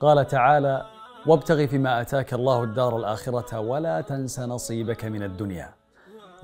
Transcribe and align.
قال 0.00 0.26
تعالى 0.26 0.86
وابتغ 1.26 1.66
فيما 1.66 2.00
آتاك 2.00 2.34
الله 2.34 2.64
الدار 2.64 2.96
الآخرة 2.96 3.60
ولا 3.60 4.00
تنس 4.00 4.40
نصيبك 4.40 5.04
من 5.04 5.22
الدنيا 5.22 5.74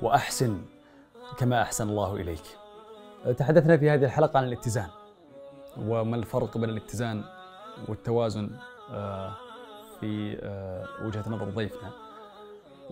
وأحسن 0.00 0.62
كما 1.39 1.62
أحسن 1.62 1.89
الله 1.89 2.16
إليك. 2.16 2.43
تحدثنا 3.39 3.77
في 3.77 3.90
هذه 3.90 4.04
الحلقة 4.04 4.39
عن 4.39 4.45
الاتزان 4.45 4.89
وما 5.79 6.16
الفرق 6.16 6.58
بين 6.58 6.71
الاتزان 6.71 7.25
والتوازن 7.89 8.50
آه، 8.93 9.32
في 10.00 10.38
آه، 10.43 10.84
وجهة 11.07 11.25
نظر 11.27 11.50
ضيفنا 11.50 11.91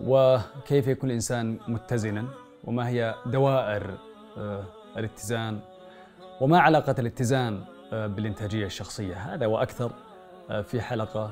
وكيف 0.03 0.87
يكون 0.87 1.09
الإنسان 1.09 1.57
متزنا 1.67 2.25
وما 2.63 2.87
هي 2.87 3.15
دوائر 3.25 3.97
آه، 4.37 4.63
الاتزان 4.97 5.59
وما 6.41 6.59
علاقة 6.59 6.95
الاتزان 6.99 7.63
بالإنتاجية 7.91 8.65
الشخصية 8.65 9.15
هذا 9.15 9.45
وأكثر 9.45 9.91
في 10.63 10.81
حلقة 10.81 11.31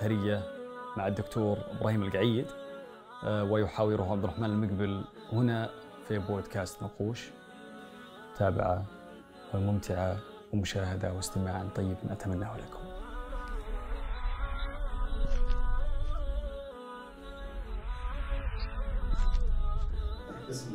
ثرية 0.00 0.42
مع 0.96 1.06
الدكتور 1.06 1.58
إبراهيم 1.70 2.02
القعيد 2.02 2.46
ويحاوره 3.26 4.12
عبد 4.12 4.24
الرحمن 4.24 4.44
المقبل 4.50 5.04
هنا 5.32 5.70
في 6.08 6.18
بودكاست 6.18 6.82
نقوش. 6.82 7.30
تابعة 8.38 8.84
ممتعة 9.54 10.16
ومشاهدة 10.52 11.12
واستماعا 11.12 11.68
طيب 11.74 11.96
أتمناه 12.10 12.56
لكم. 12.56 12.81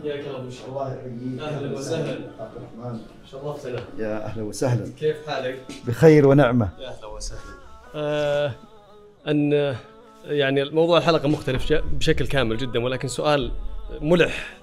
يا 0.03 0.23
كرم 0.23 0.49
الله. 0.67 0.93
يحييك. 0.93 1.41
أهلا 1.41 1.77
وسهلا. 1.77 2.11
عبد 2.39 2.51
الرحمن. 2.55 2.99
شرفتنا. 3.31 3.79
يا 3.97 4.25
أهلا 4.25 4.43
وسهلا. 4.43 4.91
كيف 4.99 5.27
حالك؟ 5.29 5.59
بخير 5.87 6.27
ونعمة. 6.27 6.69
يا 6.79 6.87
أهلا 6.87 7.05
وسهلا. 7.05 7.41
آه 7.95 8.51
أن 9.27 9.75
يعني 10.25 10.63
موضوع 10.69 10.97
الحلقة 10.97 11.27
مختلف 11.27 11.73
بشكل 11.73 12.27
كامل 12.27 12.57
جدا 12.57 12.83
ولكن 12.83 13.07
سؤال 13.07 13.51
ملح. 14.01 14.57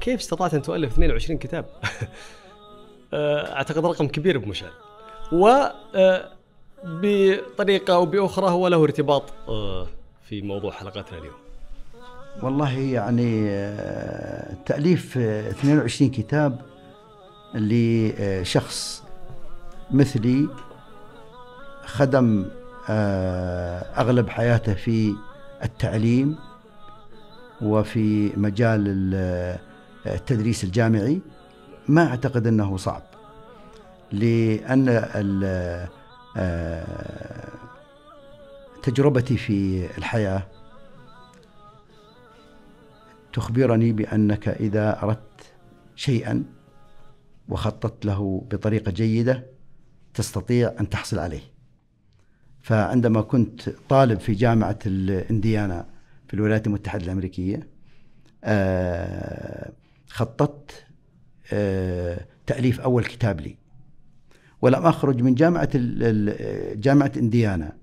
كيف 0.00 0.20
استطعت 0.20 0.54
أن 0.54 0.62
تؤلف 0.62 0.92
22 0.92 1.38
كتاب؟ 1.38 1.64
آه، 3.14 3.54
أعتقد 3.56 3.86
رقم 3.86 4.08
كبير 4.08 4.38
بمشعل 4.38 4.70
و 5.32 5.46
آه، 5.94 6.28
بطريقة 6.84 7.94
أو 7.94 8.06
بأخرى 8.06 8.50
هو 8.50 8.68
له 8.68 8.82
ارتباط 8.84 9.22
آه، 9.48 9.86
في 10.28 10.42
موضوع 10.42 10.70
حلقتنا 10.70 11.18
اليوم. 11.18 11.47
والله 12.42 12.78
يعني 12.78 13.50
تأليف 14.66 15.18
22 15.18 16.10
كتاب 16.10 16.60
لشخص 17.54 19.02
مثلي 19.90 20.48
خدم 21.84 22.46
أغلب 23.98 24.28
حياته 24.28 24.74
في 24.74 25.14
التعليم 25.64 26.36
وفي 27.62 28.32
مجال 28.36 28.84
التدريس 30.06 30.64
الجامعي. 30.64 31.20
ما 31.88 32.06
أعتقد 32.06 32.46
أنه 32.46 32.76
صعب 32.76 33.02
آه، 36.36 37.48
تجربتي 38.82 39.36
في 39.36 39.86
الحياة 39.98 40.42
تخبرني 43.38 43.92
بأنك 43.92 44.48
إذا 44.48 45.02
أردت 45.02 45.52
شيئا 45.96 46.44
وخططت 47.48 48.04
له 48.04 48.46
بطريقة 48.50 48.90
جيدة 48.90 49.46
تستطيع 50.14 50.74
أن 50.80 50.88
تحصل 50.88 51.18
عليه. 51.18 51.40
فعندما 52.60 53.20
كنت 53.20 53.68
طالب 53.88 54.20
في 54.20 54.32
جامعة 54.32 54.78
الإنديانا 54.86 55.86
في 56.28 56.34
الولايات 56.34 56.66
المتحدة 56.66 57.04
الأمريكية 57.04 57.68
آه، 58.44 59.72
خططت 60.08 60.86
آه، 61.52 62.26
تأليف 62.46 62.80
أول 62.80 63.04
كتاب 63.04 63.40
لي 63.40 63.56
ولم 64.62 64.86
أخرج 64.86 65.22
من 65.22 65.34
جامعة 65.34 65.70
جامعة 66.74 67.12
إنديانا 67.16 67.76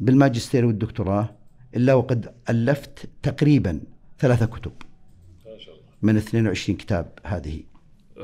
بالماجستير 0.00 0.66
والدكتوراه 0.66 1.36
إلا 1.76 1.94
وقد 1.94 2.34
ألفت 2.50 3.10
تقريبا 3.22 3.80
ثلاثة 4.22 4.46
كتب. 4.46 4.72
ما 5.46 5.58
شاء 5.58 5.74
الله. 5.74 5.84
من 6.02 6.16
22 6.16 6.76
كتاب 6.76 7.12
هذه. 7.24 7.62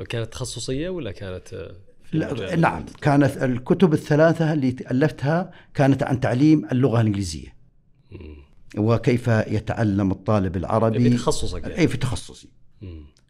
كانت 0.08 0.32
تخصصية 0.32 0.88
ولا 0.88 1.12
كانت 1.12 1.72
لا 2.12 2.56
نعم. 2.56 2.84
كانت 3.00 3.36
الكتب 3.36 3.92
الثلاثة 3.92 4.52
اللي 4.52 4.76
ألفتها 4.90 5.52
كانت 5.74 6.02
عن 6.02 6.20
تعليم 6.20 6.68
اللغة 6.72 7.00
الإنجليزية. 7.00 7.54
وكيف 8.76 9.28
يتعلم 9.28 10.10
الطالب 10.10 10.56
العربي. 10.56 11.10
في 11.10 11.16
تخصصك 11.16 11.62
يعني. 11.62 11.78
أي 11.78 11.88
في 11.88 11.96
تخصصي. 11.96 12.48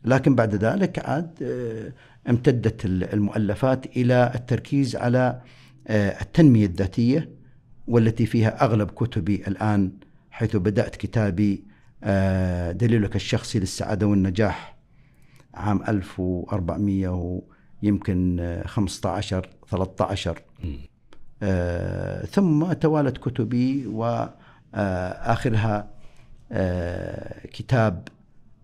لكن 0.04 0.34
بعد 0.34 0.54
ذلك 0.54 0.98
عاد 0.98 1.38
آه، 1.42 1.92
امتدت 2.30 2.84
المؤلفات 2.84 3.86
إلى 3.96 4.32
التركيز 4.34 4.96
على 4.96 5.42
آه، 5.86 6.22
التنمية 6.22 6.66
الذاتية 6.66 7.30
والتي 7.86 8.26
فيها 8.26 8.64
أغلب 8.64 8.90
كتبي 8.90 9.34
الآن 9.46 9.92
حيث 10.30 10.56
بدأت 10.56 10.96
كتابي 10.96 11.64
دليلك 12.72 13.16
الشخصي 13.16 13.59
للسعادة 13.59 14.06
والنجاح 14.06 14.76
عام 15.54 15.82
1400 15.88 17.41
ويمكن 17.82 18.62
15 18.66 19.48
13 19.69 20.42
ثم 22.26 22.72
توالت 22.72 23.19
كتبي 23.19 23.87
واخرها 23.87 25.91
كتاب 27.53 28.08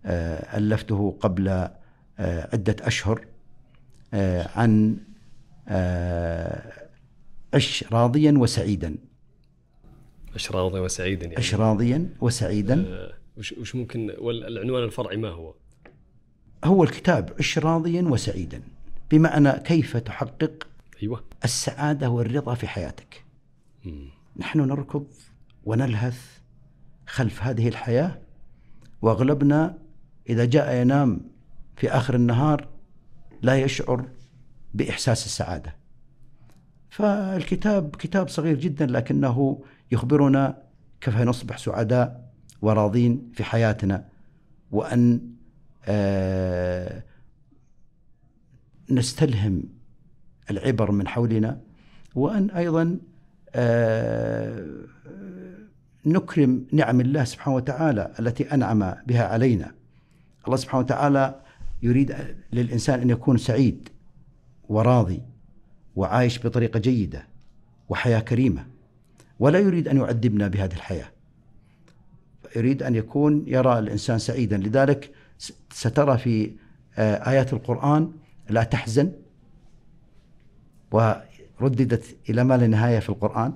آه، 0.06 0.58
ألفته 0.58 1.16
قبل 1.20 1.48
آه، 1.48 2.48
عدة 2.52 2.76
أشهر 2.80 3.26
آه، 4.14 4.48
عن 4.54 4.96
عش 7.54 7.84
راضيا 7.92 8.32
وسعيدا. 8.32 8.96
عش 10.34 10.50
راضيا 10.50 10.80
وسعيدا 10.80 11.24
يعني. 11.24 11.36
عش 11.36 11.54
راضيا 11.54 12.08
وسعيدا. 12.20 13.10
وش 13.38 13.74
ممكن 13.74 14.14
والعنوان 14.18 14.82
الفرعي 14.82 15.16
ما 15.16 15.28
هو؟ 15.28 15.54
هو 16.64 16.84
الكتاب 16.84 17.32
عش 17.38 17.58
راضيا 17.58 18.02
وسعيدا 18.02 18.62
بمعنى 19.10 19.52
كيف 19.52 19.96
تحقق 19.96 20.66
أيوه 21.02 21.24
السعادة 21.44 22.10
والرضا 22.10 22.54
في 22.54 22.68
حياتك. 22.68 23.24
مم. 23.84 24.08
نحن 24.36 24.60
نركض 24.60 25.06
ونلهث 25.64 26.38
خلف 27.06 27.42
هذه 27.42 27.68
الحياة 27.68 28.18
وأغلبنا 29.02 29.78
إذا 30.28 30.44
جاء 30.44 30.74
ينام 30.74 31.20
في 31.76 31.90
آخر 31.90 32.14
النهار 32.14 32.68
لا 33.42 33.56
يشعر 33.56 34.08
بإحساس 34.74 35.26
السعادة 35.26 35.76
فالكتاب 36.90 37.96
كتاب 37.96 38.28
صغير 38.28 38.58
جدا 38.58 38.86
لكنه 38.86 39.64
يخبرنا 39.92 40.62
كيف 41.00 41.16
نصبح 41.16 41.58
سعداء 41.58 42.23
وراضين 42.64 43.32
في 43.34 43.44
حياتنا 43.44 44.04
وأن 44.70 45.20
آه، 45.86 47.02
نستلهم 48.90 49.62
العبر 50.50 50.90
من 50.90 51.08
حولنا 51.08 51.60
وأن 52.14 52.50
أيضا 52.50 52.98
آه، 53.54 54.66
نكرم 56.06 56.66
نعم 56.72 57.00
الله 57.00 57.24
سبحانه 57.24 57.56
وتعالى 57.56 58.12
التي 58.20 58.54
أنعم 58.54 58.94
بها 59.06 59.24
علينا. 59.24 59.74
الله 60.46 60.56
سبحانه 60.56 60.84
وتعالى 60.84 61.40
يريد 61.82 62.16
للإنسان 62.52 63.00
أن 63.00 63.10
يكون 63.10 63.36
سعيد 63.36 63.88
وراضي 64.68 65.22
وعايش 65.96 66.46
بطريقة 66.46 66.78
جيدة 66.80 67.26
وحياة 67.88 68.20
كريمة 68.20 68.66
ولا 69.38 69.58
يريد 69.58 69.88
أن 69.88 69.96
يعذبنا 69.96 70.48
بهذه 70.48 70.74
الحياة. 70.74 71.13
يريد 72.56 72.82
أن 72.82 72.94
يكون 72.94 73.44
يرى 73.46 73.78
الإنسان 73.78 74.18
سعيدا. 74.18 74.56
لذلك 74.56 75.10
سترى 75.70 76.18
في 76.18 76.50
آه، 76.98 77.30
آيات 77.30 77.52
القرآن 77.52 78.12
لا 78.50 78.64
تحزن 78.64 79.12
ورددت 80.92 82.16
إلى 82.30 82.44
ما 82.44 82.56
لا 82.56 82.66
نهاية 82.66 82.98
في 82.98 83.08
القرآن 83.08 83.52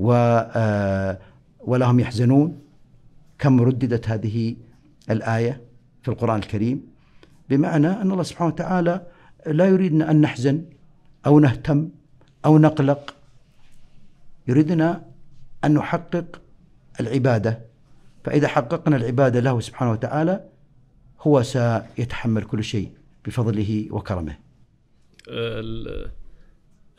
آه، 0.00 1.18
ولا 1.60 1.86
هم 1.90 2.00
يحزنون. 2.00 2.58
كم 3.38 3.60
رددت 3.60 4.08
هذه 4.08 4.56
الآية 5.10 5.60
في 6.02 6.08
القرآن 6.08 6.38
الكريم؟ 6.38 6.86
بمعنى 7.50 7.88
أن 7.88 8.12
الله 8.12 8.22
سبحانه 8.22 8.52
وتعالى 8.52 9.06
لا 9.46 9.66
يريدنا 9.66 10.10
أن 10.10 10.20
نحزن 10.20 10.64
أو 11.26 11.38
نهتم 11.38 11.88
أو 12.44 12.58
نقلق. 12.58 13.14
يريدنا 14.48 15.02
أن 15.64 15.74
نحقق 15.74 16.40
العبادة. 17.00 17.68
فإذا 18.24 18.48
حققنا 18.48 18.96
العبادة 18.96 19.40
له 19.40 19.60
سبحانه 19.60 19.92
وتعالى 19.92 20.48
هو 21.20 21.42
سيتحمل 21.42 22.44
كل 22.44 22.64
شيء 22.64 22.92
بفضله 23.24 23.88
وكرمه. 23.90 24.38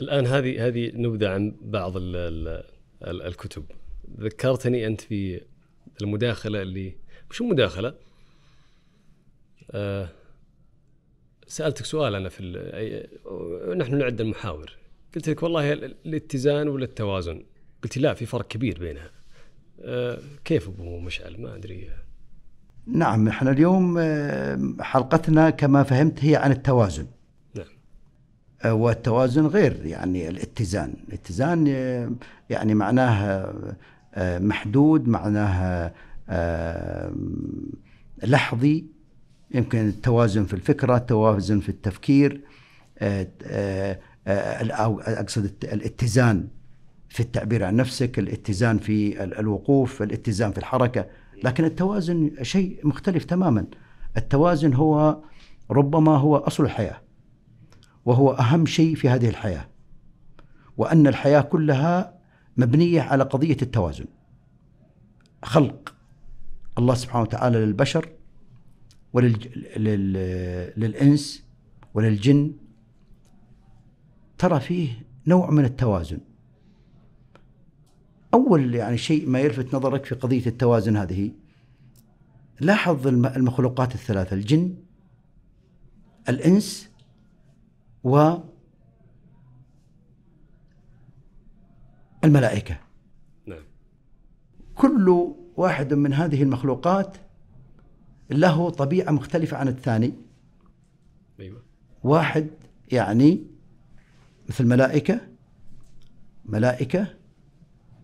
الآن 0.01 0.25
هذه 0.25 0.67
هذه 0.67 0.91
نبذة 0.93 1.29
عن 1.29 1.55
بعض 1.61 1.97
ال 1.97 2.15
ال 2.15 2.63
ال 3.07 3.21
الكتب. 3.21 3.63
ذكرتني 4.19 4.87
أنت 4.87 5.01
في 5.01 5.41
المداخلة 6.01 6.61
اللي 6.61 6.95
مش 7.31 7.41
مداخلة؟ 7.41 7.93
آه 9.71 10.09
سألتك 11.47 11.85
سؤال 11.85 12.15
أنا 12.15 12.29
في 12.29 12.43
نحن 13.77 13.97
نعد 13.97 14.21
المحاور. 14.21 14.77
قلت 15.15 15.29
لك 15.29 15.43
والله 15.43 15.73
الاتزان 15.73 16.67
ولا 16.67 16.85
التوازن 16.85 17.43
قلت 17.83 17.97
لا 17.97 18.13
في 18.13 18.25
فرق 18.25 18.47
كبير 18.47 18.79
بينها. 18.79 19.05
آه 19.05 19.18
كيف 20.45 20.67
أبو 20.67 20.99
مشعل؟ 20.99 21.41
ما 21.41 21.55
أدري. 21.55 21.89
نعم 22.87 23.27
إحنا 23.27 23.51
اليوم 23.51 23.95
آه، 23.99 24.73
حلقتنا 24.79 25.49
كما 25.49 25.83
فهمت 25.83 26.23
هي 26.25 26.35
عن 26.35 26.51
التوازن. 26.51 27.05
نعم. 27.55 27.65
آه، 28.63 28.73
والتوازن 28.73 29.45
غير 29.47 29.85
يعني 29.85 30.29
الاتزان. 30.29 30.93
الاتزان 31.07 31.65
آه، 31.69 32.11
يعني 32.49 32.73
معناه 32.75 33.53
آه، 34.15 34.39
محدود 34.39 35.07
معناه 35.07 35.91
آه، 36.29 37.11
لحظي. 38.23 38.85
يمكن 39.51 39.87
التوازن 39.87 40.45
في 40.45 40.53
الفكرة 40.53 40.97
التوازن 40.97 41.59
في 41.59 41.69
التفكير 41.69 42.41
آه، 42.99 43.27
آه، 43.43 43.99
آه، 44.27 44.71
أو 44.71 44.99
أقصد 44.99 45.51
الاتزان. 45.63 46.47
في 47.09 47.19
التعبير 47.19 47.63
عن 47.63 47.75
نفسك 47.75 48.19
الاتزان 48.19 48.77
في 48.77 49.23
ال- 49.23 49.33
الوقوف 49.39 50.01
الاتزان 50.01 50.51
في 50.51 50.57
الحركة. 50.57 51.05
لكن 51.43 51.65
التوازن 51.65 52.31
شيء 52.41 52.87
مختلف 52.87 53.25
تماما. 53.25 53.65
التوازن 54.17 54.73
هو 54.73 55.17
ربما 55.71 56.17
هو 56.17 56.37
أصل 56.37 56.63
الحياة 56.63 57.01
وهو 58.05 58.31
أهم 58.31 58.65
شيء 58.65 58.95
في 58.95 59.09
هذه 59.09 59.29
الحياة 59.29 59.67
وأن 60.77 61.07
الحياة 61.07 61.41
كلها 61.41 62.19
مبنية 62.57 63.01
على 63.01 63.23
قضية 63.23 63.57
التوازن. 63.61 64.05
خلق 65.43 65.95
الله 66.77 66.93
سبحانه 66.95 67.21
وتعالى 67.23 67.57
للبشر 67.65 68.09
ولل... 69.13 69.37
لل... 69.77 70.13
للإنس 70.77 71.43
وللجن. 71.93 72.51
ترى 74.37 74.59
فيه 74.59 74.89
نوع 75.27 75.51
من 75.51 75.65
التوازن. 75.65 76.19
أول 78.33 78.75
يعني 78.75 78.97
شيء 78.97 79.29
ما 79.29 79.39
يلفت 79.39 79.75
نظرك 79.75 80.05
في 80.05 80.15
قضية 80.15 80.45
التوازن 80.45 80.97
هذه 80.97 81.31
لاحظ 82.59 83.07
الم- 83.07 83.25
المخلوقات 83.25 83.95
الثلاثة 83.95 84.35
الجن 84.35 84.75
الإنس 86.29 86.89
و 88.03 88.33
الملائكة. 92.23 92.77
نعم. 93.45 93.63
كل 94.75 95.33
واحد 95.57 95.93
من 95.93 96.13
هذه 96.13 96.43
المخلوقات 96.43 97.17
له 98.29 98.69
طبيعة 98.69 99.11
مختلفة 99.11 99.57
عن 99.57 99.67
الثاني. 99.67 100.13
أيوه. 101.39 101.61
واحد 102.03 102.47
يعني 102.91 103.43
مثل 104.49 104.65
ملائكة 104.65 105.21
ملائكة 106.45 107.07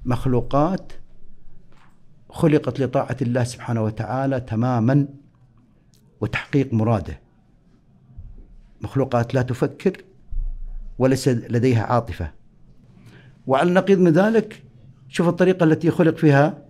مخلوقات 0.06 0.94
خلقت 2.30 2.80
لطاعة 2.80 3.18
الله 3.22 3.44
سبحانه 3.44 3.84
وتعالى 3.84 4.40
تماما 4.40 5.07
وتحقيق 6.22 6.74
مراده. 6.74 7.19
مخلوقات 8.81 9.34
لا 9.34 9.42
تفكر 9.42 10.04
وليس 11.00 11.28
لديها 11.28 11.84
عاطفة. 11.84 12.31
وعلى 13.48 13.69
النقيض 13.69 14.00
من 14.00 14.12
ذلك 14.12 14.63
شوف 15.10 15.28
الطريقة 15.28 15.63
التي 15.63 15.92
خلق 15.92 16.18
فيها 16.18 16.66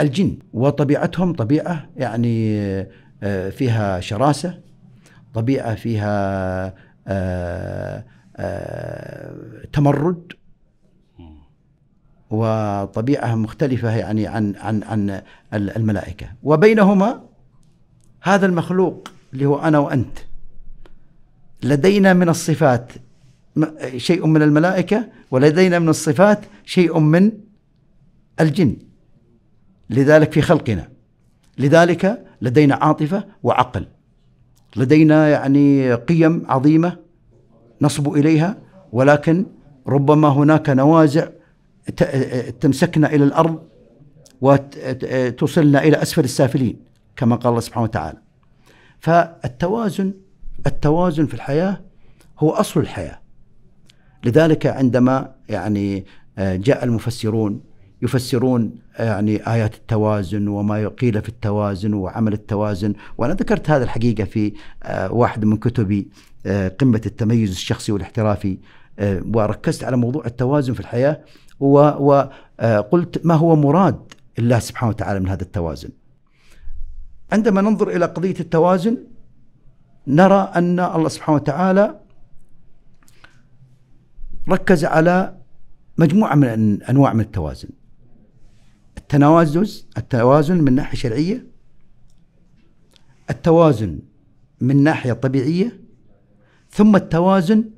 الجن 0.00 0.38
وطبيعتهم 0.52 1.32
طبيعة 1.32 1.88
يعني 1.96 2.60
آه، 3.22 3.50
فيها 3.50 4.00
شراسة 4.00 4.60
طبيعة 5.34 5.74
فيها 5.74 6.74
آه، 7.08 8.04
آه، 8.36 9.64
تمرد 9.72 10.32
وطبيعة 12.30 13.34
مختلفة 13.34 13.96
يعني 13.96 14.26
عن 14.26 14.54
عن 14.56 14.82
عن 14.82 15.20
الملائكة. 15.52 16.26
وبينهما 16.42 17.22
هذا 18.22 18.46
المخلوق 18.46 19.08
اللي 19.32 19.46
هو 19.46 19.58
أنا 19.58 19.78
وأنت. 19.78 20.18
لدينا 21.62 22.12
من 22.12 22.28
الصفات 22.28 22.92
شيء 23.96 24.26
من 24.26 24.42
الملائكة 24.42 25.04
ولدينا 25.30 25.78
من 25.78 25.88
الصفات 25.88 26.40
شيء 26.64 26.98
من 26.98 27.32
الجن. 28.40 28.76
لذلك 29.90 30.32
في 30.32 30.42
خلقنا. 30.42 30.88
لذلك 31.58 32.24
لدينا 32.42 32.74
عاطفة 32.74 33.24
وعقل. 33.42 33.86
لدينا 34.76 35.28
يعني 35.28 35.94
قيم 35.94 36.44
عظيمة 36.48 36.96
نصب 37.82 38.12
إليها 38.12 38.56
ولكن 38.92 39.46
ربما 39.86 40.28
هناك 40.28 40.70
نوازع 40.70 41.28
تمسكنا 42.60 43.14
إلى 43.14 43.24
الأرض 43.24 43.62
وتصلنا 44.40 45.82
إلى 45.82 46.02
أسفل 46.02 46.24
السافلين 46.24 46.76
كما 47.16 47.36
قال 47.36 47.48
الله 47.48 47.60
سبحانه 47.60 47.84
وتعالى. 47.84 48.18
فالتوازن 49.00 50.14
التوازن 50.66 51.26
في 51.26 51.34
الحياة 51.34 51.80
هو 52.38 52.50
أصل 52.50 52.80
الحياة. 52.80 53.20
لذلك 54.24 54.66
عندما 54.66 55.34
يعني 55.48 56.04
آه، 56.38 56.56
جاء 56.56 56.84
المفسرون 56.84 57.60
يفسرون 58.02 58.74
يعني 58.98 59.52
آيات 59.52 59.74
التوازن 59.74 60.48
وما 60.48 60.88
قيل 60.88 61.22
في 61.22 61.28
التوازن 61.28 61.94
وعمل 61.94 62.32
التوازن. 62.32 62.94
وأنا 63.18 63.34
ذكرت 63.34 63.70
هذا 63.70 63.84
الحقيقة 63.84 64.24
في 64.24 64.52
آه، 64.82 65.12
واحد 65.12 65.44
من 65.44 65.56
كتبي 65.56 66.08
آه، 66.46 66.68
قمة 66.68 67.02
التميز 67.06 67.50
الشخصي 67.50 67.92
والاحترافي 67.92 68.58
آه، 68.98 69.22
وركزت 69.34 69.84
على 69.84 69.96
موضوع 69.96 70.26
التوازن 70.26 70.72
في 70.72 70.80
الحياة. 70.80 71.20
وقلت 71.60 73.26
ما 73.26 73.34
هو 73.34 73.56
مراد 73.56 74.12
الله 74.38 74.58
سبحانه 74.58 74.90
وتعالى 74.90 75.20
من 75.20 75.28
هذا 75.28 75.42
التوازن؟ 75.42 75.90
عندما 77.32 77.60
ننظر 77.60 77.88
إلى 77.88 78.04
قضية 78.04 78.34
التوازن 78.40 79.04
نرى 80.06 80.52
أن 80.56 80.80
الله 80.80 81.08
سبحانه 81.08 81.36
وتعالى 81.36 82.00
ركز 84.48 84.84
على 84.84 85.38
مجموعة 85.98 86.34
من 86.34 86.82
أنواع 86.82 87.12
من 87.12 87.20
التوازن. 87.20 87.68
التنازز 88.98 89.88
التوازن 89.98 90.58
من 90.58 90.74
ناحية 90.74 90.98
شرعية 90.98 91.46
التوازن 93.30 93.98
من 94.60 94.82
ناحية 94.82 95.12
طبيعية 95.12 95.80
ثم 96.70 96.96
التوازن 96.96 97.70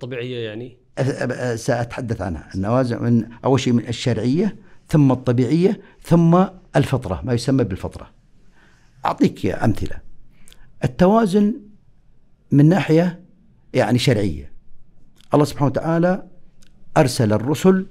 طبيعية 0.00 0.48
يعني؟ 0.48 0.78
سأتحدث 1.56 2.20
عنها. 2.20 2.48
النوازع 2.54 2.98
من 2.98 3.28
أول 3.44 3.60
شيء 3.60 3.72
من 3.72 3.88
الشرعية 3.88 4.56
ثم 4.88 5.12
الطبيعية 5.12 5.80
ثم 6.02 6.44
الفطرة 6.76 7.20
ما 7.24 7.32
يسمى 7.32 7.64
بالفطرة. 7.64 8.10
أعطيك 9.04 9.46
أمثلة. 9.46 10.00
التوازن 10.84 11.54
من 12.50 12.68
ناحية 12.68 13.20
يعني 13.74 13.98
شرعية. 13.98 14.52
الله 15.34 15.44
سبحانه 15.44 15.70
وتعالى 15.70 16.26
أرسل 16.96 17.32
الرسل 17.32 17.86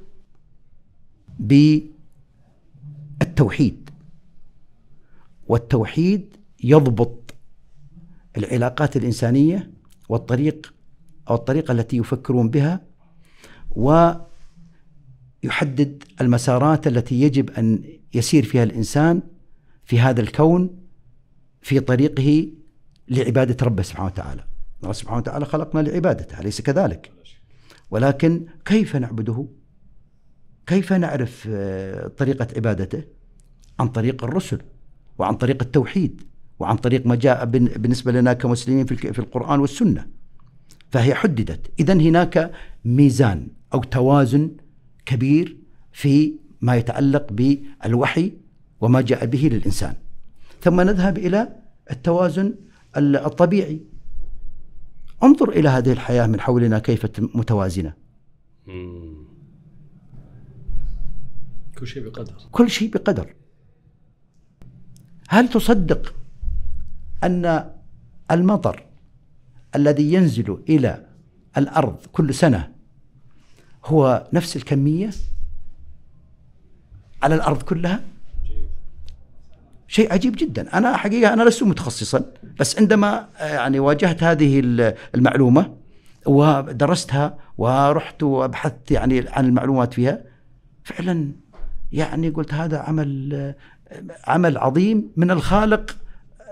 بالتوحيد 3.20 3.90
والتوحيد 5.48 6.36
يضبط 6.64 7.34
العلاقات 8.38 8.98
الإنسانية 8.98 9.72
والطريق 10.10 10.74
أو 11.30 11.36
الطريقة 11.36 11.72
التي 11.72 11.98
يفكرون 11.98 12.50
بها 12.50 12.82
ويحدد 13.76 14.26
المسارات 16.22 16.88
التي 16.88 17.22
يجب 17.22 17.50
أن 17.50 17.84
يسير 18.14 18.44
فيها 18.44 18.64
الإنسان 18.64 19.22
في 19.86 20.00
هذا 20.00 20.22
الكون 20.22 20.78
في 21.62 21.80
طريقه 21.80 22.48
لعبادة 23.08 23.66
ربه 23.66 23.84
سبحانه 23.84 24.06
وتعالى. 24.06 24.44
الله 24.84 24.94
سبحانه 24.94 25.18
وتعالى 25.18 25.46
خلقنا 25.46 25.82
لعبادته 25.82 26.40
أليس 26.40 26.62
كذلك؟ 26.62 27.12
ولكن 27.92 28.46
كيف 28.66 28.96
نعبده؟ 28.96 29.48
كيف 30.68 30.94
نعرف 30.94 31.48
آه، 31.52 32.08
طريقة 32.08 32.48
عبادته؟ 32.56 33.04
عن 33.80 33.88
طريق 33.88 34.24
الرسل 34.24 34.62
وعن 35.18 35.36
طريق 35.36 35.58
التوحيد 35.62 36.22
وعن 36.60 36.78
طريق 36.78 37.08
ما 37.08 37.16
جاء 37.16 37.46
بالنسبة 37.46 38.12
لنا 38.12 38.34
كمسلمين 38.34 38.86
في 38.86 39.20
القرآن 39.20 39.60
والسنة. 39.60 40.08
فهي 40.92 41.16
حددت. 41.16 41.72
إذا 41.80 41.94
هناك 41.94 42.52
ميزان. 42.86 43.48
أو 43.74 43.84
توازن 43.84 44.52
كبير 45.06 45.58
في 45.92 46.34
ما 46.62 46.76
يتعلق 46.76 47.28
بالوحي 47.32 48.34
وما 48.82 49.02
جاء 49.02 49.26
به 49.26 49.50
للإنسان. 49.52 49.96
ثم 50.62 50.82
نذهب 50.82 51.18
إلى 51.18 51.56
التوازن 51.92 52.56
ال- 52.98 53.16
الطبيعي. 53.16 53.82
انظر 55.24 55.50
إلى 55.50 55.70
هذه 55.70 55.92
الحياة 55.92 56.28
من 56.28 56.40
حولنا 56.40 56.80
كيف 56.80 57.06
متوازنة. 57.20 57.94
كل 61.80 61.88
شيء 61.88 62.04
بقدر. 62.04 62.34
كل 62.52 62.70
شيء 62.70 62.92
بقدر. 62.92 63.34
هل 65.30 65.50
تصدق 65.50 66.16
أن 67.24 67.72
المطر 68.32 68.86
الذي 69.76 70.14
ينزل 70.14 70.58
إلى 70.70 71.06
الأرض 71.58 71.98
كل 72.12 72.34
سنة 72.34 72.75
هو 73.86 74.28
نفس 74.34 74.56
الكمية 74.56 75.10
على 77.24 77.36
الأرض 77.36 77.62
كلها؟ 77.62 78.04
شيء 79.88 80.14
عجيب 80.14 80.36
جدا. 80.38 80.78
أنا 80.78 80.98
حقيقة 80.98 81.34
أنا 81.34 81.44
لست 81.44 81.64
متخصصا 81.64 82.26
بس 82.60 82.80
عندما 82.80 83.28
يعني 83.40 83.80
واجهت 83.80 84.24
هذه 84.24 84.60
المعلومة 85.16 85.76
ودرستها 86.26 87.38
ورحت 87.58 88.24
وأبحثت 88.24 88.92
يعني 88.92 89.26
عن 89.30 89.46
المعلومات 89.46 89.94
فيها 89.94 90.22
فعلا 90.84 91.32
يعني 91.92 92.30
قلت 92.30 92.54
هذا 92.54 92.78
عمل 92.80 93.54
عمل 94.28 94.58
عظيم 94.58 95.12
من 95.18 95.32
الخالق 95.32 95.98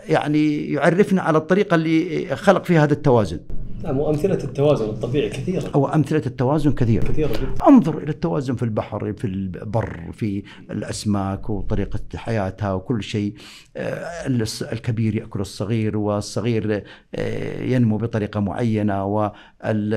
يعني 0.08 0.72
يعرفنا 0.72 1.22
على 1.22 1.38
الطريقة 1.38 1.76
اللي 1.76 2.36
خلق 2.36 2.66
فيها 2.66 2.84
هذا 2.84 2.94
التوازن. 2.94 3.40
نعم 3.84 3.98
وأمثلة 3.98 4.44
التوازن 4.44 4.86
الطبيعي 4.86 5.30
كثيرة. 5.30 5.72
أو 5.76 5.88
أمثلة 5.88 6.22
التوازن 6.26 6.72
كثيرة. 6.72 7.04
كثيرة 7.04 7.28
جدا. 7.34 7.68
انظر 7.68 7.98
إلى 7.98 8.12
التوازن 8.12 8.56
في 8.56 8.64
البحر 8.64 9.14
في 9.14 9.28
البر 9.28 10.12
في 10.14 10.44
الأسماك 10.72 11.50
وطريقة 11.50 12.00
حياتها 12.16 12.74
وكل 12.74 13.04
شيء. 13.04 13.34
آه، 13.78 14.28
الكبير 14.72 15.16
يأكل 15.16 15.42
الصغير 15.42 15.98
والصغير 15.98 16.84
آه، 17.16 17.64
ينمو 17.64 17.98
بطريقة 17.98 18.40
معينة 18.40 19.06
وال- 19.06 19.94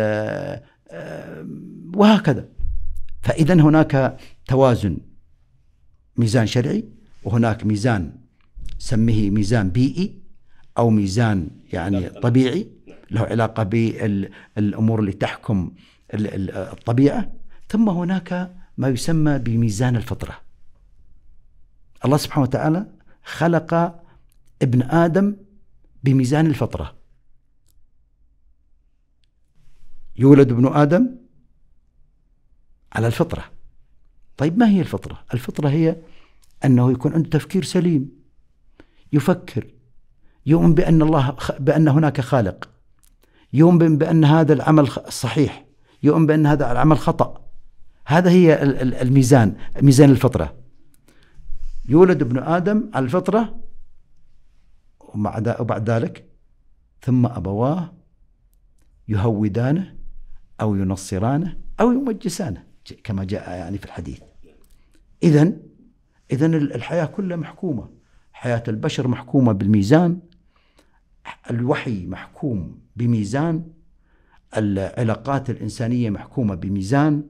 آه، 0.91 1.47
وهكذا. 1.97 2.49
فإذا 3.23 3.55
هناك 3.55 4.17
توازن 4.49 4.99
ميزان 6.17 6.47
شرعي 6.47 6.85
وهناك 7.25 7.67
ميزان 7.67 8.13
سميه 8.79 9.31
ميزان 9.31 9.71
بيئي 9.71 10.19
أو 10.79 10.91
ميزان 10.91 11.49
يعني 11.73 12.09
طبيعي. 12.09 12.76
له 13.11 13.21
علاقة 13.21 13.63
بالأمور 13.63 15.01
اللي 15.01 15.13
تحكم 15.13 15.73
ال- 16.15 16.35
ال- 16.35 16.51
الطبيعة 16.51 17.33
ثم 17.69 17.89
هناك 17.89 18.57
ما 18.77 18.89
يسمى 18.89 19.39
بميزان 19.39 19.97
الفطرة. 19.97 20.41
الله 22.05 22.17
سبحانه 22.17 22.43
وتعالى 22.43 22.87
خلق 23.25 23.75
ابن 24.63 24.83
آدم 24.83 25.37
بميزان 26.05 26.47
الفطرة. 26.47 26.97
يولد 30.19 30.53
ابن 30.53 30.67
آدم 30.67 31.17
على 32.93 33.07
الفطرة. 33.07 33.45
طيب 34.37 34.59
ما 34.59 34.69
هي 34.69 34.81
الفطرة؟ 34.81 35.25
الفطرة 35.35 35.69
هي 35.69 35.97
أنه 36.65 36.93
يكون 36.93 37.13
عنده 37.13 37.29
تفكير 37.29 37.65
سليم 37.65 38.11
يفكر 39.13 39.67
يؤمن 40.47 40.75
بأن 40.75 41.03
الله 41.03 41.37
بأن 41.59 41.89
هناك 41.89 42.21
خالق. 42.21 42.71
يؤمن 43.57 43.99
بأن 43.99 44.25
هذا 44.25 44.53
العمل 44.53 44.89
صحيح. 45.09 45.67
يؤمن 46.03 46.27
بأن 46.27 46.47
هذا 46.47 46.73
العمل 46.73 46.99
خطأ. 46.99 47.47
هذا 48.07 48.31
هي 48.31 48.63
ال- 48.63 48.77
ال- 48.83 48.95
الميزان 48.95 49.57
ميزان 49.83 50.11
الفطرة. 50.11 50.57
يولد 51.89 52.23
ابن 52.23 52.39
آدم 52.39 52.91
على 52.95 53.05
الفطرة 53.05 53.61
وبعد 55.61 55.91
ذلك 55.91 56.25
ثم 57.03 57.27
أبواه 57.27 57.93
يهودانه 59.09 59.95
أو 60.61 60.75
ينصرانه 60.77 61.57
أو 61.81 61.93
يمجسانه 61.93 62.63
كما 63.05 63.25
جاء 63.25 63.51
يعني 63.51 63.79
في 63.79 63.85
الحديث. 63.85 64.21
إذا 65.23 65.53
إذا 66.33 66.47
الحياة 66.47 67.05
كلها 67.07 67.37
محكومة. 67.37 67.89
حياة 68.33 68.63
البشر 68.69 69.09
محكومة 69.09 69.53
بالميزان. 69.53 70.21
الوحي 71.51 72.07
محكوم 72.07 72.86
بميزان 72.97 73.65
العلاقات 74.57 75.51
الإنسانية 75.51 76.11
محكومة 76.11 76.55
بميزان. 76.55 77.23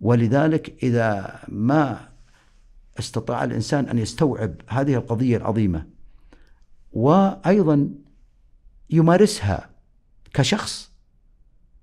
ولذلك 0.00 0.76
إذا 0.82 1.40
ما 1.48 2.08
استطاع 2.98 3.44
الإنسان 3.44 3.88
أن 3.88 3.98
يستوعب 3.98 4.54
هذه 4.68 4.94
القضية 4.94 5.36
العظيمة 5.36 5.86
وأيضا 6.92 7.90
يمارسها 8.90 9.70
كشخص 10.34 10.90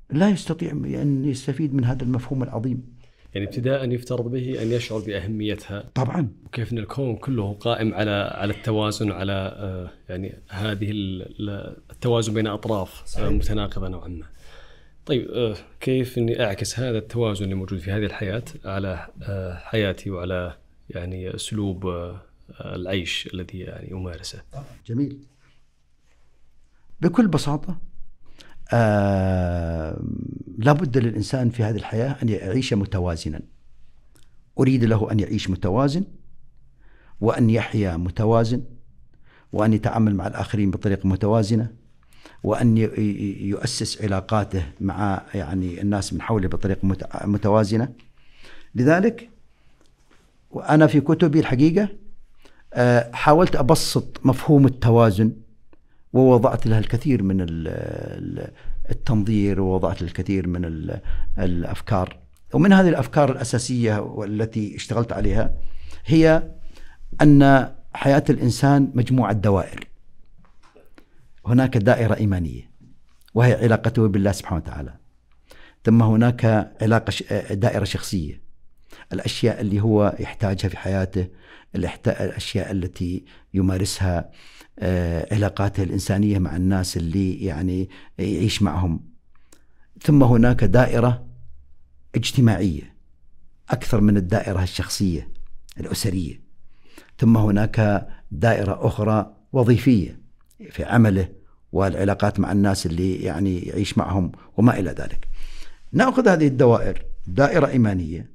لا 0.10 0.30
يستطيع 0.30 0.72
أن 0.72 1.26
يستفيد 1.26 1.74
من 1.74 1.86
هذا 1.86 2.04
المفهوم 2.04 2.44
العظيم. 2.44 2.94
يعني 3.36 3.48
ابتداء 3.48 3.90
يفترض 3.92 4.32
به 4.32 4.62
أن 4.62 4.72
يشعر 4.72 5.00
بأهميتها. 5.00 5.90
طبعا. 5.96 6.30
وكيف 6.46 6.74
أن 6.74 6.78
الكون 6.78 7.16
كله 7.16 7.54
قائم 7.54 7.94
على 7.94 8.12
على 8.36 8.54
التوازن 8.54 9.12
على 9.12 9.32
آه، 9.58 9.90
يعني 10.10 10.36
هذه 10.50 10.92
ال- 10.92 11.22
ال- 11.50 11.78
التوازن 11.92 12.34
بين 12.34 12.48
أطراف 12.48 13.18
آه، 13.20 13.30
متناقضة 13.30 13.88
نوعا 13.88 14.08
ما. 14.08 14.25
طيب 15.06 15.32
آه، 15.32 15.56
كيف 15.80 16.18
أني 16.18 16.44
أعكس 16.46 16.80
هذا 16.80 16.98
التوازن 16.98 17.44
اللي 17.44 17.56
موجود 17.56 17.80
في 17.80 17.92
هذه 17.92 18.04
الحياة 18.06 18.44
على 18.66 19.08
حياتي 19.63 20.10
وعلى 20.10 20.58
يعني 20.90 21.36
أسلوب 21.36 21.88
آه، 21.88 22.22
العيش 22.62 23.30
الذي 23.34 23.60
يعني 23.60 23.94
أمارسه؟ 23.94 24.42
جميل. 24.88 25.18
بكل 27.02 27.28
بساطة 27.28 27.78
آه 28.74 30.01
لابد 30.58 30.98
للإنسان 30.98 31.50
في 31.50 31.63
هذه 31.63 31.75
الحياة 31.75 32.15
أن 32.24 32.30
يعيش 32.30 32.74
متوازنا. 32.74 33.42
أريد 34.60 34.84
له 34.84 35.12
أن 35.12 35.20
يعيش 35.20 35.50
متوازن 35.50 36.03
وأن 37.22 37.50
يحيا 37.50 37.98
متوازن 37.98 38.62
وأن 39.53 39.74
يتعامل 39.74 40.15
مع 40.15 40.27
الآخرين 40.27 40.72
بطريقة 40.72 41.08
متوازنة 41.08 41.70
وأن 42.44 42.77
يؤسس 43.48 44.01
علاقاته 44.01 44.65
مع 44.82 45.22
يعني 45.34 45.82
الناس 45.82 46.13
من 46.13 46.22
حوله 46.22 46.48
بطريقة 46.48 46.80
مت- 46.88 47.25
متوازنة. 47.25 47.89
لذلك 48.75 49.30
وأنا 50.51 50.88
في 50.88 51.01
كتبي 51.01 51.39
الحقيقة 51.39 51.89
آه، 52.74 53.12
حاولت 53.13 53.56
أبسط 53.56 54.20
مفهوم 54.25 54.65
التوازن 54.65 55.32
ووضعت 56.13 56.67
لها 56.67 56.79
الكثير 56.79 57.24
من 57.24 57.41
ال- 57.41 57.67
ال- 57.67 58.51
التنظير 58.89 59.62
ووضعت 59.62 60.01
الكثير 60.01 60.48
من 60.48 60.65
ال- 60.65 61.00
الأفكار. 61.39 62.20
ومن 62.53 62.74
هذه 62.74 62.89
الأفكار 62.89 63.32
الأساسية 63.32 64.00
والتي 64.01 64.75
اشتغلت 64.75 65.13
عليها 65.13 65.53
هي 66.05 66.51
أن 67.22 67.72
حياة 67.93 68.24
الإنسان 68.29 68.91
مجموعة 68.93 69.34
دوائر. 69.34 69.88
هناك 71.46 71.77
دائرة 71.77 72.15
إيمانية 72.15 72.72
وهي 73.34 73.53
علاقته 73.53 74.08
بالله 74.08 74.32
سبحانه 74.32 74.62
وتعالى. 74.62 74.93
ثم 75.84 76.03
هناك 76.03 76.72
علاقة 76.82 77.13
دائرة 77.53 77.84
شخصية 77.84 78.41
الأشياء 79.13 79.62
اللي 79.62 79.82
هو 79.82 80.15
يحتاجها 80.20 80.70
في 80.70 80.77
حياته 80.77 81.27
الأشياء 81.75 82.72
التي 82.72 83.25
يمارسها. 83.53 84.32
علاقاته 85.32 85.84
الإنسانية 85.84 86.39
مع 86.39 86.56
الناس 86.56 86.98
اللي 86.98 87.46
يعني 87.46 87.89
يعيش 88.18 88.62
معهم. 88.62 89.00
ثم 90.01 90.24
هناك 90.24 90.63
دائرة 90.63 91.25
اجتماعية 92.15 92.96
أكثر 93.70 94.01
من 94.01 94.18
الدائرة 94.18 94.63
الشخصية 94.63 95.30
الأسرية. 95.80 96.42
ثم 97.18 97.38
هناك 97.38 98.08
دائرة 98.32 98.88
أخرى 98.88 99.36
وظيفية 99.53 100.20
في 100.70 100.84
عمله 100.84 101.30
والعلاقات 101.72 102.39
مع 102.39 102.51
الناس 102.51 102.86
اللي 102.86 103.15
يعني 103.15 103.60
يعيش 103.60 103.98
معهم 103.98 104.32
وما 104.58 104.80
إلى 104.80 104.92
ذلك. 104.92 105.27
نأخذ 105.92 106.27
هذه 106.27 106.48
الدوائر 106.48 107.06
دائرة 107.27 107.68
إيمانية 107.68 108.32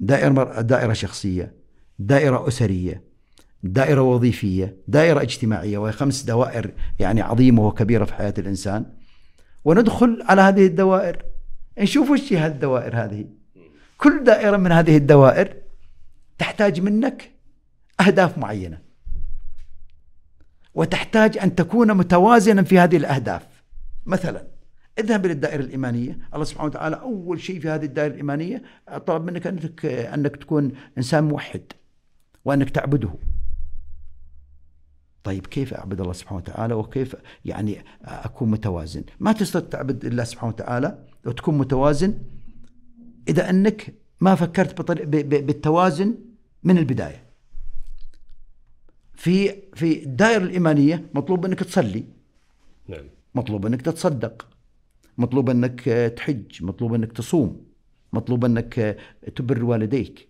دائرة 0.00 0.60
دائرة 0.60 0.92
شخصية 0.92 1.54
دائرة 1.98 2.48
أسرية. 2.48 3.11
دائرة 3.62 4.00
وظيفية 4.02 4.76
دائرة 4.88 5.22
اجتماعية 5.22 5.78
وهي 5.78 5.92
خمس 5.92 6.22
دوائر 6.22 6.70
يعني 6.98 7.20
عظيمة 7.20 7.66
وكبيرة 7.66 8.04
في 8.04 8.14
حياة 8.14 8.34
الإنسان. 8.38 8.86
وندخل 9.64 10.22
على 10.28 10.42
هذه 10.42 10.66
الدوائر. 10.66 11.24
نشوف 11.78 12.10
وش 12.10 12.32
هي 12.32 12.38
هذه 12.38 12.52
الدوائر 12.52 12.96
هذه. 12.96 13.24
كل 13.98 14.24
دائرة 14.24 14.56
من 14.56 14.72
هذه 14.72 14.96
الدوائر 14.96 15.54
تحتاج 16.38 16.80
منك 16.80 17.30
أهداف 18.00 18.38
معينة. 18.38 18.78
وتحتاج 20.74 21.38
أن 21.38 21.54
تكون 21.54 21.92
متوازنا 21.94 22.62
في 22.62 22.78
هذه 22.78 22.96
الأهداف. 22.96 23.46
مثلا 24.06 24.46
اذهب 24.98 25.24
إلى 25.24 25.32
الدائرة 25.32 25.60
الإيمانية. 25.60 26.18
الله 26.34 26.44
سبحانه 26.44 26.66
وتعالى 26.66 26.96
أول 26.96 27.40
شيء 27.40 27.60
في 27.60 27.68
هذه 27.68 27.84
الدائرة 27.84 28.12
الإيمانية 28.12 28.62
طلب 29.06 29.24
منك 29.24 29.46
أنك, 29.46 29.86
أنك 29.86 30.36
تكون 30.36 30.72
إنسان 30.98 31.24
موحد 31.24 31.62
وأنك 32.44 32.70
تعبده. 32.70 33.14
طيب 35.24 35.46
كيف 35.46 35.74
أعبد 35.74 36.00
الله 36.00 36.12
سبحانه 36.12 36.38
وتعالى؟ 36.38 36.74
وكيف 36.74 37.16
يعني 37.44 37.84
أكون 38.02 38.50
متوازن؟ 38.50 39.04
ما 39.20 39.32
تستطيع 39.32 39.68
تعبد 39.68 40.04
الله 40.04 40.24
سبحانه 40.24 40.52
وتعالى 40.52 41.04
وتكون 41.26 41.58
متوازن 41.58 42.18
إذا 43.28 43.50
أنك 43.50 43.94
ما 44.20 44.34
فكرت 44.34 44.90
بالتوازن 45.12 46.14
من 46.62 46.78
البداية. 46.78 47.22
في 49.14 49.62
في 49.74 50.04
الدائرة 50.04 50.42
الإيمانية 50.42 51.10
مطلوب 51.14 51.44
أنك 51.44 51.58
تصلي، 51.58 52.04
نعم. 52.88 53.04
مطلوب 53.34 53.66
أنك 53.66 53.82
تتصدق، 53.82 54.48
مطلوب 55.18 55.50
أنك 55.50 55.80
تحج، 56.16 56.64
مطلوب 56.64 56.94
أنك 56.94 57.12
تصوم، 57.12 57.66
مطلوب 58.12 58.44
أنك 58.44 58.98
تبر 59.36 59.64
والديك، 59.64 60.28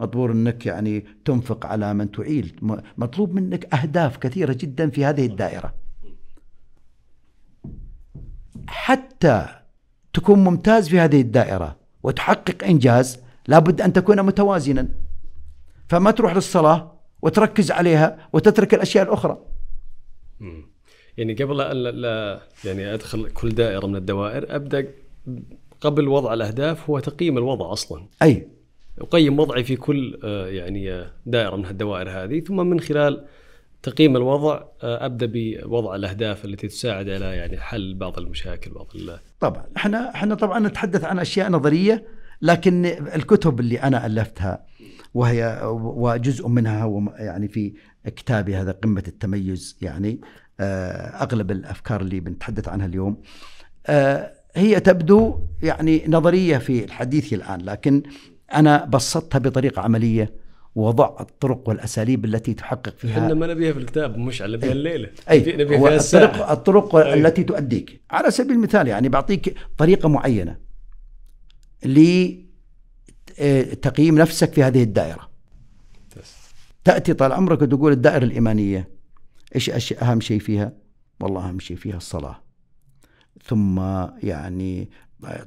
مطلوب 0.00 0.30
انك 0.30 0.66
يعني 0.66 1.04
تنفق 1.24 1.66
على 1.66 1.94
من 1.94 2.10
تعيل، 2.10 2.56
مطلوب 2.98 3.34
منك 3.34 3.74
أهداف 3.74 4.16
كثيرة 4.16 4.52
جدا 4.52 4.90
في 4.90 5.04
هذه 5.04 5.26
الدائرة. 5.26 5.74
حتى 8.68 9.46
تكون 10.12 10.44
ممتاز 10.44 10.88
في 10.88 11.00
هذه 11.00 11.20
الدائرة 11.20 11.76
وتحقق 12.02 12.64
إنجاز 12.64 13.18
لابد 13.48 13.80
أن 13.80 13.92
تكون 13.92 14.22
متوازنا. 14.22 14.88
فما 15.88 16.10
تروح 16.10 16.34
للصلاة 16.34 16.92
وتركز 17.22 17.70
عليها 17.70 18.28
وتترك 18.32 18.74
الأشياء 18.74 19.04
الأخرى. 19.04 19.38
يعني 21.16 21.34
قبل 21.34 21.56
لا, 21.56 21.74
لا 21.74 22.40
يعني 22.64 22.94
أدخل 22.94 23.30
كل 23.30 23.48
دائرة 23.48 23.86
من 23.86 23.96
الدوائر 23.96 24.56
أبدأ 24.56 24.88
قبل 25.80 26.08
وضع 26.08 26.34
الأهداف 26.34 26.90
هو 26.90 26.98
تقييم 26.98 27.38
الوضع 27.38 27.72
أصلا 27.72 28.06
أي 28.22 28.48
اقيم 29.00 29.38
وضعي 29.38 29.64
في 29.64 29.76
كل 29.76 30.20
آه، 30.24 30.46
يعني 30.46 30.92
آه، 30.92 31.12
دائرة 31.26 31.56
من 31.56 31.66
الدوائر 31.66 32.10
هذه. 32.10 32.40
ثم 32.40 32.56
من 32.56 32.80
خلال 32.80 33.26
تقييم 33.82 34.16
الوضع 34.16 34.62
آه، 34.82 35.06
أبدأ 35.06 35.30
بوضع 35.32 35.94
الأهداف 35.94 36.44
التي 36.44 36.68
تساعد 36.68 37.08
على 37.08 37.24
يعني 37.24 37.58
حل 37.58 37.94
بعض 37.94 38.18
المشاكل 38.18 38.70
بعض 38.70 38.86
طبعا. 39.40 39.66
إحنا 39.76 40.14
إحنا 40.14 40.34
طبعا 40.34 40.58
نتحدث 40.58 41.04
عن 41.04 41.18
أشياء 41.18 41.50
نظرية 41.50 42.04
لكن 42.42 42.86
الكتب 43.14 43.60
اللي 43.60 43.82
أنا 43.82 44.06
ألفتها 44.06 44.66
وهي 45.14 45.60
وجزء 45.82 46.48
منها 46.48 46.82
هو 46.82 47.00
يعني 47.18 47.48
في 47.48 47.74
كتابي 48.04 48.56
هذا 48.56 48.72
قمة 48.72 49.02
التميز 49.08 49.78
يعني 49.82 50.20
أغلب 50.60 51.50
الأفكار 51.50 52.00
اللي 52.00 52.20
بنتحدث 52.20 52.68
عنها 52.68 52.86
اليوم 52.86 53.22
هي 54.56 54.80
تبدو 54.80 55.40
يعني 55.62 56.04
نظرية 56.08 56.58
في 56.58 56.84
الحديث 56.84 57.32
الآن. 57.32 57.60
لكن 57.60 58.02
أنا 58.54 58.84
بسطتها 58.84 59.38
بطريقة 59.38 59.82
عملية 59.82 60.46
ووضع 60.74 61.16
الطرق 61.20 61.68
والأساليب 61.68 62.24
التي 62.24 62.54
تحقق 62.54 62.94
فيها 62.96 63.10
إحنا 63.24 63.34
ما 63.34 63.46
نبيها 63.46 63.72
في 63.72 63.78
الكتاب 63.78 64.18
مشعل 64.18 64.52
نبيها 64.52 64.72
الليلة. 64.72 65.10
اي 65.30 65.40
نبي- 65.40 65.56
نبيها 65.64 65.78
هو 65.78 65.88
الطرق 65.88 66.50
الطرق 66.50 66.96
أي. 66.96 67.14
التي 67.14 67.44
تؤديك. 67.44 68.00
على 68.10 68.30
سبيل 68.30 68.52
المثال 68.52 68.88
يعني 68.88 69.08
بعطيك 69.08 69.56
طريقة 69.78 70.08
معينة 70.08 70.56
لتقييم 73.38 74.18
نفسك 74.18 74.52
في 74.52 74.62
هذه 74.62 74.82
الدائرة. 74.82 75.30
تأتي 76.84 77.14
طال 77.14 77.32
عمرك 77.32 77.62
وتقول 77.62 77.92
الدائرة 77.92 78.24
الإيمانية 78.24 78.88
إيش 79.54 79.92
أهم 79.92 80.20
شيء 80.20 80.38
فيها؟ 80.40 80.72
والله 81.20 81.48
أهم 81.48 81.58
شيء 81.58 81.76
فيها 81.76 81.96
الصلاة. 81.96 82.42
ثم 83.44 83.80
يعني 84.22 84.90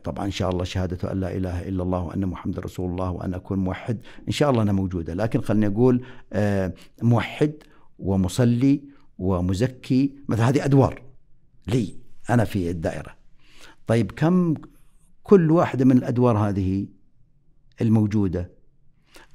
طبعا 0.04 0.26
إن 0.26 0.32
شاء 0.32 0.50
الله 0.50 0.64
شهادة 0.64 1.12
أن 1.12 1.20
لا 1.20 1.36
إله 1.38 1.68
إلا 1.70 1.84
الله 1.84 2.00
وأن 2.00 2.26
محمد 2.26 2.60
رسول 2.60 2.92
الله 2.92 3.12
وأن 3.12 3.34
أكون 3.34 3.60
موحد. 3.60 3.98
إن 4.28 4.32
شاء 4.32 4.50
الله 4.50 4.62
أنا 4.62 4.72
موجودة 4.72 5.14
لكن 5.14 5.42
خليني 5.42 5.68
أقول 5.68 6.06
آه، 6.34 6.74
موحد 7.02 7.54
ومصلي 8.00 8.82
ومزكي 9.18 10.14
مثل 10.30 10.42
هذه 10.42 10.66
أدوار 10.66 11.02
لي 11.68 11.96
أنا 12.30 12.46
في 12.46 12.70
الدائرة. 12.70 13.16
طيب 13.88 14.12
كم 14.12 14.54
كل 15.24 15.52
واحدة 15.52 15.86
من 15.86 15.98
الأدوار 15.98 16.38
هذه 16.38 16.88
الموجودة؟ 17.82 18.52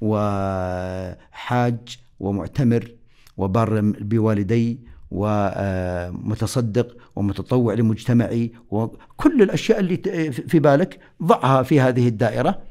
وحاج 0.01 1.97
ومعتمر 2.19 2.91
وبار 3.37 3.81
بوالدي 3.83 4.79
ومتصدق 5.11 6.97
ومتطوع 7.15 7.73
لمجتمعي 7.73 8.51
وكل 8.69 9.41
الأشياء 9.41 9.79
اللي 9.79 9.97
في 10.31 10.59
بالك 10.59 10.99
ضعها 11.23 11.63
في 11.63 11.81
هذه 11.81 12.07
الدائرة. 12.07 12.61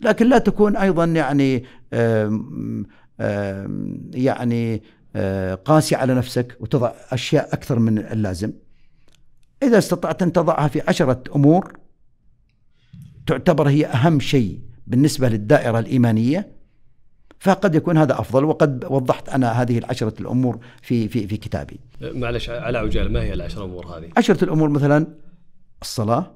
لكن 0.00 0.28
لا 0.28 0.38
تكون 0.38 0.76
أيضا 0.76 1.04
يعني 1.04 1.64
يعني 4.14 4.82
قاسي 5.64 5.94
على 5.94 6.14
نفسك 6.14 6.56
وتضع 6.60 6.92
أشياء 7.10 7.54
أكثر 7.54 7.78
من 7.78 7.98
اللازم. 7.98 8.52
إذا 9.62 9.78
استطعت 9.78 10.22
أن 10.22 10.32
تضعها 10.32 10.68
في 10.68 10.82
عشرة 10.88 11.22
أمور 11.36 11.78
تعتبر 13.26 13.68
هي 13.68 13.86
أهم 13.86 14.20
شيء 14.20 14.60
بالنسبة 14.86 15.28
للدائرة 15.28 15.78
الإيمانية. 15.78 16.57
فقد 17.40 17.74
يكون 17.74 17.98
هذا 17.98 18.20
أفضل 18.20 18.44
وقد 18.44 18.84
وضحت 18.90 19.28
أنا 19.28 19.52
هذه 19.62 19.78
العشرة 19.78 20.14
الأمور 20.20 20.58
في 20.82 21.08
في 21.08 21.26
في 21.28 21.36
كتابي. 21.36 21.80
معلش 22.02 22.50
على 22.50 22.78
عجاله 22.78 23.08
ما 23.10 23.22
هي 23.22 23.34
العشر 23.34 23.64
امور 23.64 23.86
هذه؟ 23.86 24.10
عشرة 24.16 24.44
الأمور 24.44 24.68
مثلا 24.68 25.06
الصلاة 25.82 26.34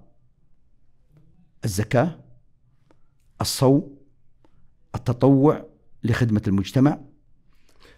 الزكاة 1.64 2.18
الصوم 3.40 3.96
التطوع 4.94 5.66
لخدمة 6.04 6.42
المجتمع. 6.46 6.98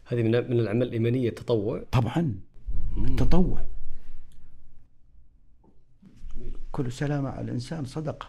هذه 0.05 0.23
من 0.23 0.31
من 0.31 0.61
الأعمال 0.61 0.87
الإيمانية 0.89 1.29
التطوع؟ 1.29 1.83
طبعا 1.93 2.35
التطوع. 2.97 3.65
كل 6.73 6.93
سلامة 6.93 7.29
على 7.29 7.45
الإنسان 7.45 7.85
صدقة. 7.85 8.29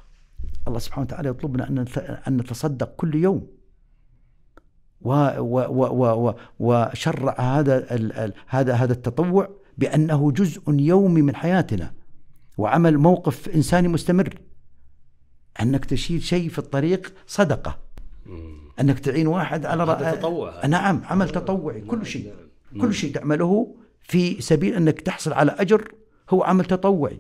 الله 0.67 0.79
سبحانه 0.79 1.05
وتعالى 1.07 1.29
يطلبنا 1.29 1.69
أن 1.69 1.79
نت- 1.79 1.97
أن 2.27 2.37
نتصدق 2.37 2.95
كل 2.95 3.15
يوم. 3.15 3.47
وشرع 6.59 7.35
هذا 7.39 7.85
هذا 8.47 8.73
هذا 8.73 8.93
التطوع 8.93 9.49
بأنه 9.77 10.31
جزء 10.31 10.61
يومي 10.69 11.21
من 11.21 11.35
حياتنا 11.35 11.93
وعمل 12.57 12.97
موقف 12.97 13.49
إنساني 13.49 13.87
مستمر. 13.87 14.39
أنك 15.61 15.85
تشيل 15.85 16.23
شيء 16.23 16.49
في 16.49 16.59
الطريق 16.59 17.13
صدقة. 17.27 17.77
أنك 18.79 18.99
تعين 18.99 19.27
واحد 19.27 19.65
على 19.65 19.85
رأ- 19.85 20.15
تطوع. 20.19 20.65
نعم 20.65 21.01
عمل 21.05 21.29
تطوعي 21.29 21.81
كل 21.81 22.05
شيء. 22.05 22.33
كل 22.81 22.93
شيء 22.93 23.13
تعمله 23.13 23.75
في 24.01 24.41
سبيل 24.41 24.73
أنك 24.73 25.01
تحصل 25.01 25.33
على 25.33 25.51
أجر 25.59 25.91
هو 26.29 26.43
عمل 26.43 26.65
تطوعي. 26.65 27.19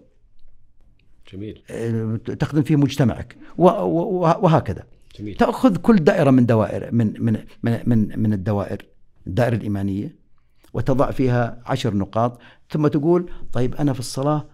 جميل. 1.33 1.63
آه، 1.69 2.15
تخدم 2.15 2.63
فيه 2.63 2.75
مجتمعك. 2.75 3.37
وهكذا. 3.57 4.83
جميل. 5.19 5.35
تأخذ 5.35 5.77
كل 5.77 5.95
دائرة 5.95 6.31
من 6.31 6.45
دوائر 6.45 6.89
من 6.91 7.13
من 7.19 7.43
من 7.63 7.79
من, 7.85 8.19
من 8.19 8.33
الدوائر 8.33 8.85
الدائرة 9.27 9.55
الإيمانية 9.55 10.15
وتضع 10.73 11.11
فيها 11.11 11.61
عشر 11.65 11.95
نقاط 11.95 12.39
ثم 12.69 12.87
تقول 12.87 13.31
طيب 13.53 13.75
أنا 13.75 13.93
في 13.93 13.99
الصلاة 13.99 14.45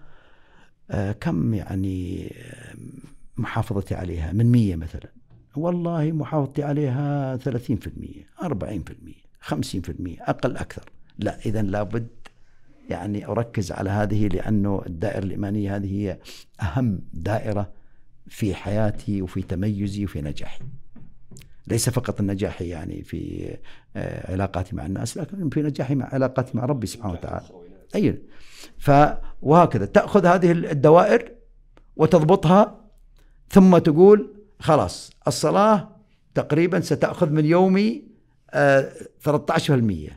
آه، 0.92 1.12
كم 1.12 1.54
يعني 1.54 2.28
آه، 2.38 2.76
محافظتي 3.38 3.96
عليها؟ 3.96 4.32
من 4.32 4.52
مية 4.52 4.76
مثلا. 4.76 5.12
والله 5.56 6.12
محافظتي 6.12 6.64
عليها 6.64 7.38
30% 7.38 7.40
40% 8.44 8.46
50% 9.42 10.22
أقل 10.22 10.58
أكثر. 10.58 10.90
لا 11.20 11.40
إذا 11.46 11.62
لابد 11.62 12.08
يعني 12.90 13.28
أركز 13.28 13.72
على 13.72 13.90
هذه 13.90 14.28
لأنه 14.28 14.82
الدائرة 14.88 15.24
الإيمانية 15.24 15.76
هذه 15.76 16.02
هي 16.02 16.20
أهم 16.62 17.00
دائرة 17.14 17.81
في 18.28 18.56
حياتي 18.56 19.22
وفي 19.22 19.42
تميزي 19.42 20.06
وفي 20.06 20.22
نجاحي. 20.22 20.60
ليس 21.68 21.90
فقط 21.90 22.20
النجاح 22.20 22.62
يعني 22.62 23.04
في 23.04 23.50
آه، 23.96 24.32
علاقاتي 24.32 24.76
مع 24.76 24.86
الناس 24.86 25.18
لكن 25.18 25.50
في 25.50 25.62
نجاحي 25.62 25.96
مع 25.96 26.06
علاقاتي 26.14 26.58
مع 26.58 26.66
ربي 26.66 26.88
سبحانه 26.88 27.14
وتعالى. 27.14 27.46
أي 27.96 28.22
ف 28.78 28.92
وهكذا 29.42 29.86
تأخذ 29.86 30.26
هذه 30.26 30.52
الدوائر 30.52 31.32
وتضبطها 31.96 32.82
ثم 33.50 33.78
تقول 33.78 34.34
خلاص 34.60 35.12
الصلاة 35.28 35.96
تقريبا 36.36 36.80
ستأخذ 36.80 37.30
من 37.30 37.46
يومي 37.46 38.04
آه، 38.52 38.92
13% 39.20 40.12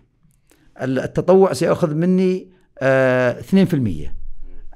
التطوع 0.82 1.52
سيأخذ 1.52 1.94
مني 1.94 2.50
آه، 2.78 3.40
2% 3.40 3.44
ال- 3.54 4.10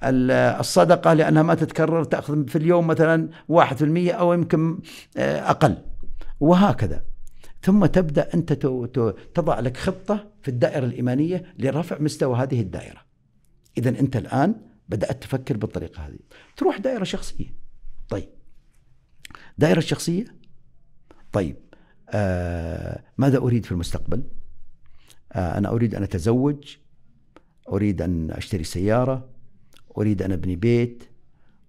الصدقة 0.03 1.13
لأنها 1.13 1.43
ما 1.43 1.55
تتكرر 1.55 2.05
تأخذ 2.05 2.49
في 2.49 2.57
اليوم 2.57 2.87
مثلا 2.87 3.29
1% 3.49 4.13
أو 4.13 4.33
يمكن 4.33 4.81
آه، 5.17 5.51
أقل. 5.51 5.77
وهكذا. 6.41 7.05
ثم 7.63 7.87
تبدأ 7.87 8.35
أنت 8.35 8.53
تضع 9.35 9.61
لك 9.61 9.77
خطة 9.77 10.31
في 10.43 10.49
الدائرة 10.49 10.85
الإيمانية 10.85 11.55
لرفع 11.59 11.99
مستوى 11.99 12.37
هذه 12.37 12.61
الدائرة. 12.61 13.01
إذا 13.79 13.89
أنت 13.89 14.17
الآن 14.17 14.55
بدأت 14.89 15.23
تفكر 15.23 15.57
بالطريقة 15.57 16.07
هذه. 16.07 16.19
تروح 16.57 16.79
دائرة 16.79 17.05
شخصية. 17.05 17.55
طيب. 18.09 18.29
دائرة 19.59 19.79
الشخصية 19.79 20.25
طيب. 21.33 21.57
آه 22.11 23.05
ماذا 23.19 23.39
أريد 23.39 23.65
في 23.65 23.73
المستقبل؟ 23.73 24.23
آه، 25.33 25.59
أنا 25.59 25.69
أريد 25.69 25.95
أن 25.95 26.03
أتزوج. 26.03 26.77
أريد 27.69 28.03
أن 28.03 28.31
أشتري 28.31 28.65
سيارة. 28.65 29.38
أريد 29.99 30.23
أن 30.23 30.33
أبني 30.33 30.57
بيت 30.57 31.05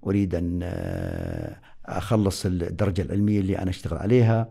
أريد 0.08 0.36
أن 0.36 0.60
آه، 0.64 1.60
أخلص 1.86 2.46
الدرجة 2.46 3.02
العلمية 3.02 3.40
اللي 3.40 3.58
أنا 3.58 3.70
أشتغل 3.70 3.98
عليها 3.98 4.50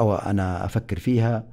أو 0.00 0.14
أنا 0.14 0.64
أفكر 0.64 0.98
فيها. 0.98 1.46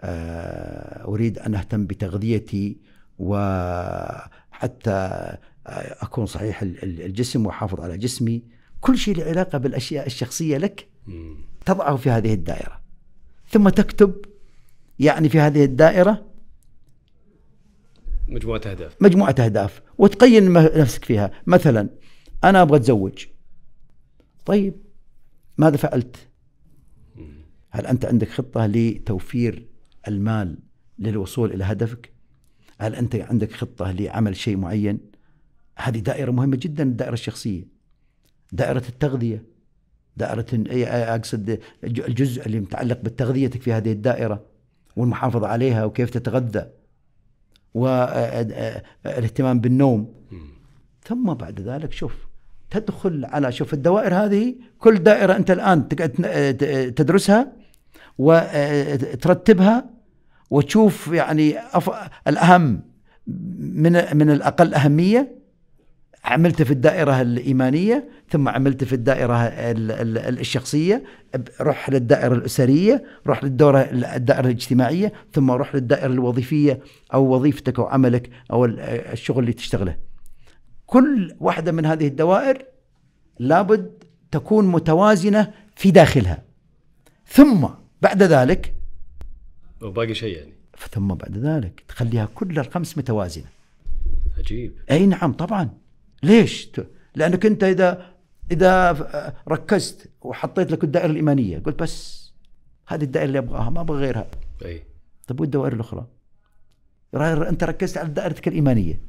آه، 0.00 1.04
أريد 1.04 1.38
أن 1.38 1.54
أهتم 1.54 1.86
بتغذيتي 1.86 2.76
وحتى 3.18 4.98
أكون 5.66 6.26
صحيح 6.26 6.62
الجسم 6.82 7.46
وأحافظ 7.46 7.80
على 7.80 7.98
جسمي. 7.98 8.42
كل 8.80 8.98
شيء 8.98 9.16
له 9.16 9.24
علاقة 9.24 9.58
بالأشياء 9.58 10.06
الشخصية 10.06 10.58
لك 10.58 10.88
تضعه 11.64 11.96
في 11.96 12.10
هذه 12.10 12.34
الدائرة. 12.34 12.80
ثم 13.48 13.68
تكتب 13.68 14.14
يعني 14.98 15.28
في 15.28 15.40
هذه 15.40 15.64
الدائرة 15.64 16.26
مجموعة 18.28 18.60
أهداف. 18.66 18.96
مجموعة 19.00 19.34
أهداف. 19.38 19.82
وتقيم 19.98 20.58
نفسك 20.58 21.04
فيها. 21.04 21.30
مثلا 21.46 21.88
أنا 22.44 22.62
أبغى 22.62 22.76
أتزوج. 22.76 23.26
طيب 24.44 24.74
ماذا 25.58 25.76
فعلت؟ 25.76 26.16
هل 27.70 27.86
أنت 27.86 28.04
عندك 28.04 28.28
خطة 28.28 28.66
لتوفير 28.66 29.66
المال 30.08 30.58
للوصول 30.98 31.52
إلى 31.52 31.64
هدفك؟ 31.64 32.12
هل 32.80 32.94
أنت 32.94 33.16
عندك 33.16 33.52
خطة 33.52 33.90
لعمل 33.92 34.36
شيء 34.36 34.56
معين؟ 34.56 34.98
هذه 35.76 35.98
دائرة 35.98 36.30
مهمة 36.30 36.56
جدا 36.56 36.82
الدائرة 36.82 37.12
الشخصية 37.12 37.68
دائرة 38.52 38.82
التغذية. 38.88 39.44
دائرة 40.16 40.46
أقصد 41.14 41.58
الجزء 41.84 42.46
اللي 42.46 42.60
متعلق 42.60 43.00
بتغذيتك 43.00 43.62
في 43.62 43.72
هذه 43.72 43.92
الدائرة 43.92 44.46
والمحافظة 44.96 45.46
عليها 45.46 45.84
وكيف 45.84 46.10
تتغذى. 46.10 46.70
والاهتمام 47.76 49.60
بالنوم. 49.60 50.14
ثم 51.08 51.34
بعد 51.34 51.60
ذلك 51.60 51.92
شوف 51.92 52.14
تدخل 52.70 53.24
على 53.24 53.52
شوف 53.52 53.74
الدوائر 53.74 54.14
هذه 54.14 54.54
كل 54.78 54.94
دائرة 54.98 55.36
أنت 55.36 55.50
الآن 55.50 55.88
تدرسها 56.94 57.52
وترتبها 58.18 59.90
وتشوف 60.50 61.08
يعني 61.08 61.58
الأهم 62.28 62.82
من 63.58 63.92
من 64.16 64.30
الأقل 64.30 64.74
أهمية. 64.74 65.45
عملت 66.26 66.62
في 66.62 66.70
الدائرة 66.70 67.20
الإيمانية 67.20 68.08
ثم 68.30 68.48
عملت 68.48 68.84
في 68.84 68.92
الدائرة 68.92 69.36
الشخصية 69.36 71.04
روح 71.60 71.90
للدائرة 71.90 72.34
الأسرية 72.34 73.04
روح 73.26 73.44
للدورة 73.44 73.78
الدائرة 73.92 74.46
الاجتماعية 74.46 75.12
ثم 75.32 75.50
روح 75.50 75.74
للدائرة 75.74 76.12
الوظيفية 76.12 76.80
أو 77.14 77.34
وظيفتك 77.34 77.78
أو 77.78 77.86
عملك 77.86 78.30
أو 78.50 78.64
الشغل 78.64 79.38
اللي 79.38 79.52
تشتغله. 79.52 79.96
كل 80.86 81.34
واحدة 81.40 81.72
من 81.72 81.86
هذه 81.86 82.06
الدوائر 82.06 82.64
لابد 83.38 84.04
تكون 84.30 84.66
متوازنة 84.66 85.52
في 85.76 85.90
داخلها. 85.90 86.44
ثم 87.26 87.66
بعد 88.02 88.22
ذلك 88.22 88.74
وباقي 89.82 90.14
شيء 90.14 90.36
يعني. 90.36 90.52
ثم 90.90 91.08
بعد 91.08 91.38
ذلك 91.38 91.84
تخليها 91.88 92.28
كل 92.34 92.58
الخمس 92.58 92.98
متوازنة. 92.98 93.46
عجيب. 94.38 94.72
أي 94.90 95.06
نعم 95.06 95.32
طبعا. 95.32 95.85
ليش؟ 96.22 96.70
لأنك 97.14 97.46
أنت 97.46 97.64
إذا 97.64 98.06
إذا 98.50 98.92
ركزت 99.48 100.10
وحطيت 100.22 100.72
لك 100.72 100.84
الدائرة 100.84 101.10
الإيمانية 101.10 101.58
قلت 101.58 101.82
بس 101.82 102.26
هذه 102.86 103.04
الدائرة 103.04 103.26
اللي 103.26 103.38
أبغاها 103.38 103.70
ما 103.70 103.80
أبغى 103.80 103.98
غيرها. 103.98 104.26
أي. 104.64 104.82
طيب 105.26 105.40
والدوائر 105.40 105.72
الأخرى؟ 105.72 106.06
أنت 107.14 107.64
ركزت 107.64 107.98
على 107.98 108.08
دائرتك 108.08 108.48
الإيمانية. 108.48 109.00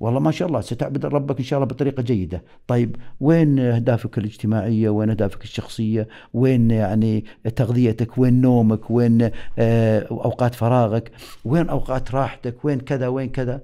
والله 0.00 0.20
ما 0.20 0.30
شاء 0.30 0.48
الله 0.48 0.60
ستعبد 0.60 1.06
ربك 1.06 1.38
إن 1.38 1.44
شاء 1.44 1.58
الله 1.58 1.66
بطريقة 1.66 2.02
جيدة. 2.02 2.42
طيب 2.66 2.96
وين 3.20 3.58
أهدافك 3.58 4.18
الاجتماعية؟ 4.18 4.88
وين 4.88 5.10
أهدافك 5.10 5.44
الشخصية؟ 5.44 6.08
وين 6.34 6.70
يعني 6.70 7.24
تغذيتك؟ 7.56 8.18
وين 8.18 8.40
نومك؟ 8.40 8.90
وين 8.90 9.30
آه، 9.58 10.06
أوقات 10.10 10.54
فراغك؟ 10.54 11.12
وين 11.44 11.68
أوقات 11.68 12.14
راحتك؟ 12.14 12.64
وين 12.64 12.80
كذا؟ 12.80 13.08
وين 13.08 13.28
كذا؟ 13.28 13.62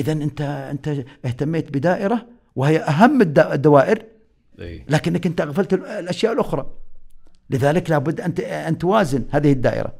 اذا 0.00 0.12
أنت 0.12 0.40
أنت 0.40 1.04
اهتميت 1.24 1.70
بدائرة 1.70 2.26
وهي 2.56 2.78
أهم 2.78 3.22
الدوائر 3.22 4.02
لكنك 4.88 5.26
أنت 5.26 5.40
غفلت 5.40 5.74
الأشياء 5.74 6.32
الأخرى. 6.32 6.70
لذلك 7.50 7.90
لابد 7.90 8.20
أن 8.20 8.32
أن 8.44 8.78
توازن 8.78 9.24
هذه 9.30 9.52
الدائرة. 9.52 9.94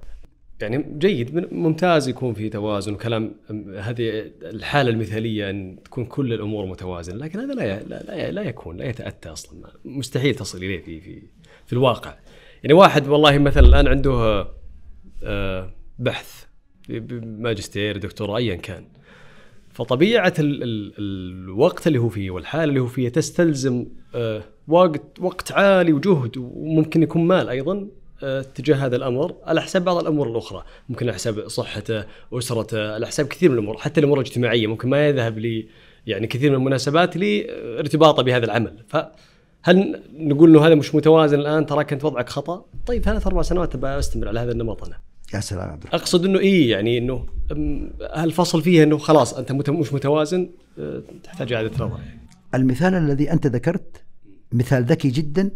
يعني 0.61 0.99
جيد 0.99 1.55
ممتاز 1.55 2.09
يكون 2.09 2.35
في 2.35 2.49
توازن 2.49 2.93
وكلام 2.93 3.35
هذه 3.79 4.31
الحالة 4.43 4.91
المثالية 4.91 5.51
أن 5.51 5.79
تكون 5.85 6.05
كل 6.05 6.33
الأمور 6.33 6.67
متوازنة 6.67 7.17
لكن 7.17 7.39
هذا 7.41 7.55
لا 7.55 7.83
لا, 7.83 8.31
لا 8.31 8.43
يكون 8.43 8.77
لا 8.77 8.85
يتأتى 8.85 9.29
أصلا. 9.29 9.71
مستحيل 9.85 10.35
تصل 10.35 10.59
إليه 10.59 10.83
في 10.83 11.01
في 11.01 11.23
في 11.67 11.73
الواقع. 11.73 12.15
يعني 12.63 12.75
واحد 12.75 13.09
والله 13.09 13.39
مثلا 13.39 13.67
الآن 13.67 13.87
عنده 13.87 14.47
آه، 15.25 15.73
بحث 15.99 16.45
ماجستير 17.23 17.97
دكتوراه 17.97 18.37
ايا 18.37 18.57
كان. 18.57 18.85
فطبيعة 19.73 20.35
ال 20.39 20.63
ال 20.63 20.93
الوقت 21.45 21.87
اللي 21.87 21.99
هو 21.99 22.09
فيه 22.09 22.31
والحالة 22.31 22.65
اللي 22.65 22.81
هو 22.81 22.87
فيها 22.87 23.11
تستلزم 23.11 23.87
آه، 24.15 24.43
وقت 24.69 25.03
وقت 25.21 25.53
عالي 25.53 25.93
وجهد 25.93 26.37
وممكن 26.37 27.03
يكون 27.03 27.27
مال 27.27 27.49
أيضا 27.49 27.89
آه، 28.23 28.43
تجاه 28.55 28.77
هذا 28.77 28.97
الأمر 28.97 29.35
على 29.45 29.63
حساب 29.63 29.85
بعض 29.85 29.97
الأمور 29.97 30.31
الأخرى، 30.31 30.65
ممكن 30.89 31.07
على 31.07 31.15
حساب 31.15 31.49
صحته، 31.49 32.05
أسرته، 32.33 32.95
على 32.95 33.07
حساب 33.07 33.27
كثير 33.27 33.51
من 33.51 33.59
الأمور، 33.59 33.77
حتى 33.77 34.01
الأمور 34.01 34.21
الاجتماعية 34.21 34.67
ممكن 34.67 34.89
ما 34.89 35.09
يذهب 35.09 35.39
لي 35.39 35.69
يعني 36.07 36.27
كثير 36.27 36.51
من 36.51 36.57
المناسبات 36.57 37.17
لارتباطه 37.17 38.23
بهذا 38.23 38.45
العمل، 38.45 38.85
فهل 38.89 40.03
نقول 40.13 40.51
إنه 40.51 40.67
هذا 40.67 40.75
مش 40.75 40.95
متوازن 40.95 41.41
الآن 41.41 41.67
تراك 41.67 41.93
أنت 41.93 42.05
وضعك 42.05 42.29
خطأ؟ 42.29 42.65
طيب 42.87 43.03
ثلاث 43.03 43.27
أربع 43.27 43.43
سنوات 43.43 43.85
أستمر 43.85 44.29
على 44.29 44.41
هذا 44.41 44.53
النمط 44.53 44.85
أنا. 44.85 45.10
يا 45.35 45.40
سلام 45.40 45.71
عبد 45.71 45.87
أقصد 45.93 46.25
إنه 46.25 46.38
اي 46.38 46.69
يعني 46.69 46.99
إنه 46.99 47.27
هالفصل 48.14 48.62
فيها 48.62 48.83
إنه 48.83 48.99
خلاص 48.99 49.35
أنت 49.35 49.71
مش 49.71 49.93
متوازن 49.93 50.51
آه، 50.79 51.03
تحتاج 51.23 51.53
إعادة 51.53 51.85
نظر. 51.85 52.01
المثال 52.55 52.95
الذي 52.95 53.33
أنت 53.33 53.47
ذكرت 53.47 54.05
مثال 54.53 54.85
ذكي 54.85 55.09
جدا 55.09 55.51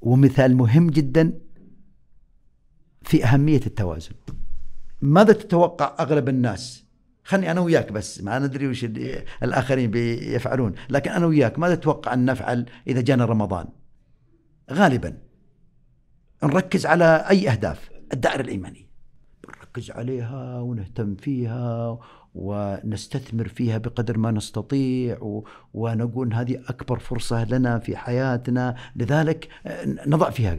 ومثال 0.00 0.56
مهم 0.56 0.90
جدا 0.90 1.38
في 3.02 3.24
أهمية 3.24 3.60
التوازن. 3.66 4.14
ماذا 5.00 5.32
تتوقع 5.32 5.96
أغلب 6.00 6.28
الناس؟ 6.28 6.84
خلني 7.24 7.50
أنا 7.50 7.60
وياك 7.60 7.92
بس 7.92 8.20
ما 8.20 8.38
ندري 8.38 8.66
وش 8.66 8.84
الآخرين 9.42 9.90
بيفعلون، 9.90 10.74
لكن 10.90 11.10
أنا 11.10 11.26
وياك 11.26 11.58
ماذا 11.58 11.74
تتوقع 11.74 12.14
أن 12.14 12.24
نفعل 12.24 12.66
إذا 12.86 13.00
جانا 13.00 13.24
رمضان؟ 13.24 13.66
غالبا 14.72 15.18
نركز 16.42 16.86
على 16.86 17.24
أي 17.30 17.50
أهداف 17.50 17.95
الدائرة 18.12 18.40
الإيمانية. 18.40 18.86
نركز 19.48 19.90
عليها 19.90 20.60
ونهتم 20.60 21.14
فيها 21.14 21.98
ونستثمر 22.34 23.48
فيها 23.48 23.78
بقدر 23.78 24.18
ما 24.18 24.30
نستطيع. 24.30 25.42
ونقول 25.74 26.34
هذه 26.34 26.62
أكبر 26.68 26.98
فرصة 26.98 27.44
لنا 27.44 27.78
في 27.78 27.96
حياتنا. 27.96 28.76
لذلك 28.96 29.48
نضع 30.06 30.30
فيها. 30.30 30.56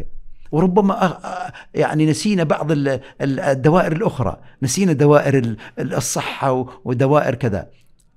وربما 0.52 1.20
يعني 1.74 2.06
نسينا 2.06 2.44
بعض 2.44 2.68
الدوائر 3.22 3.92
الأخرى. 3.92 4.42
نسينا 4.62 4.94
دوائر 4.94 5.56
الصحة 5.80 6.80
ودوائر 6.86 7.36
كذا. 7.36 7.70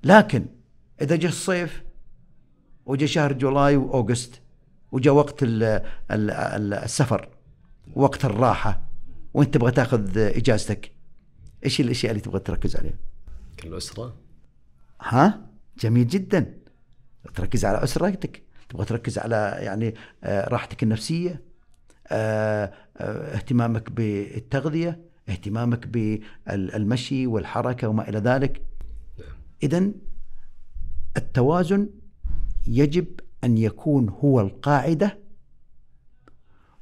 لكن 0.05 0.47
إذا 1.03 1.17
جاء 1.17 1.31
الصيف 1.31 1.83
وجاء 2.87 3.09
شهر 3.09 3.33
جولاي 3.33 3.77
وأوغست 3.77 4.43
وجاء 4.93 5.15
وقت 5.15 5.37
السفر 6.11 7.29
وقت 7.95 8.25
الراحة 8.25 8.90
وانت 9.35 9.55
تبغى 9.55 9.71
تاخذ 9.71 10.19
إجازتك؟ 10.19 10.93
إيش 11.65 11.81
الأشياء 11.81 12.11
اللي 12.11 12.23
تبغى 12.23 12.41
تركز 12.41 12.77
عليها؟ 12.77 12.99
الاسره 13.65 14.17
ها؟ 15.01 15.47
جميل 15.79 16.09
جدا. 16.09 16.55
تركز 17.35 17.65
على 17.65 17.85
أسرتك. 17.85 18.43
تبغى 18.69 18.85
تركز 18.85 19.19
على 19.19 19.57
يعني 19.59 19.95
آه، 20.25 20.49
راحتك 20.49 20.83
النفسية 20.83 21.43
آه، 22.09 22.73
آه، 22.97 23.37
اهتمامك 23.37 23.91
بالتغذية 23.91 25.01
اهتمامك 25.29 25.87
بالمشي 25.87 27.27
والحركة 27.27 27.89
وما 27.89 28.09
إلى 28.09 28.19
ذلك. 28.19 28.63
نعم. 29.19 29.29
اذا 29.63 29.91
التوازن 31.17 31.89
يجب 32.67 33.21
أن 33.45 33.59
يكون 33.59 34.09
هو 34.09 34.41
القاعدة 34.41 35.19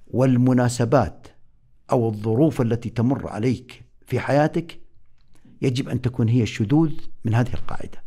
والمناسبات. 0.07 1.27
أو 1.93 2.09
الظروف 2.09 2.61
التي 2.61 2.91
تمر 2.91 3.29
عليك 3.29 3.83
في 4.07 4.21
حياتك 4.21 4.79
يجب 5.63 5.89
أن 5.89 6.01
تكون 6.01 6.29
هي 6.29 6.43
الشذوذ 6.43 6.93
من 7.25 7.35
هذه 7.35 7.55
القاعدة. 7.55 8.03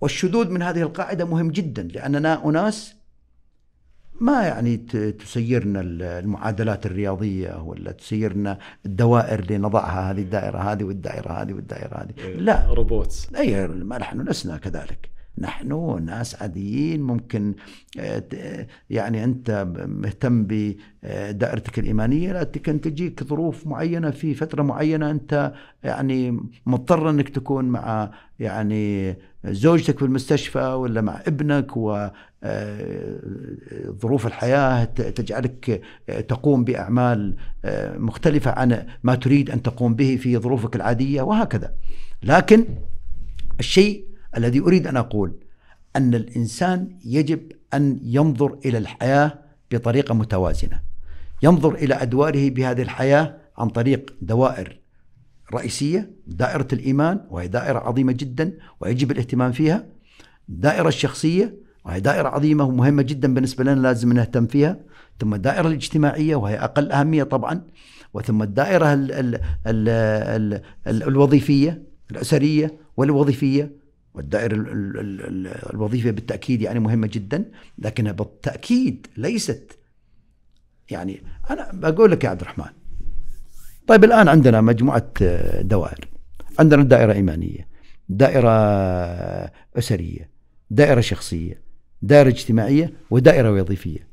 والشذوذ 0.00 0.50
من 0.50 0.62
هذه 0.62 0.82
القاعدة 0.82 1.24
مهم 1.24 1.50
جدا 1.50 1.82
لأننا 1.82 2.44
أناس 2.48 2.94
ما 4.20 4.42
يعني 4.42 4.76
تسيرنا 5.18 5.80
ال- 5.80 6.02
المعادلات 6.02 6.86
الرياضية 6.86 7.62
ولا 7.62 7.92
تسيرنا 7.92 8.58
الدوائر 8.86 9.38
اللي 9.38 9.58
نضعها 9.58 10.10
هذه 10.10 10.20
الدائرة 10.20 10.58
هذه 10.58 10.84
والدائرة 10.84 11.32
هذه 11.32 11.52
والدائرة 11.52 11.96
هذه. 11.96 12.26
لا. 12.36 12.66
روبوت 12.72 13.28
أي 13.36 13.66
ما 13.68 13.98
نحن 13.98 14.20
لسنا 14.28 14.56
كذلك. 14.56 15.10
نحن 15.38 16.02
ناس 16.04 16.42
عاديين 16.42 17.02
ممكن 17.02 17.54
آه، 17.98 18.24
آه، 18.34 18.66
يعني 18.90 19.24
أنت 19.24 19.68
مهتم 19.86 20.46
بدائرتك 20.48 21.78
الإيمانية 21.78 22.32
لكن 22.32 22.80
تجيك 22.80 23.24
ظروف 23.24 23.66
معينة 23.66 24.10
في 24.10 24.34
فترة 24.34 24.62
معينة 24.62 25.10
أنت 25.10 25.52
يعني 25.84 26.40
مضطر 26.66 27.10
أنك 27.10 27.28
تكون 27.28 27.64
مع 27.64 28.10
يعني 28.38 29.16
زوجتك 29.44 29.98
في 29.98 30.04
المستشفى 30.04 30.58
ولا 30.58 31.00
مع 31.00 31.22
ابنك 31.26 31.76
و 31.76 32.08
آه، 32.44 33.18
ظروف 34.02 34.26
الحياة 34.26 34.84
تجعلك 34.84 35.82
آه، 36.08 36.20
تقوم 36.20 36.64
بأعمال 36.64 37.36
آه، 37.64 37.98
مختلفة 37.98 38.50
عن 38.50 38.86
ما 39.02 39.14
تريد 39.14 39.50
أن 39.50 39.62
تقوم 39.62 39.94
به 39.94 40.16
في 40.16 40.38
ظروفك 40.38 40.76
العادية 40.76 41.22
وهكذا. 41.22 41.74
لكن 42.22 42.64
الشيء 43.60 44.05
الذي 44.36 44.60
أريد 44.60 44.86
أن 44.86 44.96
أقول 44.96 45.32
أن 45.96 46.14
الإنسان 46.14 46.88
يجب 47.04 47.52
أن 47.74 48.00
ينظر 48.02 48.58
إلى 48.64 48.78
الحياة 48.78 49.38
بطريقة 49.70 50.14
متوازنة. 50.14 50.80
ينظر 51.42 51.74
إلى 51.74 51.94
أدواره 51.94 52.50
بهذه 52.50 52.82
الحياة 52.82 53.36
عن 53.58 53.68
طريق 53.68 54.14
دوائر 54.22 54.80
رئيسية، 55.54 56.10
دائرة 56.26 56.68
الإيمان 56.72 57.20
وهي 57.30 57.48
دائرة 57.48 57.78
عظيمة 57.78 58.12
جدا 58.12 58.52
ويجب 58.80 59.10
الاهتمام 59.10 59.52
فيها. 59.52 59.86
الدائره 60.48 60.88
الشخصية 60.88 61.54
وهي 61.84 62.00
دائرة 62.00 62.28
عظيمة 62.28 62.64
ومهمة 62.64 63.02
جدا 63.02 63.34
بالنسبة 63.34 63.64
لنا 63.64 63.80
لازم 63.80 64.12
نهتم 64.12 64.46
فيها. 64.46 64.76
ثم 65.20 65.34
الدائرة 65.34 65.68
الاجتماعية 65.68 66.36
وهي 66.36 66.58
أقل 66.58 66.92
أهمية 66.92 67.22
طبعا. 67.22 67.62
وثم 68.14 68.42
الدائرة 68.42 68.92
ال 68.92 69.12
ال 69.12 69.34
ال 69.66 69.88
ال 69.88 70.62
ال 70.86 71.02
الوظيفية 71.02 71.82
الأسرية 72.10 72.78
والوظيفية 72.96 73.85
والدائرة 74.16 74.54
ال- 74.54 74.68
ال- 74.68 75.00
ال- 75.00 75.20
ال- 75.46 75.70
الوظيفة 75.74 76.10
بالتأكيد 76.10 76.62
يعني 76.62 76.80
مهمة 76.80 77.06
جدا 77.12 77.44
لكنها 77.78 78.12
بالتأكيد 78.12 79.06
ليست 79.16 79.78
يعني 80.90 81.22
أنا 81.50 81.70
بقول 81.72 82.10
لك 82.10 82.24
يا 82.24 82.28
عبد 82.28 82.40
الرحمن. 82.40 82.72
طيب 83.86 84.04
الآن 84.04 84.28
عندنا 84.28 84.60
مجموعة 84.60 85.10
آه، 85.22 85.62
دوائر. 85.62 86.08
عندنا 86.58 86.82
دائرة 86.82 87.12
إيمانية 87.12 87.68
دائرة 88.08 88.50
أسرية 89.78 90.30
دائرة 90.70 91.00
شخصية 91.00 91.60
دائرة 92.02 92.28
اجتماعية 92.28 92.92
ودائرة 93.10 93.52
وظيفية. 93.52 94.06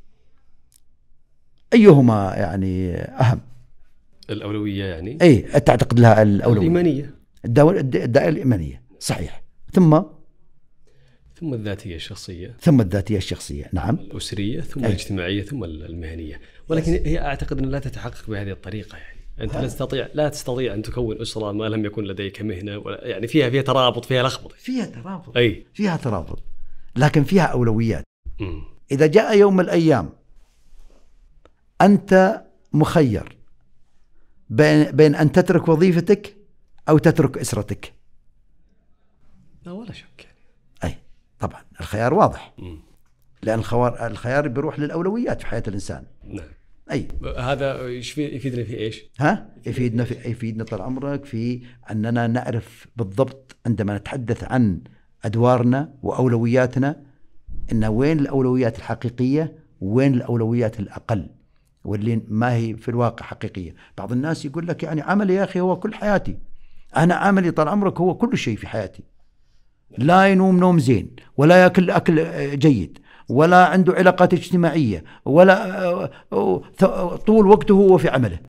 أيهما 1.74 2.34
يعني 2.38 2.96
أهم؟ 2.96 3.40
الأولوية 4.30 4.86
يعني؟ 4.86 5.18
أي 5.22 5.38
تعتقد 5.42 6.00
لها 6.00 6.22
الأولوية؟ 6.22 6.60
الإيمانية. 6.68 7.16
الدائرة 7.46 7.80
الدائرة 7.80 8.30
الإيمانية 8.30 8.82
صحيح. 9.00 9.43
ثم 9.74 10.02
ثم 11.40 11.54
الذاتية 11.54 11.96
الشخصية. 11.96 12.58
ثم 12.62 12.82
الذاتية 12.82 13.18
الشخصية. 13.18 13.70
نعم. 13.74 13.96
الأسرية 13.96 14.62
ثم 14.62 14.84
أي. 14.84 14.88
الاجتماعية 14.88 15.44
ثم 15.44 15.64
المهنية. 15.64 16.42
ولكن 16.70 16.92
هي 16.92 17.20
أعتقد 17.20 17.58
أن 17.58 17.66
لا 17.66 17.80
تتحقق 17.80 18.30
بهذه 18.30 18.52
الطريقة 18.52 18.98
يعني. 18.98 19.20
أنت 19.42 19.56
لا 19.56 19.68
تستطيع 19.68 20.08
لا 20.14 20.30
تستطيع 20.30 20.74
أن 20.74 20.82
تكون 20.82 21.22
أسرة 21.22 21.52
ما 21.52 21.70
لم 21.70 21.86
يكن 21.86 22.04
لديك 22.04 22.42
مهنة 22.42 22.78
ولا 22.78 23.08
يعني 23.08 23.28
فيها 23.28 23.50
فيها 23.50 23.62
ترابط 23.62 24.06
فيها 24.06 24.24
لخبطة. 24.24 24.56
فيها 24.58 24.86
ترابط. 24.86 25.38
أي. 25.38 25.66
فيها 25.74 25.98
ترابط. 25.98 26.44
لكن 26.96 27.24
فيها 27.24 27.44
أولويات. 27.44 28.04
مم. 28.40 28.64
إذا 28.92 29.08
جاء 29.08 29.38
يوم 29.38 29.54
من 29.54 29.64
الأيام 29.64 30.10
أنت 31.82 32.44
مخير 32.74 33.38
بين, 34.50 34.92
بين 34.92 35.16
أن 35.16 35.32
تترك 35.32 35.68
وظيفتك 35.68 36.38
أو 36.90 36.98
تترك 36.98 37.38
أسرتك. 37.38 37.94
لا 39.66 39.72
ولا 39.72 39.92
شك 39.92 40.26
يعني. 40.26 40.38
أي 40.84 40.98
طبعا 41.40 41.62
الخيار 41.80 42.14
واضح. 42.14 42.54
مم. 42.58 42.80
لأن 43.44 43.60
الخيار, 43.60 44.08
الخيار 44.08 44.48
بيروح 44.48 44.80
للأولويات 44.80 45.42
في 45.42 45.48
حياة 45.48 45.64
الإنسان. 45.68 46.04
نعم. 46.24 46.48
أي. 46.92 47.08
هذا 47.38 47.88
يفيدنا 47.88 48.64
في 48.64 48.78
إيش؟ 48.78 49.06
ها؟ 49.20 49.50
يفيدنا 49.66 50.04
في 50.04 50.30
يفيدنا 50.30 50.64
طال 50.64 50.82
عمرك 50.82 51.26
في 51.26 51.62
أننا 51.92 52.28
نعرف 52.28 52.88
بالضبط 52.96 53.56
عندما 53.66 53.98
نتحدث 53.98 54.44
عن 54.44 54.82
أدوارنا 55.26 55.94
وأولوياتنا 56.04 57.04
إن 57.72 57.86
وين 57.86 58.20
الأولويات 58.20 58.78
الحقيقية 58.78 59.56
وين 59.82 60.14
الأولويات 60.14 60.80
الأقل 60.80 61.30
واللي 61.84 62.22
ما 62.28 62.54
هي 62.54 62.76
في 62.76 62.90
الواقع 62.90 63.26
حقيقية. 63.26 63.76
بعض 63.98 64.12
الناس 64.12 64.46
يقول 64.46 64.68
لك 64.68 64.84
يعني 64.84 65.02
عملي 65.02 65.34
يا 65.34 65.44
أخي 65.44 65.60
هو 65.60 65.80
كل 65.80 65.94
حياتي. 65.94 66.38
أنا 66.98 67.16
عملي 67.16 67.52
طال 67.52 67.68
عمرك 67.68 68.02
هو 68.02 68.16
كل 68.16 68.38
شيء 68.38 68.58
في 68.58 68.68
حياتي. 68.68 69.04
لا 69.98 70.28
ينوم 70.28 70.60
نوم 70.60 70.80
زين 70.80 71.16
ولا 71.38 71.64
يأكل 71.64 71.90
أكل 71.90 72.20
آه، 72.20 72.56
جيد 72.56 73.00
ولا 73.30 73.66
عنده 73.66 73.94
علاقات 73.94 74.34
اجتماعية 74.34 75.04
ولا 75.26 75.84
آه، 75.88 76.12
آه، 76.34 77.16
طول 77.16 77.48
وقته 77.48 77.74
هو 77.74 77.98
في 77.98 78.10
عمله 78.10 78.40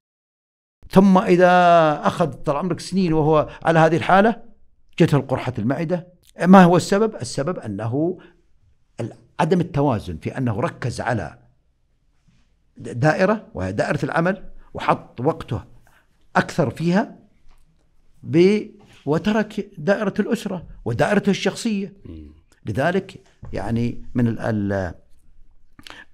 ثم 0.91 1.19
إذا 1.19 1.51
أخذ 2.07 2.33
طال 2.33 2.57
عمرك 2.57 2.81
سنين 2.81 3.13
وهو 3.13 3.49
على 3.63 3.79
هذه 3.79 3.97
الحالة 3.97 4.43
جته 4.99 5.19
قرحه 5.19 5.53
المعدة 5.59 6.07
ما 6.45 6.65
هو 6.65 6.77
السبب؟ 6.77 7.15
السبب 7.15 7.59
أنه 7.59 8.19
عدم 9.41 9.61
التوازن 9.61 10.17
في 10.17 10.39
أنه 10.39 10.61
ركز 10.61 11.01
على 11.01 11.39
دائرة 12.77 13.47
وهي 13.55 13.73
دائرة 13.73 14.05
العمل 14.05 14.45
وحط 14.75 15.21
وقته 15.21 15.65
أكثر 16.37 16.71
فيها 16.71 17.17
ب 18.23 18.67
وترك 19.07 19.71
دائرة 19.79 20.15
الأسرة 20.21 20.67
ودائرته 20.85 21.31
الشخصية. 21.31 21.93
مم. 22.05 22.29
لذلك 22.67 23.21
يعني 23.53 24.03
من 24.15 24.27
ال 24.27 24.41
ال 24.41 24.95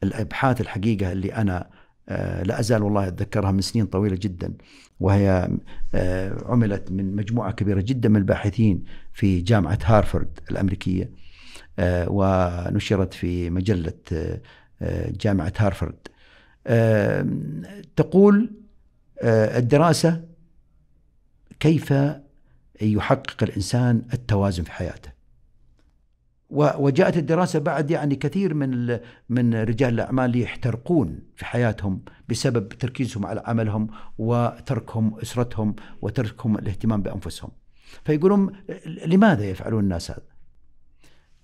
الأبحاث 0.03 0.61
الحقيقة 0.61 1.13
اللي 1.13 1.35
أنا 1.35 1.71
آه، 2.09 2.43
لا 2.43 2.61
أزال 2.61 2.83
والله 2.83 3.09
أتذكرها 3.09 3.51
من 3.51 3.61
سنين 3.61 3.87
طويلة 3.87 4.17
جدا. 4.21 4.55
وهي 5.01 5.49
آه، 5.95 6.37
عملت 6.47 6.93
من 6.93 7.17
مجموعة 7.17 7.53
كبيرة 7.53 7.81
جدا 7.81 8.09
من 8.09 8.17
الباحثين 8.17 8.85
في 9.13 9.41
جامعة 9.41 9.79
هارفارد 9.85 10.39
الأمريكية. 10.51 11.11
آه، 11.79 12.07
ونشرت 12.11 13.15
في 13.15 13.51
مجلة 13.51 13.93
جامعة 15.11 15.53
هارفارد 15.57 16.09
آه، 16.67 17.27
تقول 17.97 18.51
الدراسة 19.23 20.25
كيف 21.61 21.93
يحقق 22.81 23.43
الإنسان 23.43 24.03
التوازن 24.13 24.63
في 24.63 24.73
حياته 24.73 25.11
وجاءت 26.51 27.17
الدراسة 27.17 27.59
بعد 27.59 27.91
يعني 27.91 28.17
كثير 28.17 28.55
من 28.55 28.99
من 29.29 29.55
رجال 29.55 29.95
الأعمال 29.95 30.37
يحترقون 30.37 31.19
في 31.37 31.45
حياتهم 31.45 32.03
بسبب 32.29 32.69
تركيزهم 32.69 33.27
على 33.27 33.43
عملهم 33.47 33.89
وتركهم 34.19 35.19
أسرتهم 35.23 35.75
وتركهم 36.03 36.59
الاهتمام 36.59 37.03
بأنفسهم. 37.03 37.51
فيقولون 38.05 38.53
لماذا 39.07 39.45
يفعلون 39.45 39.85
الناس 39.85 40.11
هذا؟ 40.11 40.23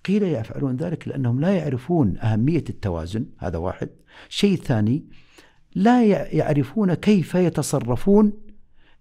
قيل 0.05 0.23
يفعلون 0.23 0.77
ذلك 0.77 1.09
لأنهم 1.09 1.41
لا 1.41 1.51
يعرفون 1.57 2.19
أهمية 2.19 2.65
التوازن 2.71 3.27
هذا 3.39 3.59
واحد. 3.59 3.89
شيء 4.29 4.57
ثاني 4.57 5.05
لا 5.75 6.05
يع- 6.05 6.27
يعرفون 6.27 6.95
كيف 6.95 7.35
يتصرفون 7.35 8.33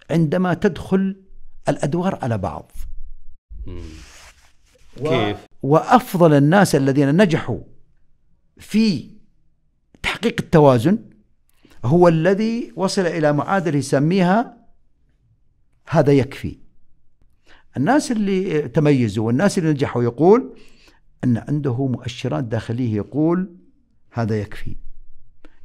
عندما 0.09 0.53
تدخل 0.53 1.21
الأدوار 1.69 2.19
على 2.21 2.37
بعض. 2.37 2.71
كيف؟ 4.97 5.37
وأفضل 5.63 6.33
الناس 6.33 6.75
الذين 6.75 7.21
نجحوا 7.21 7.59
في 8.57 9.11
تحقيق 10.03 10.35
التوازن 10.39 10.99
هو 11.85 12.07
الذي 12.07 12.73
وصل 12.75 13.01
إلى 13.01 13.33
معادله 13.33 13.77
يسميها 13.77 14.57
هذا 15.89 16.13
يكفي. 16.13 16.57
الناس 17.77 18.11
اللي 18.11 18.61
تميزوا 18.61 19.27
والناس 19.27 19.57
اللي 19.57 19.69
نجحوا 19.69 20.03
يقول 20.03 20.57
أن 21.23 21.37
عنده 21.37 21.87
مؤشرات 21.87 22.43
داخلية 22.43 22.95
يقول 22.95 23.55
هذا 24.11 24.39
يكفي. 24.41 24.75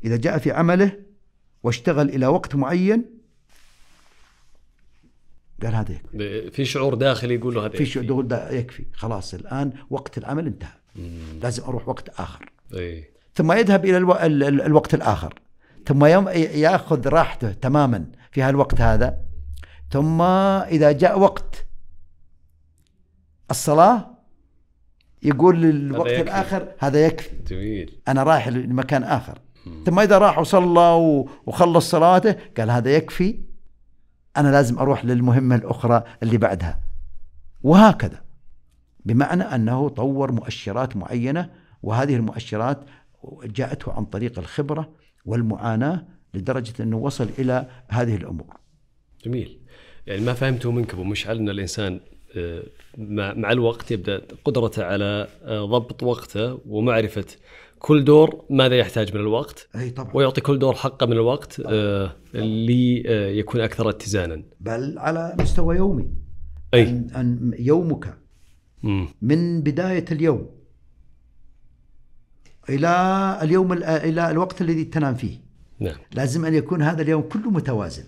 إذا 0.05 0.17
جاء 0.17 0.39
في 0.39 0.51
عمله 0.51 1.01
واشتغل 1.63 2.09
إلى 2.09 2.27
وقت 2.27 2.55
معين 2.55 3.20
قال 5.63 5.75
هذا 5.75 5.93
يكفي. 5.93 6.51
في 6.51 6.65
شعور 6.65 6.95
داخلي 6.95 7.35
يقول 7.35 7.55
له 7.55 7.67
هذا 7.67 7.77
في. 7.77 7.87
شو 7.87 8.01
يقول 8.01 8.29
ده 8.29 8.51
يكفي 8.51 8.85
خلاص 8.93 9.35
الآن 9.35 9.73
وقت 9.91 10.19
العمل 10.19 10.47
انتهى. 10.47 10.81
مم. 10.97 11.41
لازم 11.43 11.63
أروح 11.65 11.89
وقت 11.89 12.09
آخر 12.09 12.53
إي 12.75 13.05
ثم 13.35 13.53
يذهب 13.53 13.85
إلى 13.85 13.97
ألو... 13.97 14.13
ال... 14.13 14.43
ال... 14.43 14.63
الوقت 14.63 14.95
الآخر 14.95 15.35
ثم 15.87 16.05
يوم... 16.05 16.29
يأخذ 16.29 17.09
راحته 17.09 17.53
تماما 17.53 18.07
في 18.31 18.43
هالوقت 18.43 18.81
هذا 18.81 19.19
ثم 19.91 20.23
إذا 20.23 20.93
جاء 20.93 21.19
وقت 21.19 21.67
الصلاة 23.51 24.11
يقول 25.23 25.61
للوقت 25.63 26.11
يكفي. 26.11 26.23
الآخر 26.23 26.69
هذا 26.79 27.07
يكفي 27.07 27.31
جميل 27.47 28.01
أنا 28.09 28.23
رايح 28.23 28.49
لمكان 28.49 29.03
آخر 29.03 29.39
ثم 29.87 29.99
إذا 29.99 30.19
راح 30.19 30.39
وصلى 30.39 31.25
وخلص 31.47 31.91
صلاته 31.91 32.37
قال 32.57 32.71
هذا 32.71 32.91
يكفي 32.97 33.41
أنا 34.37 34.49
لازم 34.49 34.79
أروح 34.79 35.05
للمهمة 35.05 35.57
الأخرى 35.57 36.05
اللي 36.23 36.39
بعدها. 36.39 36.81
وهكذا. 37.63 38.23
بمعنى 39.05 39.43
أنه 39.43 39.89
طور 39.89 40.33
مؤشرات 40.33 40.97
معينة 40.97 41.51
وهذه 41.83 42.17
المؤشرات 42.17 42.79
جاءته 43.45 43.93
عن 43.93 44.05
طريق 44.05 44.39
الخبرة 44.39 44.91
والمعاناة 45.25 46.07
لدرجة 46.35 46.83
أنه 46.83 46.97
وصل 46.97 47.29
إلى 47.39 47.67
هذه 47.89 48.17
الأمور. 48.17 48.57
جميل. 49.25 49.61
يعني 50.07 50.21
ما 50.21 50.35
فهمته 50.35 50.71
منك 50.71 50.95
أبو 50.95 51.05
مشعل 51.05 51.37
أن 51.37 51.49
الإنسان 51.49 52.01
آه، 52.37 52.63
مع 52.99 53.35
مع 53.35 53.53
الوقت 53.53 53.91
يبدأ 53.91 54.23
قدرته 54.45 54.85
على 54.85 55.29
آه، 55.43 55.65
ضبط 55.65 56.03
وقته 56.03 56.61
ومعرفة 56.67 57.25
كل 57.81 58.05
دور 58.05 58.45
ماذا 58.51 58.77
يحتاج 58.79 59.15
من 59.15 59.21
الوقت 59.21 59.69
أي 59.77 59.91
طبعا. 59.91 60.11
ويعطي 60.15 60.41
كل 60.41 60.59
دور 60.59 60.75
حقه 60.75 61.07
من 61.07 61.13
الوقت 61.13 61.63
آه، 61.67 62.17
اللي 62.35 63.03
آه، 63.07 63.29
يكون 63.29 63.61
أكثر 63.61 63.89
اتزانا. 63.91 64.43
بل 64.61 64.99
على 64.99 65.37
مستوى 65.41 65.77
يومي. 65.77 66.11
أي. 66.75 66.83
أن, 66.89 67.11
أن 67.17 67.55
يومك 67.59 68.19
مم. 68.83 69.09
من 69.23 69.61
بداية 69.63 70.05
اليوم 70.13 70.51
إلى 72.69 72.89
اليوم 73.43 73.73
ال- 73.73 73.85
إلى 73.85 74.31
الوقت 74.31 74.61
الذي 74.61 74.85
تنام 74.85 75.15
فيه. 75.15 75.39
نعم. 75.81 75.97
لازم 76.15 76.45
أن 76.45 76.55
يكون 76.55 76.83
هذا 76.83 77.03
اليوم 77.03 77.23
كله 77.23 77.51
متوازن. 77.51 78.05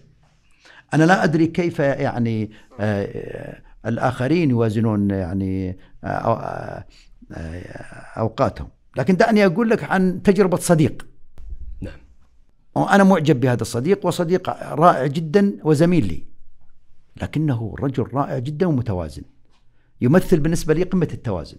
أنا 0.95 1.05
لا 1.05 1.25
أدري 1.25 1.47
كيف 1.47 1.79
يعني 1.79 2.51
آه، 2.81 3.05
آه، 3.05 3.63
الآخرين 3.89 4.51
يوازنون 4.51 5.11
يعني 5.11 5.79
آه، 6.05 6.07
آه، 6.07 6.85
آه، 7.33 8.21
أوقاتهم. 8.21 8.69
لكن 8.97 9.17
دعني 9.17 9.47
أقول 9.47 9.71
لك 9.71 9.85
عن 9.85 10.23
تجربة 10.23 10.57
صديق. 10.57 11.07
نعم. 11.81 11.99
وأنا 12.75 13.05
معجب 13.05 13.41
بهذا 13.41 13.63
الصديق 13.63 14.07
وصديق 14.07 14.51
رائع 14.73 15.07
جدا 15.07 15.59
وزميل 15.65 16.07
لي. 16.07 16.27
لكنه 17.23 17.75
رجل 17.79 18.07
رائع 18.15 18.39
جدا 18.39 18.67
ومتوازن. 18.67 19.23
يمثل 20.01 20.41
بالنسبة 20.41 20.75
لي 20.75 20.83
قمة 20.83 21.09
التوازن. 21.13 21.59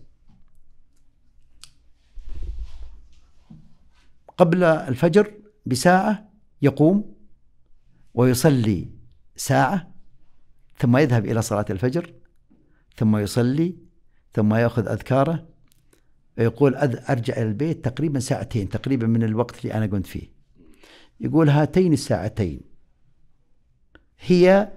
قبل 4.37 4.63
الفجر 4.63 5.33
بساعة 5.65 6.29
يقوم 6.61 7.13
ويصلي 8.13 8.89
ساعة 9.35 9.93
ثم 10.77 10.97
يذهب 10.97 11.25
إلى 11.25 11.41
صلاة 11.41 11.65
الفجر 11.69 12.13
ثم 12.95 13.17
يصلي 13.17 13.75
ثم 14.33 14.53
يأخذ 14.53 14.87
أذكاره 14.87 15.47
ويقول 16.37 16.75
أذ- 16.77 17.09
أرجع 17.11 17.33
إلى 17.33 17.43
البيت 17.43 17.85
تقريبا 17.85 18.19
ساعتين 18.19 18.69
تقريبا 18.69 19.07
من 19.07 19.23
الوقت 19.23 19.61
اللي 19.65 19.73
أنا 19.73 19.87
كنت 19.87 20.07
فيه. 20.07 20.33
يقول 21.19 21.49
هاتين 21.49 21.93
الساعتين. 21.93 22.61
هي 24.19 24.71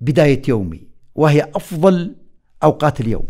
بداية 0.00 0.42
يومي 0.48 0.88
وهي 1.14 1.42
أفضل 1.54 2.16
أوقات 2.62 3.00
اليوم 3.00 3.28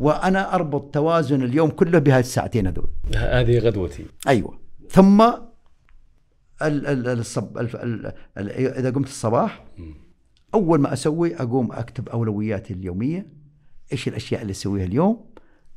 وأنا 0.00 0.54
أربط 0.54 0.94
توازن 0.94 1.42
اليوم 1.42 1.70
كله 1.70 1.98
بهذه 1.98 2.20
الساعتين 2.20 2.66
هذول. 2.66 2.90
هذه 3.16 3.58
غدوتي. 3.58 4.06
أيوه. 4.28 4.58
ثم 4.90 5.22
ال 5.22 6.86
ال 6.86 7.08
الصب 7.08 7.58
ال 7.58 7.76
ال 7.76 8.12
ال 8.38 8.50
إذا 8.50 8.90
قمت 8.90 9.06
الصباح 9.06 9.64
أول 10.54 10.80
ما 10.80 10.92
أسوي 10.92 11.36
أقوم 11.36 11.72
أكتب 11.72 12.08
أولوياتي 12.08 12.74
اليومية 12.74 13.26
إيش 13.92 14.08
الأشياء 14.08 14.42
اللي 14.42 14.50
أسويها 14.50 14.84
اليوم؟ 14.84 15.26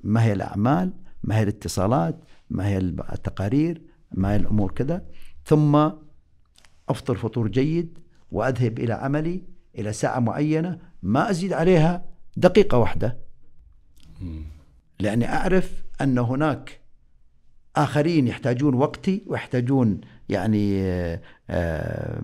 ما 0.03 0.23
هي 0.23 0.33
الأعمال؟ 0.33 0.93
ما 1.23 1.37
هي 1.37 1.43
الاتصالات 1.43 2.19
ما 2.49 2.67
هي 2.67 2.77
التقارير 2.77 3.81
ما 4.11 4.31
هي 4.31 4.35
الأمور 4.35 4.71
كذا 4.71 5.05
ثم 5.45 5.89
أفطر 6.89 7.15
فطور 7.15 7.47
جيد 7.47 7.99
وأذهب 8.31 8.79
إلى 8.79 8.93
عملي 8.93 9.43
إلى 9.77 9.93
ساعة 9.93 10.19
معينة 10.19 10.79
ما 11.03 11.29
أزيد 11.29 11.53
عليها 11.53 12.05
دقيقة 12.37 12.77
واحدة 12.77 13.17
لأني 14.99 15.33
أعرف 15.33 15.83
أن 16.01 16.17
هناك 16.17 16.79
آخرين 17.75 18.27
يحتاجون 18.27 18.73
وقتي 18.73 19.23
ويحتاجون 19.27 20.01
يعني 20.29 20.81
آه، 20.81 21.21
آه، 21.49 22.21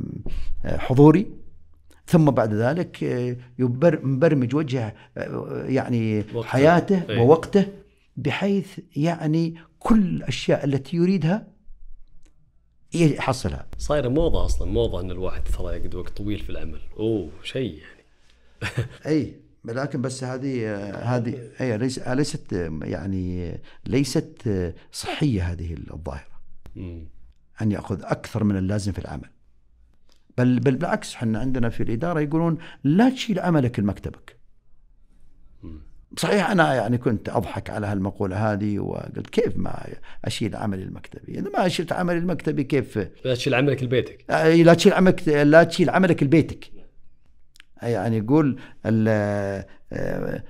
حضوري 0.65 1.27
ثم 2.08 2.25
بعد 2.25 2.53
ذلك 2.53 3.03
آه، 3.03 3.38
مبرمج 4.03 4.55
وجه 4.55 4.95
آه، 5.17 5.65
يعني. 5.67 6.23
حياته 6.43 7.01
أي. 7.10 7.19
ووقته 7.19 7.65
بحيث 8.17 8.80
يعني 8.95 9.56
كل 9.80 9.99
الأشياء 9.99 10.65
التي 10.65 10.97
يريدها 10.97 11.47
يحصلها 12.93 13.67
صايرة 13.78 14.08
موضة 14.08 14.45
أصلا 14.45 14.71
موضة 14.71 15.01
إن 15.01 15.12
الواحد 15.12 15.43
ترى 15.43 15.78
يقعد 15.78 15.95
وقت 15.95 16.17
طويل 16.17 16.39
في 16.39 16.49
العمل. 16.49 16.82
أوه 16.97 17.30
شيء 17.43 17.80
يعني. 17.80 18.06
أي 19.15 19.45
لكن 19.65 20.01
بس 20.01 20.23
هذه 20.23 20.75
هذه 21.15 21.51
أي 21.62 21.78
ليس 21.78 21.99
ليست 21.99 22.71
يعني 22.82 23.58
ليست 23.86 24.73
صحية 24.91 25.51
هذه 25.51 25.73
الظاهرة 25.73 26.41
مم. 26.75 27.08
أن 27.62 27.71
يأخذ 27.71 28.04
أكثر 28.04 28.43
من 28.43 28.58
اللازم 28.58 28.91
في 28.91 28.99
العمل 28.99 29.30
بل 30.38 30.60
بل 30.60 30.75
بالعكس 30.75 31.15
إحنا 31.15 31.39
عندنا 31.39 31.69
في 31.69 31.84
الإدارة 31.84 32.19
يقولون 32.19 32.58
لا 32.84 33.10
تشيل 33.10 33.39
عملك 33.39 33.80
لمكتبك 33.80 34.38
صحيح 36.17 36.49
أنا 36.49 36.73
يعني 36.75 36.97
كنت 36.97 37.30
أضحك 37.30 37.69
على 37.69 37.88
هالمقولة 37.88 38.54
هذه 38.54 38.80
وقلت 38.80 39.30
كيف 39.30 39.58
ما 39.58 39.88
أشيل 40.25 40.56
عملي 40.56 40.84
المكتبي؟ 40.84 41.39
إذا 41.39 41.49
ما 41.49 41.67
شلت 41.67 41.91
عملي 41.91 42.17
المكتبي 42.17 42.63
كيف؟ 42.63 42.97
لا 43.25 43.34
تشيل 43.36 43.54
عملك 43.54 43.84
لبيتك. 43.84 44.25
آه، 44.30 44.54
لا 44.56 44.73
تشيل 44.73 44.93
عملك 44.93 45.28
لا 45.28 45.63
تشيل 45.63 45.89
عملك 45.89 46.23
لبيتك. 46.23 46.71
يعني 47.82 48.17
يقول 48.17 48.60
آه، 48.86 49.65
آه، 49.93 50.43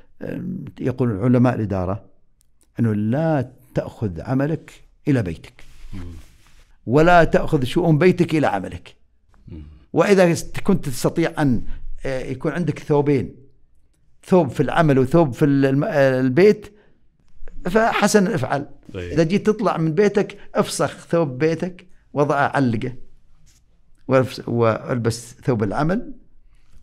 يقول 0.80 1.18
علماء 1.24 1.56
الإدارة 1.56 2.06
أنه 2.80 2.94
لا 2.96 3.52
تأخذ 3.76 4.22
عملك 4.22 4.72
إلى 5.08 5.24
بيتك. 5.24 5.54
ولا 6.86 7.24
تأخذ 7.24 7.64
شؤون 7.64 7.98
بيتك 7.98 8.36
إلى 8.36 8.48
عملك. 8.48 8.96
است- 10.32 10.60
كنت 10.60 10.86
تستطيع 10.90 11.32
آه، 12.06 12.20
يكون 12.20 12.52
عندك 12.52 12.80
ثوبين 12.80 13.36
ثوب 14.26 14.50
في 14.50 14.60
العمل 14.64 15.00
وثوب 15.00 15.34
في 15.34 15.46
البيت 15.46 16.74
فحسن 17.66 18.28
افعل 18.28 18.66
طيب. 18.94 19.12
إذا 19.12 19.24
جيت 19.24 19.46
تطلع 19.48 19.78
من 19.78 19.94
بيتك 19.94 20.38
افسخ 20.56 21.06
ثوب 21.08 21.38
بيتك 21.38 21.88
وضعه 22.14 22.48
علقة 22.56 22.94
والبس- 24.08 25.36
ثوب 25.44 25.64
العمل 25.64 26.14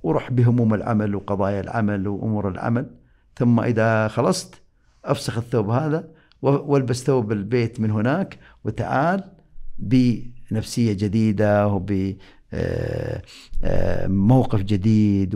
وروح 0.02 0.30
بهموم 0.30 0.74
العمل 0.74 1.14
وقضايا 1.14 1.60
العمل 1.60 2.08
وأمور 2.08 2.48
العمل 2.48 2.86
ثم 3.36 3.60
إذا 3.60 4.08
خلصت 4.08 4.54
أفسخ 5.04 5.38
الثوب 5.38 5.70
هذا 5.70 6.08
والبس 6.42 7.02
ثوب 7.04 7.32
البيت 7.32 7.80
من 7.80 7.90
هناك 7.90 8.38
وتعال 8.64 9.24
بنفسية 9.78 10.92
جديدة 10.92 11.66
وب 11.68 12.14
آه، 12.54 13.22
آه، 13.64 14.06
موقف 14.06 14.62
جديد 14.62 15.34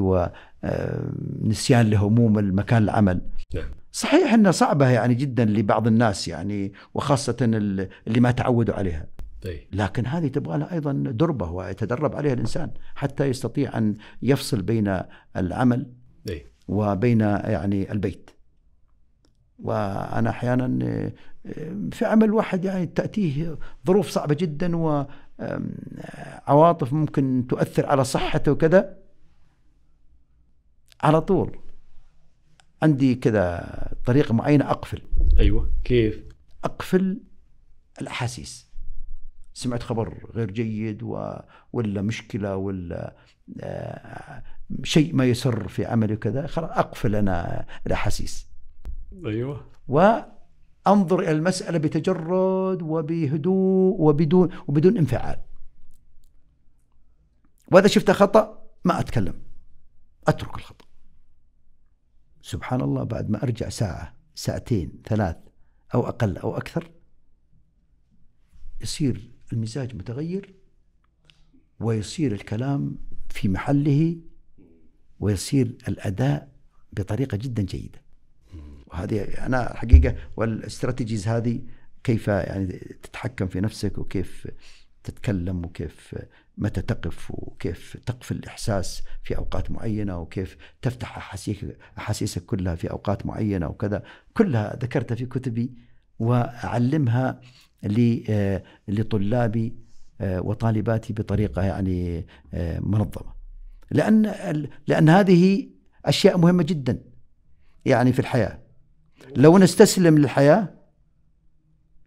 ونسيان 0.64 1.90
لهموم 1.90 2.38
المكان 2.38 2.82
العمل. 2.82 3.20
نعم. 3.54 3.64
صحيح 3.92 4.32
إنها 4.34 4.50
صعبة 4.52 4.88
يعني 4.88 5.14
جدا 5.14 5.44
لبعض 5.44 5.86
الناس 5.86 6.28
يعني 6.28 6.72
وخاصة 6.94 7.36
ال- 7.42 7.88
اللي 8.06 8.20
ما 8.20 8.30
تعودوا 8.30 8.74
عليها. 8.74 9.06
اي 9.46 9.66
لكن 9.72 10.06
هذه 10.06 10.28
تبغى 10.28 10.58
لها 10.58 10.72
أيضا 10.72 10.92
دربة 10.92 11.50
ويتدرب 11.50 12.16
عليها 12.16 12.32
الإنسان 12.32 12.70
حتى 12.94 13.24
يستطيع 13.24 13.78
أن 13.78 13.96
يفصل 14.22 14.62
بين 14.62 15.00
العمل 15.36 15.86
اي 16.30 16.46
وبين 16.68 17.20
يعني 17.20 17.92
البيت. 17.92 18.30
وأنا 19.58 20.30
أحيانا 20.30 20.66
في 21.92 22.04
عمل 22.04 22.32
واحد 22.32 22.64
يعني 22.64 22.86
تأتيه 22.86 23.58
ظروف 23.86 24.08
صعبة 24.08 24.34
جدا 24.34 24.76
وعواطف 26.48 26.92
ممكن 26.92 27.46
تؤثر 27.48 27.86
على 27.86 28.04
صحته 28.04 28.52
وكذا. 28.52 28.96
على 31.02 31.20
طول. 31.20 31.58
عندي 32.82 33.14
كذا 33.14 33.66
طريقة 34.06 34.34
معينة 34.34 34.70
أقفل. 34.70 35.02
أيوه 35.38 35.70
كيف؟ 35.84 36.24
أقفل 36.64 37.20
الأحاسيس. 38.00 38.66
سمعت 39.54 39.82
خبر 39.82 40.30
غير 40.34 40.50
جيد 40.50 41.02
و... 41.02 41.36
ولا 41.72 42.02
مشكلة 42.02 42.56
ولا 42.56 43.16
آه، 43.60 44.42
شيء 44.82 45.14
ما 45.14 45.24
يسر 45.24 45.68
في 45.68 45.84
عملي 45.84 46.14
وكذا 46.14 46.46
خلاص 46.46 46.70
أقفل 46.70 47.16
أنا 47.16 47.66
الأحاسيس. 47.86 48.46
أيوه. 49.26 49.66
وأنظر 49.88 51.20
إلى 51.20 51.30
المسألة 51.30 51.78
بتجرد 51.78 52.82
وبهدوء 52.82 54.00
وبدون 54.00 54.48
وبدون 54.66 54.96
انفعال. 54.96 55.38
وإذا 57.72 57.86
شفت 57.86 58.10
خطأ 58.10 58.62
ما 58.84 59.00
أتكلم 59.00 59.34
أترك 60.28 60.54
الخطأ. 60.54 60.75
سبحان 62.46 62.80
الله 62.80 63.02
بعد 63.04 63.30
ما 63.30 63.42
أرجع 63.42 63.68
ساعة 63.68 64.14
ساعتين 64.34 64.92
ثلاث 65.04 65.36
أو 65.94 66.08
أقل 66.08 66.38
أو 66.38 66.56
أكثر 66.56 66.90
يصير 68.80 69.30
المزاج 69.52 69.94
متغير 69.94 70.54
ويصير 71.80 72.32
الكلام 72.32 72.98
في 73.28 73.48
محله 73.48 74.16
ويصير 75.20 75.76
الأداء 75.88 76.52
بطريقة 76.92 77.36
جدا 77.36 77.62
جيدة. 77.62 78.02
وهذه 78.86 79.22
أنا 79.46 79.76
حقيقة 79.76 80.16
والاستراتيجيز 80.36 81.28
هذه 81.28 81.62
كيف 82.04 82.28
يعني 82.28 82.66
تتحكم 83.02 83.46
في 83.46 83.60
نفسك 83.60 83.98
وكيف 83.98 84.48
تتكلم 85.04 85.64
وكيف 85.64 86.14
متى 86.56 86.82
تقف 86.82 87.30
وكيف 87.30 87.96
تقفل 88.06 88.36
الإحساس 88.36 89.02
في 89.22 89.36
أوقات 89.36 89.70
معينة 89.70 90.18
وكيف 90.18 90.56
تفتح 90.82 91.16
أحاسيسك, 91.16 91.78
أحاسيسك 91.98 92.44
كلها 92.44 92.74
في 92.74 92.90
أوقات 92.90 93.26
معينة 93.26 93.68
وكذا. 93.68 94.02
كلها 94.34 94.76
ذكرتها 94.76 95.14
في 95.14 95.26
كتبي 95.26 95.74
وأعلمها 96.18 97.40
آه، 98.30 98.62
لطلابي 98.88 99.76
آه، 100.20 100.40
وطالباتي 100.40 101.12
بطريقة 101.12 101.62
يعني 101.62 102.26
آه، 102.54 102.80
منظمة. 102.80 103.36
لأن 103.90 104.22
لأن 104.86 105.08
هذه 105.08 105.68
أشياء 106.04 106.38
مهمة 106.38 106.62
جدا 106.62 107.02
يعني 107.84 108.12
في 108.12 108.18
الحياة. 108.18 108.58
لو 109.36 109.58
نستسلم 109.58 110.18
للحياة 110.18 110.74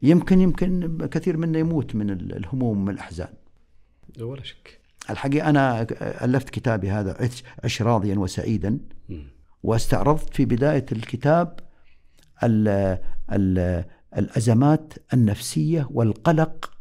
يمكن 0.02 0.42
يمكن 0.42 0.98
كثير 1.08 1.38
منا 1.38 1.60
يموت 1.60 1.96
من 1.96 2.10
الهموم 2.12 2.88
والأحزان. 2.88 3.34
ولا 4.20 4.44
شك. 4.44 4.80
الحقيقة 5.10 5.50
أنا 5.50 5.88
ألفت 6.26 6.50
كتابي 6.50 6.92
هذا 6.92 7.30
عش 7.64 7.82
راضيا 7.82 8.16
وسعيدا 8.16 8.80
واستعرضت 9.64 10.34
في 10.34 10.46
بداية 10.46 10.86
الكتاب 10.92 11.60
ال 12.44 12.68
ال 13.32 13.86
الأزمات 14.18 14.94
النفسية 15.14 15.88
والقلق 15.92 16.72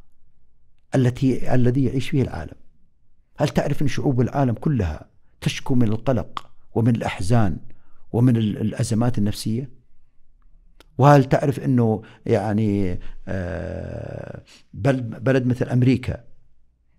التي 0.95 1.55
الذي 1.55 1.85
يعيش 1.85 2.11
فيه 2.11 2.23
العالم. 2.23 2.57
هل 3.39 3.49
تعرف 3.49 3.83
أن 3.83 3.89
شعوب 3.89 4.21
العالم 4.21 4.55
كلها 4.55 5.09
تشكو 5.41 5.75
من 5.75 5.89
القلق 5.89 6.51
ومن 6.75 6.97
الأحزان 6.97 7.59
ومن 8.13 8.37
الأزمات 8.37 9.19
النفسية؟ 9.19 9.71
وهل 10.99 11.25
تعرف 11.25 11.61
أنه 11.61 12.03
يعني 12.27 13.01
آه، 13.29 14.43
بلد 14.75 15.47
مثل 15.47 15.69
أمريكا 15.69 16.25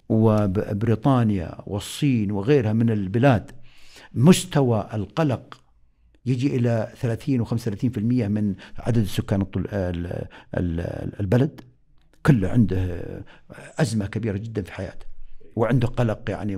وبريطانيا 0.10 1.58
والصين 1.66 2.32
وغيرها 2.32 2.74
من 2.74 2.90
البلاد 2.90 3.52
مستوى 4.14 4.90
القلق 4.94 5.62
يجي 6.26 6.56
إلى 6.56 6.94
30 7.02 7.46
و35% 7.46 7.98
من 8.28 8.56
عدد 8.78 9.04
سكان 9.04 9.46
البلد. 11.20 11.62
كله 12.26 12.50
عنده 12.50 13.04
أزمة 13.80 14.08
كبيرة 14.08 14.38
جدا 14.38 14.62
في 14.62 14.74
حياته 14.74 15.06
وعنده 15.56 15.88
قلق 15.88 16.30
يعني 16.30 16.58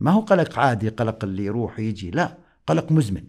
ما 0.00 0.10
هو 0.10 0.20
قلق 0.20 0.58
عادي 0.58 0.88
قلق 0.88 1.24
اللي 1.24 1.44
يروح 1.44 1.78
ويجي 1.78 2.10
لا 2.10 2.36
قلق 2.66 2.92
مزمن. 2.92 3.24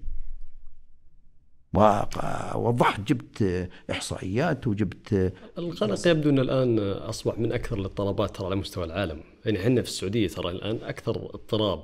ووضحت 1.74 3.00
جبت 3.02 3.70
إحصائيات 3.92 4.68
وجبت 4.68 5.34
القلق 5.58 6.08
يبدو 6.08 6.30
ان 6.30 6.40
الآن 6.40 6.80
أصبح 6.80 7.40
من 7.40 7.52
أكثر 7.52 7.78
الاضطرابات 7.78 8.42
على 8.42 8.56
مستوى 8.56 8.86
العالم، 8.86 9.20
يعني 9.46 9.60
إحنا 9.60 9.82
في 9.82 9.88
السعودية 9.88 10.28
ترى 10.28 10.52
الآن 10.52 10.80
أكثر 10.84 11.16
اضطراب 11.34 11.84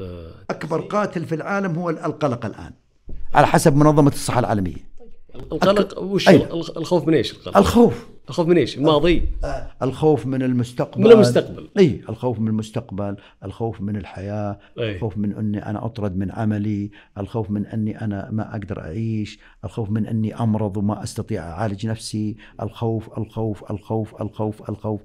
آه، 0.00 0.30
أكبر 0.50 0.80
قاتل 0.80 1.24
في 1.24 1.34
العالم 1.34 1.78
هو 1.78 1.90
القلق 1.90 2.46
الآن 2.46 2.72
على 3.34 3.46
حسب 3.46 3.76
منظمة 3.76 4.10
الصحة 4.10 4.38
العالمية. 4.38 4.92
القلق 5.34 6.02
وش؟ 6.02 6.28
الخوف 6.28 7.06
من 7.06 7.14
إيش 7.14 7.32
القلق؟ 7.32 7.56
الخوف. 7.56 8.08
الخوف 8.28 8.48
من 8.48 8.56
إيش؟ 8.56 8.78
الماضي؟ 8.78 9.22
آه، 9.44 9.72
الخوف 9.82 10.26
من 10.26 10.42
المستقبل. 10.42 11.04
من 11.04 11.12
المستقبل. 11.12 11.68
أي 11.78 12.00
الخوف 12.08 12.38
من 12.38 12.48
المستقبل، 12.48 13.16
الخوف 13.44 13.80
من 13.80 13.96
الحياة، 13.96 14.58
أي. 14.78 14.94
الخوف 14.94 15.16
من 15.16 15.32
إني 15.32 15.66
أنا 15.66 15.86
أطرد 15.86 16.16
من 16.16 16.30
عملي، 16.30 16.90
الخوف 17.18 17.50
من 17.50 17.66
إني 17.66 18.00
أنا 18.00 18.28
ما 18.32 18.50
أقدر 18.56 18.80
أعيش، 18.80 19.38
الخوف 19.64 19.90
من 19.90 20.06
إني 20.06 20.34
أمرض 20.34 20.76
وما 20.76 21.02
أستطيع 21.02 21.42
أعالج 21.42 21.86
نفسي، 21.86 22.36
الخوف 22.62 23.18
الخوف 23.18 23.70
الخوف 23.70 24.22
الخوف 24.22 24.70
الخوف. 24.70 25.00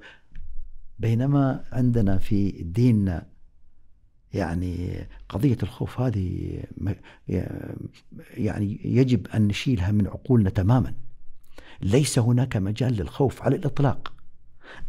بينما 1.00 1.64
عندنا 1.72 2.18
في 2.18 2.52
ديننا 2.52 3.26
يعني 4.34 5.08
قضية 5.30 5.58
الخوف 5.64 6.00
هذه 6.00 6.60
يعني 8.34 8.80
يجب 8.84 9.28
أن 9.28 9.48
نشيلها 9.48 9.92
من 9.92 10.08
عقولنا 10.08 10.50
تماما. 10.50 10.94
ليس 11.82 12.20
هناك 12.20 12.58
مجال 12.58 12.94
للخوف 12.94 13.42
على 13.42 13.56
الإطلاق. 13.56 14.14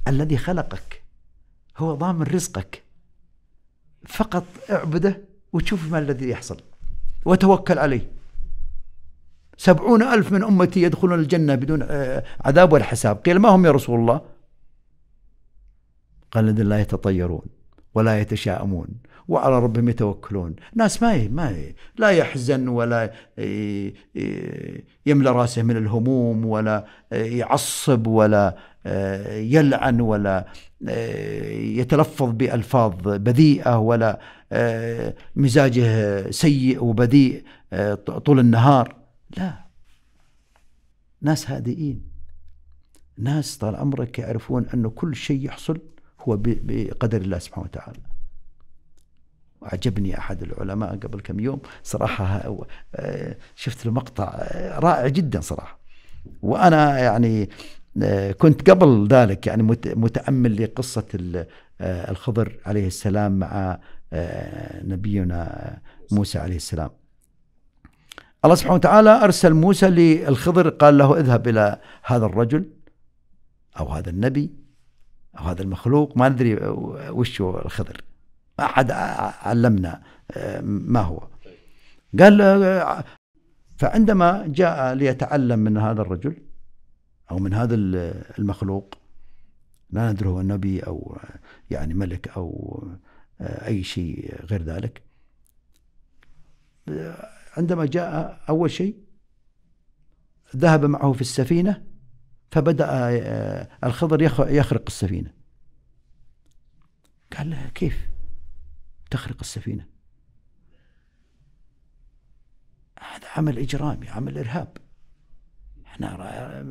الذي 0.09 0.37
خلقك 0.37 1.03
هو 1.77 1.95
ضامن 1.95 2.23
رزقك. 2.23 2.83
فقط 4.07 4.45
اعبده 4.71 5.21
وتشوف 5.53 5.93
ما 5.93 5.99
الذي 5.99 6.29
يحصل. 6.29 6.57
وتوكل 7.25 7.79
عليه. 7.79 8.11
سبعون 9.57 10.03
ألف 10.03 10.33
من 10.33 10.45
أمتي 10.45 10.83
يدخلون 10.83 11.21
الجنة 11.21 11.55
بدون 11.55 11.83
آه، 11.83 12.25
عذاب 12.41 12.73
ولا 12.73 12.85
حساب. 12.85 13.17
قيل 13.17 13.39
ما 13.39 13.49
هم 13.49 13.67
يا 13.67 13.71
رسول 13.71 14.01
الله؟ 14.01 14.38
قال 16.31 16.49
الذين 16.49 16.69
لا 16.69 16.81
يتطيرون 16.81 17.47
ولا 17.95 18.21
يتشاءمون 18.21 18.89
وعلى 19.29 19.59
ربهم 19.59 19.89
يتوكلون. 19.89 20.57
ناس 20.75 21.03
ما 21.03 21.29
ما 21.29 21.57
لا 21.99 22.09
يحزن 22.11 22.69
ولا 22.69 23.13
يملى 25.07 25.31
رأسه 25.31 25.63
من 25.63 25.77
الهموم 25.77 26.47
ولا 26.47 26.87
يعصب 27.13 28.07
ولا 28.07 28.57
يلعن 29.27 30.01
ولا 30.01 30.47
يتلفظ 31.81 32.31
بألفاظ 32.31 32.93
بذيئة 33.05 33.79
ولا 33.79 34.21
مزاجه 35.37 36.31
سيء 36.31 36.85
وبذيء 36.85 37.45
طول 38.25 38.39
النهار. 38.39 38.97
لا. 39.37 39.55
ناس 41.23 41.51
هادئين. 41.51 42.03
ناس 43.19 43.57
طال 43.57 43.77
عمرك 43.77 44.19
يعرفون 44.19 44.67
أنه 44.75 44.91
كل 44.91 45.17
شيء 45.17 45.45
يحصل 45.45 45.79
هو 46.21 46.39
بقدر 46.41 47.21
الله 47.21 47.39
سبحانه 47.39 47.67
وتعالى. 47.67 47.99
وعجبني 49.61 50.19
أحد 50.19 50.43
العلماء 50.43 50.97
قبل 50.97 51.21
كم 51.21 51.41
يوم 51.41 51.61
صراحة 51.83 52.57
آه، 52.95 53.37
شفت 53.57 53.87
له 53.87 53.93
مقطع 53.93 54.25
آه، 54.35 54.79
رائع 54.79 55.09
جدا 55.09 55.41
صراحة. 55.41 55.79
وأنا 56.43 56.99
يعني 56.99 57.49
آه، 58.03 58.33
كنت 58.33 58.71
قبل 58.71 59.09
ذلك 59.11 59.47
يعني 59.47 59.63
متأمل 59.87 60.63
لقصة 60.63 61.07
الخضر 61.81 62.57
عليه 62.67 62.87
السلام 62.87 63.39
مع 63.39 63.79
نبينا 64.85 65.79
موسى 66.13 66.39
عليه 66.39 66.57
السلام. 66.57 66.91
الله 68.45 68.55
سبحانه 68.55 68.75
وتعالى 68.75 69.25
أرسل 69.25 69.55
موسى 69.55 69.89
للخضر 69.89 70.69
قال 70.69 70.99
له 70.99 71.21
اذهب 71.21 71.49
إلى 71.49 71.81
هذا 72.05 72.27
الرجل 72.27 72.71
أو 73.81 73.89
هذا 73.89 74.11
النبي 74.11 74.53
هذا 75.39 75.63
المخلوق 75.63 76.17
ما 76.17 76.29
ندري 76.29 76.57
وش 77.11 77.41
هو 77.41 77.59
الخضر. 77.59 78.03
ما 78.59 78.65
أحد 78.65 78.91
علمنا 79.43 80.03
آه، 80.31 80.61
ما 80.61 81.01
هو. 81.01 81.29
قال 82.19 82.41
آه، 82.41 83.05
فعندما 83.77 84.45
جاء 84.47 84.95
ليتعلم 84.95 85.59
من 85.59 85.77
هذا 85.77 86.03
الرجل 86.03 86.37
أو 87.31 87.39
من 87.39 87.55
هذا 87.55 87.75
المخلوق 88.39 88.95
لا 89.91 90.13
ندري 90.13 90.29
هو 90.29 90.43
نبي 90.43 90.81
أو 90.81 91.19
يعني 91.71 91.95
ملك 91.95 92.29
أو 92.29 92.83
آه، 93.41 93.67
أي 93.67 93.83
شيء 93.83 94.45
غير 94.45 94.63
ذلك. 94.63 95.03
عندما 97.57 97.87
جاء 97.87 98.41
أول 98.49 98.71
شيء 98.71 98.97
ذهب 100.57 100.85
معه 100.85 101.13
في 101.13 101.21
السفينة 101.21 101.88
فبدأ 102.51 102.89
الخضر 103.85 104.23
يخرق 104.53 104.83
السفينة. 104.87 105.33
قال 107.37 107.51
له 107.51 107.71
كيف 107.75 108.09
تخرق 109.11 109.37
السفينة؟ 109.41 109.87
هذا 113.01 113.29
عمل 113.37 113.59
إجرامي 113.59 114.09
عمل 114.09 114.39
إرهاب. 114.39 114.77
إحنا 115.87 116.65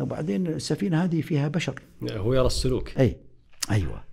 وبعدين 0.00 0.46
السفينة 0.46 1.04
هذه 1.04 1.20
فيها 1.20 1.48
بشر. 1.48 1.82
هو 2.02 2.34
يرى 2.34 2.46
السلوك. 2.46 2.98
أي 2.98 3.20
أيوة. 3.70 4.04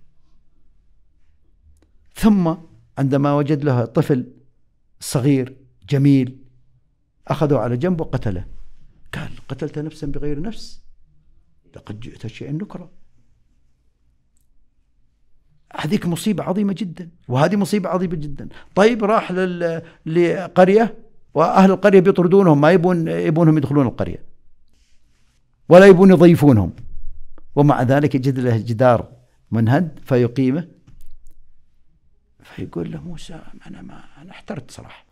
ثم 2.14 2.54
عندما 2.98 3.34
وجد 3.34 3.64
له 3.64 3.84
طفل 3.84 4.32
صغير 5.00 5.56
جميل 5.88 6.44
أخذه 7.28 7.58
على 7.58 7.76
جنب 7.76 8.00
وقتله. 8.00 8.46
قال 9.12 9.30
قتلت 9.48 9.78
نفسا 9.78 10.06
بغير 10.06 10.40
نفس؟ 10.40 10.83
لقد 11.76 12.00
جئت 12.00 12.26
شيئا 12.26 12.52
نكرا. 12.52 12.90
هذيك 15.76 16.06
مصيبة 16.06 16.44
عظيمة 16.44 16.72
جدا 16.72 17.10
وهذه 17.28 17.56
مصيبة 17.56 17.88
عظيمة 17.88 18.14
جدا. 18.14 18.48
طيب 18.74 19.04
راح 19.04 19.32
لقرية 20.06 20.98
وأهل 21.34 21.70
القرية 21.70 22.00
بيطردونهم 22.00 22.60
ما 22.60 22.70
يبون 22.70 23.08
يبونهم 23.08 23.58
يدخلون 23.58 23.86
القرية 23.86 24.24
ولا 25.68 25.86
يبون 25.86 26.10
يضيفونهم. 26.10 26.72
ومع 27.54 27.82
ذلك 27.82 28.14
يجد 28.14 28.38
له 28.38 28.56
جدار 28.56 29.12
منهد 29.50 29.98
فيقيمه. 30.02 30.68
فيقول 32.42 32.92
له 32.92 33.00
موسى 33.00 33.40
أنا 33.66 33.82
ما 33.82 34.04
أنا 34.22 34.30
احترت 34.30 34.70
صراحة. 34.70 35.04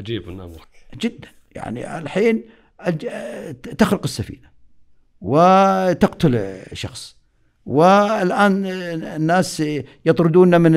عجيب 0.00 0.28
من 0.28 0.40
امرك 0.40 0.86
جدا. 0.94 1.28
يعني 1.52 1.98
الحين 1.98 2.44
تخرق 3.78 4.00
السفينة. 4.04 4.48
وتقتل 5.20 6.60
شخص. 6.72 7.16
والآن 7.66 8.66
الناس 8.66 9.62
يطردون 10.06 10.60
من 10.60 10.72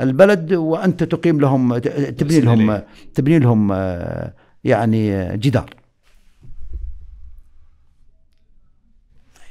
البلد 0.00 0.52
وأنت 0.52 1.02
تقيم 1.02 1.40
لهم 1.40 1.78
تبني 1.78 2.40
لهم 2.40 2.82
تبني 3.14 3.38
لهم 3.38 3.72
يعني 4.64 5.36
جدار. 5.36 5.74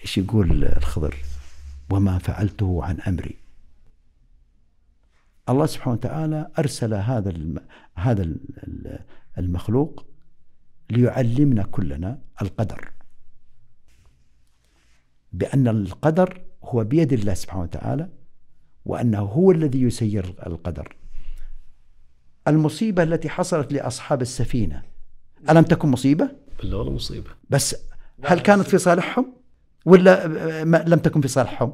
إيش 0.02 0.18
يقول 0.18 0.64
الخضر؟ 0.64 1.16
وما 1.90 2.18
فعلته 2.18 2.80
عن 2.84 2.98
أمري. 3.08 3.36
الله 5.50 5.66
سبحانه 5.66 5.94
وتعالى 5.94 6.48
أرسل 6.60 6.94
هذا 6.94 7.34
هذا 7.96 8.30
المخلوق 9.38 10.06
ليعلمنا 10.90 11.64
كلنا 11.64 12.20
القدر. 12.42 12.92
بأن 15.38 15.68
القدر 15.68 16.42
هو 16.64 16.84
بيد 16.84 17.14
الله 17.14 17.34
سبحانه 17.34 17.64
وتعالى 17.64 18.10
وأنه 18.86 19.20
هو 19.20 19.52
الذي 19.52 19.82
يسير 19.82 20.36
القدر. 20.48 20.96
المصيبة 22.48 23.04
التي 23.04 23.30
حصلت 23.30 23.74
لأصحاب 23.74 24.22
السفينة 24.22 24.84
ألم 25.50 25.64
تكن 25.64 25.90
مصيبة؟ 25.90 26.30
بالله 26.60 26.78
ولا 26.78 26.90
مصيبة. 26.92 27.30
بس 27.50 27.76
هل 28.24 28.40
كانت 28.40 28.62
في 28.62 28.78
صالحهم؟ 28.78 29.34
ولا 29.86 30.28
لم 30.64 31.00
تكن 31.00 31.22
في 31.22 31.28
صالحهم؟ 31.28 31.74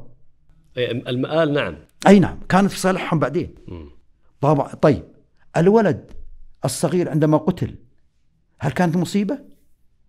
المآل 0.77 1.53
نعم. 1.53 1.75
أي 2.07 2.19
نعم 2.19 2.39
كانت 2.49 2.71
في 2.71 2.79
صالحهم 2.79 3.19
بعدين. 3.19 3.55
طبعا 4.41 4.75
طيب 4.75 5.03
الولد 5.57 6.11
الصغير 6.65 7.09
عندما 7.09 7.37
قتل 7.37 7.75
هل 8.59 8.71
كانت 8.71 8.97
مصيبة؟ 8.97 9.39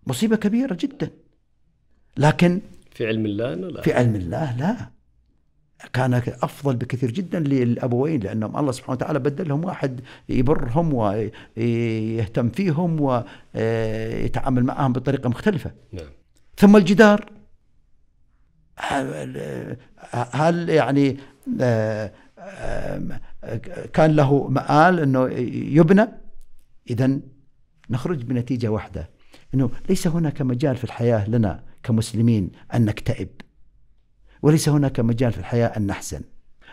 مصيبة 0.07 0.35
كبيرة 0.35 0.77
جدا. 0.79 1.11
لكن 2.17 2.61
في 2.95 3.07
علم 3.07 3.25
الله 3.25 3.53
لا 3.53 3.81
في 3.81 3.93
علم 3.93 4.15
الله 4.15 4.57
لا 4.57 4.75
كان 5.93 6.13
أفضل 6.13 6.75
بكثير 6.75 7.11
جدا 7.11 7.39
للأبوين 7.39 8.19
لأنهم 8.19 8.57
الله 8.57 8.71
سبحانه 8.71 8.93
وتعالى 8.93 9.19
بدل 9.19 9.49
لهم 9.49 9.65
واحد 9.65 10.01
يبرهم 10.29 10.93
ويهتم 10.93 12.49
فيهم 12.49 13.01
ويتعامل 13.01 14.63
معهم 14.63 14.93
بطريقة 14.93 15.29
مختلفة. 15.29 15.71
نعم. 15.91 16.09
ثم 16.57 16.75
الجدار 16.75 17.31
هل 20.31 20.69
يعني 20.69 21.17
كان 23.93 24.15
له 24.15 24.47
مآل 24.47 24.99
إنه 24.99 25.27
يبنى؟ 25.77 26.07
اذا 26.89 27.19
نخرج 27.89 28.23
بنتيجة 28.23 28.67
واحدة 28.67 29.09
إنه 29.53 29.69
ليس 29.89 30.07
هناك 30.07 30.41
مجال 30.41 30.75
في 30.75 30.83
الحياة 30.83 31.29
لنا 31.29 31.63
كمسلمين 31.85 32.51
أن 32.73 32.85
نكتئب. 32.85 33.29
وليس 34.41 34.69
هناك 34.69 34.99
مجال 34.99 35.31
في 35.31 35.37
الحياة 35.37 35.67
أن 35.67 35.87
نحزن. 35.87 36.21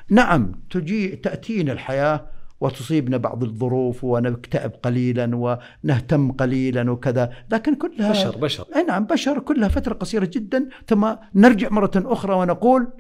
نعم 0.08 0.52
تجي 0.70 1.08
تأتينا 1.08 1.72
الحياة 1.72 2.26
وتصيبنا 2.60 3.16
بعض 3.16 3.42
الظروف 3.42 4.04
ونكتئب 4.04 4.70
قليلا 4.70 5.30
ونهتم 5.36 6.32
قليلا 6.32 6.90
وكذا 6.90 7.32
لكن 7.50 7.74
كلها 7.74 8.10
بشر 8.10 8.38
بشر. 8.38 8.66
أي 8.76 8.82
نعم 8.82 9.04
بشر 9.04 9.38
كلها 9.38 9.68
فترة 9.68 9.94
قصيرة 9.94 10.30
جدا 10.32 10.68
ثم 10.86 11.14
نرجع 11.34 11.68
مرة 11.68 11.90
أخرى 11.96 12.34
ونقول 12.34 12.92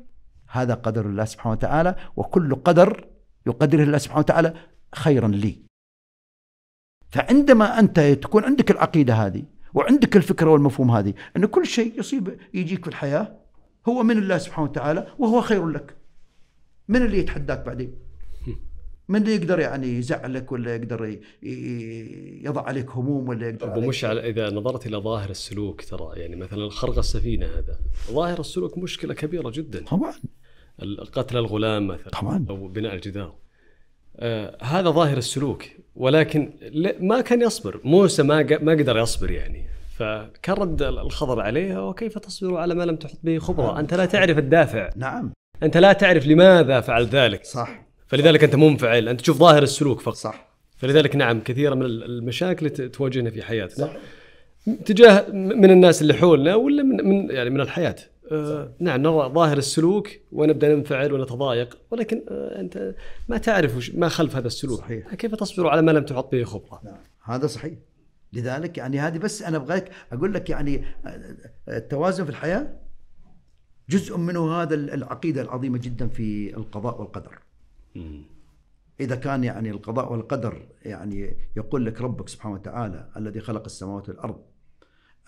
هذا 0.50 0.74
قدر 0.74 1.06
الله 1.06 1.24
سبحانه 1.24 1.52
وتعالى 1.52 1.96
وكل 2.16 2.54
قدر 2.54 3.08
يقدره 3.46 3.82
الله 3.82 3.98
سبحانه 3.98 4.20
وتعالى 4.20 4.54
خيرا 4.94 5.28
لي. 5.28 5.62
فعندما 7.08 7.78
أنت 7.78 8.00
تكون 8.00 8.44
عندك 8.44 8.70
العقيدة 8.70 9.14
هذه 9.14 9.44
وعندك 9.74 10.16
الفكرة 10.16 10.50
والمفهوم 10.50 10.90
هذه 10.90 11.14
أن 11.36 11.46
كل 11.46 11.66
شيء 11.66 11.98
يصيب 11.98 12.38
يجيك 12.54 12.84
في 12.84 12.88
الحياة 12.88 13.36
هو 13.88 14.02
من 14.02 14.18
الله 14.18 14.38
سبحانه 14.38 14.68
وتعالى 14.70 15.06
وهو 15.18 15.40
خير 15.40 15.68
لك. 15.68 15.96
من 16.88 17.02
اللي 17.02 17.18
يتحداك 17.18 17.66
بعدين؟ 17.66 17.94
من 19.08 19.22
اللي 19.22 19.34
يقدر 19.34 19.60
يعني 19.60 19.98
يزعلك 19.98 20.52
ولا 20.52 20.74
يقدر 20.74 21.18
يضع 22.42 22.62
عليك 22.62 22.90
هموم 22.90 23.28
ولا 23.28 23.48
يقدر 23.48 23.72
أبو 23.72 23.80
مشعل 23.80 24.18
إذا 24.18 24.50
نظرت 24.50 24.86
إلى 24.86 24.96
ظاهر 24.96 25.30
السلوك 25.30 25.84
ترى 25.84 26.12
يعني 26.16 26.36
مثلا 26.36 26.70
خرق 26.70 26.98
السفينة 26.98 27.46
هذا 27.46 27.78
ظاهر 28.10 28.40
السلوك 28.40 28.78
مشكلة 28.78 29.14
كبيرة 29.14 29.50
جدا. 29.50 29.84
طبعا. 29.84 30.12
قتل 31.12 31.36
الغلام 31.36 31.86
مثلا 31.86 32.08
طبعا. 32.08 32.46
أو 32.50 32.68
بناء 32.68 32.94
الجدار. 32.94 33.34
هذا 34.62 34.90
ظاهر 34.90 35.16
السلوك 35.16 35.64
ولكن 35.96 36.52
ما 37.00 37.20
كان 37.20 37.42
يصبر. 37.42 37.80
موسى 37.84 38.22
ما 38.22 38.58
ما 38.62 38.72
قدر 38.72 38.98
يصبر 38.98 39.30
يعني. 39.30 39.64
فكان 39.98 40.56
رد 40.56 40.82
الخضر 40.82 41.40
عليه 41.40 41.88
وكيف 41.88 42.18
تصبر 42.18 42.56
على 42.56 42.74
ما 42.74 42.82
لم 42.82 42.96
تحط 42.96 43.18
به 43.22 43.38
خبرة؟ 43.38 43.66
نعم. 43.66 43.76
أنت 43.76 43.94
لا 43.94 44.04
تعرف 44.04 44.38
الدافع. 44.38 44.90
نعم. 44.96 45.32
أنت 45.62 45.76
لا 45.76 45.92
تعرف 45.92 46.26
لماذا 46.26 46.80
فعل 46.80 47.06
ذلك. 47.06 47.44
صح. 47.44 47.86
فلذلك 48.06 48.44
أنت 48.44 48.54
منفعل 48.54 49.08
أنت 49.08 49.20
تشوف 49.20 49.36
ظاهر 49.36 49.62
السلوك 49.62 50.00
فقط. 50.00 50.14
صح. 50.14 50.48
فلذلك 50.76 51.16
نعم 51.16 51.40
كثيرا 51.40 51.74
من 51.74 51.86
المشاكل 51.86 52.70
تواجهنا 52.70 53.30
في 53.30 53.42
حياتنا. 53.42 53.86
صح. 53.86 53.92
تجاه 54.84 55.30
من 55.30 55.70
الناس 55.70 56.02
اللي 56.02 56.14
حولنا 56.14 56.54
ولا 56.54 56.82
من, 56.82 57.04
من 57.04 57.30
يعني 57.30 57.50
من 57.50 57.60
الحياة. 57.60 57.96
آه 58.30 58.74
نعم 58.78 59.02
نرى 59.02 59.28
ظاهر 59.28 59.58
السلوك 59.58 60.08
ونبدأ 60.32 60.74
ننفعل 60.74 61.12
ونتضايق 61.12 61.78
ولكن 61.90 62.24
آه 62.28 62.60
أنت 62.60 62.94
ما 63.28 63.38
تعرف 63.38 63.90
ما 63.94 64.08
خلف 64.08 64.36
هذا 64.36 64.46
السلوك 64.46 64.78
صحيح. 64.78 65.14
كيف 65.14 65.34
تصبر 65.34 65.68
على 65.68 65.82
ما 65.82 65.90
لم 65.90 66.04
تحط 66.04 66.32
به 66.32 66.44
خبرة 66.44 66.80
نعم. 66.84 66.96
هذا 67.24 67.46
صحيح 67.46 67.74
لذلك 68.32 68.78
يعني 68.78 69.00
هذه 69.00 69.18
بس 69.18 69.42
أنا 69.42 69.56
أبغاك 69.56 69.90
أقول 70.12 70.34
لك 70.34 70.50
يعني 70.50 70.84
التوازن 71.68 72.24
في 72.24 72.30
الحياة 72.30 72.80
جزء 73.88 74.16
منه 74.16 74.52
هذا 74.52 74.74
العقيدة 74.74 75.42
العظيمة 75.42 75.78
جدا 75.78 76.08
في 76.08 76.56
القضاء 76.56 77.00
والقدر. 77.00 77.38
إذا 79.00 79.16
كان 79.16 79.44
يعني 79.44 79.70
القضاء 79.70 80.12
والقدر 80.12 80.68
يعني 80.82 81.36
يقول 81.56 81.86
لك 81.86 82.00
ربك 82.00 82.28
سبحانه 82.28 82.54
وتعالى 82.54 83.10
الذي 83.16 83.40
خلق 83.40 83.64
السماوات 83.64 84.08
والأرض 84.08 84.42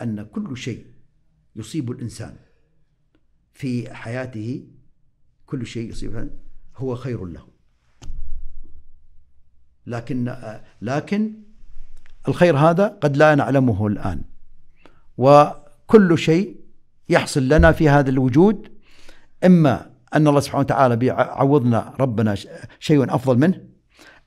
أن 0.02 0.22
كل 0.22 0.56
شيء 0.56 0.86
يصيب 1.56 1.90
الإنسان 1.90 2.36
في 3.54 3.94
حياته 3.94 4.64
كل 5.46 5.66
شيء 5.66 5.90
يصيب 5.90 6.30
هو 6.76 6.96
خير 6.96 7.24
له. 7.24 7.46
لكن 9.86 10.36
لكن 10.82 11.32
الخير 12.28 12.56
هذا 12.56 12.86
قد 12.86 13.16
لا 13.16 13.34
نعلمه 13.34 13.86
الآن 13.86 14.22
وكل 15.18 16.18
شيء 16.18 16.56
يحصل 17.08 17.48
لنا 17.48 17.72
في 17.72 17.88
هذا 17.88 18.10
الوجود 18.10 18.68
إما 19.44 19.90
أن 20.14 20.28
الله 20.28 20.40
سبحانه 20.40 20.60
وتعالى 20.60 20.96
بيعوضنا 20.96 21.94
ربنا 22.00 22.34
شيء 22.80 23.14
أفضل 23.14 23.38
منه 23.38 23.64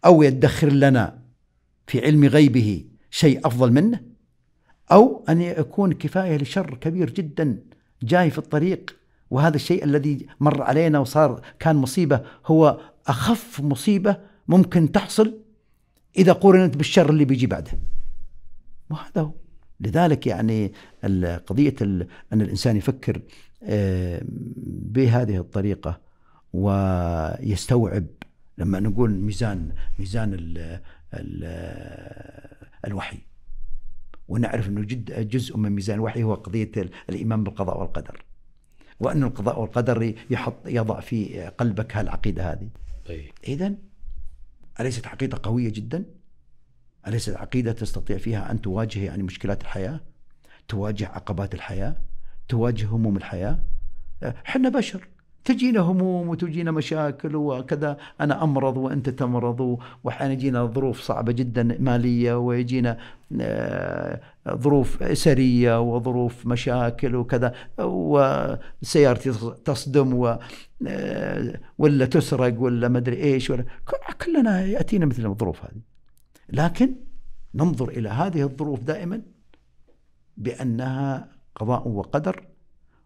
أو 0.05 0.23
يدخر 0.23 0.69
لنا 0.69 1.19
في 1.87 2.05
علم 2.05 2.25
غيبه 2.25 2.85
شيء 3.09 3.47
أفضل 3.47 3.71
منه 3.71 4.01
أو 4.91 5.25
أن 5.29 5.41
يكون 5.41 5.93
كفاية 5.93 6.37
لشر 6.37 6.77
كبير 6.77 7.09
جدا 7.09 7.63
جاي 8.03 8.29
في 8.29 8.37
الطريق 8.37 8.96
وهذا 9.29 9.55
الشيء 9.55 9.83
الذي 9.83 10.27
مر 10.39 10.61
علينا 10.61 10.99
وصار 10.99 11.41
كان 11.59 11.75
مصيبة 11.75 12.21
هو 12.45 12.79
أخف 13.07 13.61
مصيبة 13.61 14.17
ممكن 14.47 14.91
تحصل 14.91 15.39
إذا 16.17 16.33
قورنت 16.33 16.77
بالشر 16.77 17.09
اللي 17.09 17.25
بيجي 17.25 17.47
بعده. 17.47 17.71
وهذا 18.89 19.21
هو. 19.21 19.31
لذلك 19.79 20.27
يعني 20.27 20.73
قضية 21.47 21.75
أن 21.81 22.41
الإنسان 22.41 22.77
يفكر 22.77 23.21
آه، 23.63 24.21
بهذه 24.65 25.37
الطريقة 25.37 25.99
ويستوعب 26.53 28.05
لما 28.57 28.79
نقول 28.79 29.11
ميزان 29.11 29.71
ميزان 29.99 30.33
ال 30.33 30.79
ال 31.13 31.43
الوحي. 32.87 33.17
ونعرف 34.27 34.67
إنه 34.67 34.81
جزء 35.07 35.57
من 35.57 35.69
ميزان 35.69 35.95
الوحي 35.95 36.23
هو 36.23 36.33
قضية 36.33 36.71
الإيمان 37.09 37.43
بالقضاء 37.43 37.79
والقدر. 37.79 38.26
وأن 38.99 39.23
القضاء 39.23 39.59
والقدر 39.59 40.15
يحط 40.29 40.57
يضع 40.65 40.99
في 40.99 41.47
قلبك 41.47 41.95
هالعقيدة 41.95 42.51
هذه 42.51 42.69
طيب. 43.05 43.31
اذا 43.47 43.73
أليست 44.79 45.07
عقيدة 45.07 45.39
قوية 45.43 45.69
جدا؟ 45.69 46.05
أليست 47.07 47.35
عقيدة 47.35 47.71
تستطيع 47.71 48.17
فيها 48.17 48.51
أن 48.51 48.61
تواجه 48.61 48.99
يعني 48.99 49.23
مشكلات 49.23 49.61
الحياة؟ 49.61 49.99
تواجه 50.67 51.07
عقبات 51.07 51.53
الحياة؟ 51.53 51.95
تواجه 52.47 52.85
هموم 52.85 53.17
الحياة؟ 53.17 53.59
إحنا 54.23 54.69
بشر 54.69 55.07
تجينا 55.47 55.79
هموم 55.79 56.29
وتجينا 56.29 56.71
مشاكل 56.71 57.35
وكذا. 57.35 57.97
أنا 58.21 58.43
أمرض 58.43 58.77
وأنت 58.77 59.09
تمرض 59.09 59.79
وأحيانا 60.03 60.33
يجينا 60.33 60.65
ظروف 60.65 61.01
صعبة 61.01 61.31
جدا 61.31 61.77
مالية 61.79 62.33
ويجينا 62.39 62.97
آه، 63.41 64.21
ظروف 64.49 65.03
اسريه 65.03 65.81
وظروف 65.81 66.45
مشاكل 66.45 67.15
وكذا. 67.15 67.53
وسيارتي 67.79 69.31
تصدم 69.65 70.13
و 70.13 70.39
آه، 70.87 71.59
ولا 71.77 72.05
تسرق 72.05 72.61
ولا 72.61 72.87
ما 72.87 72.97
أدري 72.97 73.23
إيش 73.23 73.49
ولا. 73.49 73.65
كلنا 74.25 74.65
يأتينا 74.65 75.05
مثل 75.05 75.25
الظروف 75.25 75.65
هذه. 75.65 75.81
لكن 76.49 76.95
ننظر 77.55 77.89
إلى 77.89 78.09
هذه 78.09 78.41
الظروف 78.41 78.79
دائما 78.83 79.21
بأنها 80.37 81.29
قضاء 81.55 81.87
وقدر 81.87 82.47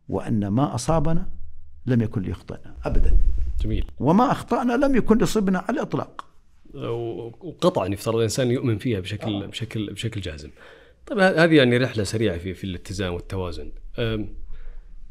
وأن 0.09 0.47
ما 0.47 0.75
أصابنا 0.75 1.40
لم 1.85 2.01
يكن 2.01 2.21
ليخطئنا 2.21 2.75
ابدا 2.85 3.17
جميل 3.61 3.85
وما 3.99 4.31
أخطأنا 4.31 4.73
لم 4.73 4.95
يكن 4.95 5.17
ليصبنا 5.17 5.59
على 5.59 5.75
الإطلاق 5.77 6.25
وقطعا 6.73 7.87
يفترض 7.87 8.15
الإنسان 8.15 8.51
يؤمن 8.51 8.77
فيها 8.77 8.99
بشكل 8.99 9.47
بشكل 9.47 9.93
بشكل 9.93 10.21
جازم. 10.21 10.49
طيب 11.05 11.19
هذه 11.19 11.55
يعني 11.55 11.77
رحلة 11.77 12.03
سريعة 12.03 12.37
في 12.37 12.53
في 12.53 12.63
الاتزان 12.63 13.09
والتوازن. 13.09 13.71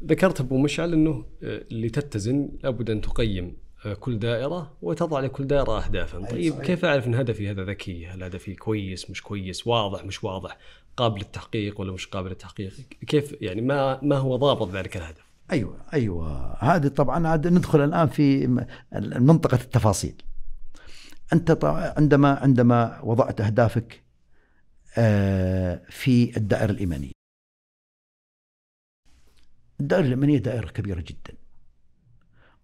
ذكرت 0.05 0.39
أبو 0.39 0.57
مشعل 0.57 0.93
أنه 0.93 1.25
أه، 1.43 1.63
لتتزن 1.71 2.49
لابد 2.63 2.89
أن 2.89 3.01
تقيم 3.01 3.57
أه، 3.85 3.93
كل 3.93 4.19
دائرة 4.19 4.71
وتضع 4.81 5.19
لكل 5.19 5.47
دائرة 5.47 5.85
اهدافا، 5.85 6.25
طيب 6.25 6.61
كيف 6.61 6.85
أعرف 6.85 7.07
إن 7.07 7.15
هدفي 7.15 7.51
هذا 7.51 7.63
ذكي؟ 7.63 8.07
هل 8.07 8.23
هدفي 8.23 8.55
كويس 8.55 9.09
مش 9.09 9.21
كويس؟ 9.21 9.67
واضح 9.67 10.05
مش 10.05 10.23
واضح؟ 10.23 10.57
قابل 10.97 11.19
للتحقيق 11.19 11.81
ولا 11.81 11.91
مش 11.91 12.07
قابل 12.07 12.29
للتحقيق؟ 12.29 12.73
كيف 13.07 13.41
يعني 13.41 13.61
ما 13.61 13.99
ما 14.03 14.17
هو 14.17 14.35
ضابط 14.35 14.71
ذلك 14.71 14.97
الهدف؟ 14.97 15.30
أيوه 15.51 15.85
أيوه 15.93 16.53
هذه 16.63 16.87
طبعا 16.87 17.27
عاد 17.27 17.47
ندخل 17.47 17.83
الآن 17.83 18.07
في 18.07 18.47
منطقة 19.19 19.55
التفاصيل. 19.55 20.23
أنت 21.33 21.57
عندما 21.97 22.39
عندما 22.39 23.01
وضعت 23.01 23.41
أهدافك 23.41 24.03
آه، 24.97 25.81
في 25.89 26.37
الدائرة 26.37 26.71
الإيمانية. 26.71 27.11
الدائرة 29.79 30.05
الإيمانية 30.05 30.37
دائرة 30.37 30.67
كبيرة 30.67 31.01
جدا. 31.01 31.33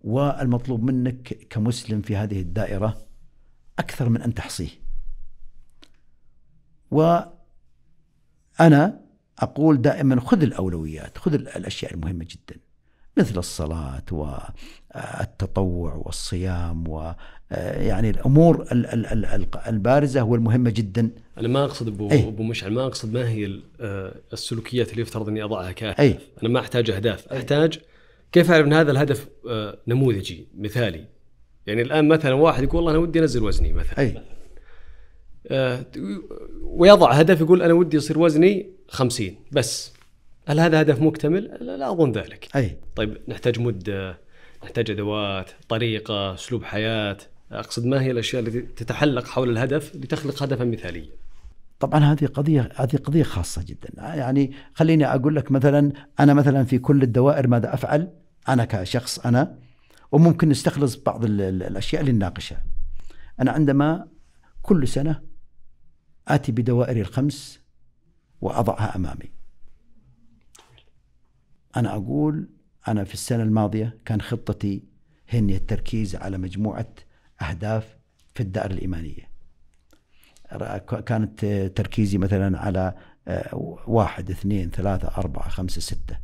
والمطلوب 0.02 0.84
منك 0.84 1.48
كمسلم 1.50 2.02
في 2.02 2.16
هذه 2.16 2.42
الدائرة 2.42 3.08
أكثر 3.80 4.10
من 4.10 4.22
أن 4.22 4.34
تحصيه. 4.34 4.70
وأنا 6.92 7.32
أقول 9.40 9.82
دائما 9.82 10.20
خذ 10.20 10.42
الأولويات، 10.42 11.18
خذ 11.18 11.34
الأشياء 11.34 11.94
المهمة 11.94 12.26
جدا. 12.30 12.67
مثل 13.18 13.40
الصلاة 13.40 14.04
والتطوع 14.12 15.94
والصيام 15.94 16.88
و 16.88 17.14
يعني 17.52 18.10
الأمور 18.10 18.68
البارزة 19.68 20.24
والمهمة 20.24 20.70
جدا 20.70 21.10
أنا 21.38 21.48
ما 21.48 21.64
أقصد 21.64 21.88
أبو 21.88 22.12
أي. 22.12 22.28
أبو 22.28 22.44
مشعل 22.44 22.72
ما 22.72 22.86
أقصد 22.86 23.14
ما 23.14 23.30
هي 23.30 23.62
آه، 23.82 24.16
السلوكيات 24.34 24.92
اللي 24.92 25.02
يفترض 25.02 25.30
إني 25.30 25.44
أضعها 25.44 25.72
كاهداف 25.72 26.00
أي. 26.00 26.18
أنا 26.44 26.50
ما 26.50 26.60
أحتاج 26.60 26.90
أهداف 26.90 27.28
أحتاج 27.28 27.80
كيف 28.32 28.52
أعرف 28.52 28.66
إن 28.66 28.74
هذا 28.74 28.92
الهدف 28.92 29.28
آه، 29.50 29.78
نموذجي 29.88 30.48
مثالي 30.58 31.06
يعني 31.68 31.82
الآن 31.82 32.08
مثلا 32.08 32.34
واحد 32.34 32.64
يقول 32.64 32.76
والله 32.76 32.92
أنا 32.92 33.00
ودي 33.00 33.20
أنزل 33.20 33.44
وزني 33.44 33.74
مثلا 33.74 34.00
أي. 34.00 34.22
آه، 35.48 35.86
ويضع 36.64 37.12
هدف 37.12 37.42
يقول 37.42 37.62
أنا 37.62 37.74
ودي 37.74 37.98
يصير 37.98 38.20
وزني 38.20 38.70
50 38.90 39.36
بس 39.52 39.94
هل 40.48 40.60
هذا 40.60 40.82
هدف 40.82 41.02
مكتمل؟ 41.02 41.44
لا, 41.62 41.92
أظن 41.92 42.12
ذلك. 42.12 42.56
أي 42.56 42.80
طيب 42.96 43.18
نحتاج 43.28 43.60
مده، 43.60 44.22
نحتاج 44.64 44.92
أدوات، 44.92 45.52
طريقة، 45.70 46.34
أسلوب 46.34 46.64
حياة، 46.64 47.18
أقصد 47.52 47.86
ما 47.86 48.02
هي 48.02 48.12
الأشياء 48.12 48.42
التي 48.42 48.62
تتحلق 48.62 49.28
حول 49.28 49.50
الهدف 49.50 49.96
لتخلق 49.96 50.44
هدفا 50.44 50.66
مثاليا؟ 50.66 51.10
طبعا 51.80 52.00
هذه 52.00 52.26
قضية 52.26 52.70
هذه 52.76 52.96
قضية 52.96 53.24
خاصة 53.24 53.64
جدا، 53.64 53.90
يعني 53.98 54.52
خليني 54.74 55.06
أقول 55.06 55.36
لك 55.36 55.52
مثلا 55.52 55.92
أنا 56.20 56.34
مثلا 56.34 56.64
في 56.64 56.80
كل 56.80 57.04
الدوائر 57.04 57.48
ماذا 57.48 57.74
أفعل؟ 57.74 58.14
أنا 58.50 58.66
كشخص 58.66 59.20
أنا 59.20 59.60
وممكن 60.12 60.50
نستخلص 60.50 60.96
بعض 60.96 61.26
الأشياء 61.26 62.02
اللي 62.02 62.12
نناقشها. 62.12 62.64
أنا 63.42 63.52
عندما 63.52 64.08
كل 64.62 64.88
سنة 64.88 65.22
آتي 66.28 66.52
بدوائري 66.52 67.02
الخمس 67.02 67.60
وأضعها 68.42 68.96
أمامي. 68.96 69.37
أنا 71.76 71.96
أقول 71.96 72.50
أنا 72.88 73.04
في 73.04 73.14
السنة 73.14 73.44
الماضية 73.44 73.98
كان 74.06 74.22
خطتي 74.22 74.84
هي 75.30 75.40
التركيز 75.40 76.16
على 76.16 76.38
مجموعة 76.38 76.94
أهداف 77.42 77.98
في 78.36 78.44
الدائرة 78.44 78.74
الإيمانية. 78.74 79.38
كانت 81.06 81.46
تركيزي 81.76 82.18
مثلا 82.18 82.60
على 82.60 82.94
آه، 83.28 83.80
واحد 83.88 84.30
اثنين 84.30 84.70
ثلاثة 84.70 85.08
أربعة 85.08 85.50
خمسة 85.50 85.82
ستة. 85.82 86.18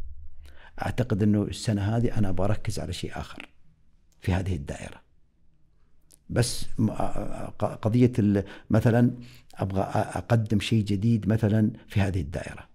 أعتقد 0.81 1.23
أنه 1.23 1.43
السنة 1.43 1.97
هذه 1.97 2.17
أنا 2.17 2.31
بركز 2.31 2.79
على 2.79 2.93
شيء 2.93 3.11
آخر 3.19 3.49
في 4.21 4.33
هذه 4.33 4.55
الدائرة. 4.55 5.01
بس 6.29 6.65
آه، 6.79 6.91
آه، 6.91 7.75
قضية 7.75 8.11
مثلا 8.69 9.11
أبغى 9.55 9.81
أقدم 9.93 10.59
شيء 10.59 10.83
جديد 10.83 11.27
مثلا 11.27 11.71
في 11.87 12.01
هذه 12.01 12.21
الدائرة. 12.21 12.72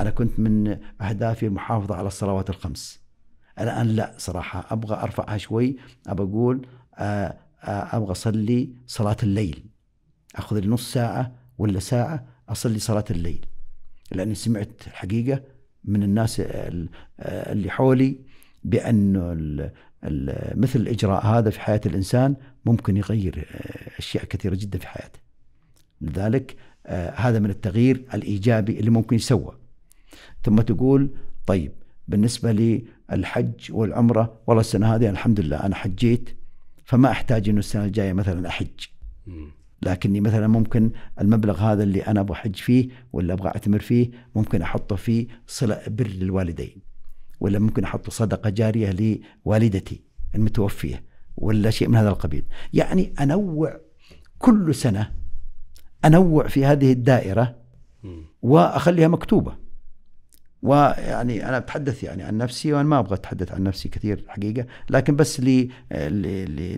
أنا 0.00 0.10
كنت 0.10 0.40
من 0.40 0.78
أهدافي 1.00 1.46
المحافظة 1.46 1.94
على 1.94 2.06
الصلوات 2.06 2.50
الخمس. 2.50 3.04
الآن 3.60 3.86
لا 3.86 4.14
صراحة 4.18 4.66
أبغى 4.70 4.96
أرفعها 4.96 5.38
شوي 5.38 5.76
أبغى 6.06 6.26
أقول 6.26 6.66
آه، 6.98 7.38
آه، 7.62 7.96
أبغى 7.96 8.10
أصلي 8.10 8.70
صلاة 8.86 9.16
الليل. 9.22 9.64
أخذ 10.36 10.58
لي 10.58 10.68
نص 10.68 10.92
ساعة 10.92 11.32
ولا 11.58 11.80
ساعة 11.80 12.26
أصلي 12.48 12.78
صلاة 12.78 13.04
الليل. 13.10 13.46
لأني 14.12 14.34
سمعت 14.34 14.86
الحقيقة 14.86 15.42
من 15.84 16.02
الناس 16.02 16.42
اللي 17.20 17.70
حولي 17.70 18.18
بأنه 18.64 19.34
مثل 20.54 20.80
الإجراء 20.80 21.26
هذا 21.26 21.50
في 21.50 21.60
حياة 21.60 21.80
الإنسان 21.86 22.36
ممكن 22.64 22.96
يغير 22.96 23.48
آه، 23.50 23.98
أشياء 23.98 24.24
كثيرة 24.24 24.54
جدا 24.54 24.78
في 24.78 24.88
حياته. 24.88 25.18
لذلك 26.00 26.56
هذا 27.14 27.38
من 27.38 27.50
التغيير 27.50 28.04
الإيجابي 28.14 28.78
اللي 28.80 28.90
ممكن 28.90 29.16
يسوى. 29.16 29.63
ثم 30.44 30.60
تقول 30.60 31.10
طيب 31.46 31.72
بالنسبة 32.08 32.52
للحج 32.52 33.72
والعمرة 33.72 34.40
والله 34.46 34.60
السنة 34.60 34.94
هذه 34.94 35.10
الحمد 35.10 35.40
لله 35.40 35.56
أنا 35.56 35.74
حجيت 35.74 36.36
فما 36.84 37.10
أحتاج 37.10 37.48
أنه 37.48 37.58
السنة 37.58 37.84
الجاية 37.84 38.12
مثلا 38.12 38.48
أحج. 38.48 38.68
لكني 39.82 40.20
مثلا 40.20 40.46
ممكن 40.46 40.90
المبلغ 41.20 41.58
هذا 41.60 41.82
اللي 41.82 42.00
أنا 42.00 42.20
أبغى 42.20 42.32
أحج 42.36 42.56
فيه 42.56 42.88
ولا 43.12 43.34
أبغى 43.34 43.48
أعتمر 43.48 43.78
فيه 43.78 44.10
ممكن 44.34 44.62
أحطه 44.62 44.96
في 44.96 45.26
صلة 45.46 45.80
بر 45.86 46.06
للوالدين 46.06 46.76
ولا 47.40 47.58
ممكن 47.58 47.84
أحطه 47.84 48.10
صدقة 48.10 48.50
جارية 48.50 49.20
لوالدتي 49.46 50.00
المتوفية 50.34 51.02
ولا 51.36 51.70
شيء 51.70 51.88
من 51.88 51.96
هذا 51.96 52.08
القبيل. 52.08 52.44
يعني 52.72 53.12
أنوع 53.20 53.80
كل 54.38 54.74
سنة 54.74 55.12
أنوع 56.04 56.48
في 56.48 56.64
هذه 56.64 56.92
الدائرة 56.92 57.56
وأخليها 58.42 59.08
مكتوبة. 59.08 59.63
ويعني 60.64 61.48
أنا 61.48 61.56
أتحدث 61.56 62.04
يعني 62.04 62.22
عن 62.22 62.38
نفسي 62.38 62.72
وأنا 62.72 62.88
ما 62.88 62.98
أبغى 62.98 63.14
أتحدث 63.14 63.52
عن 63.52 63.62
نفسي 63.62 63.88
كثير 63.88 64.18
الحقيقة 64.18 64.66
لكن 64.90 65.16
بس 65.16 65.40
لي 65.40 65.68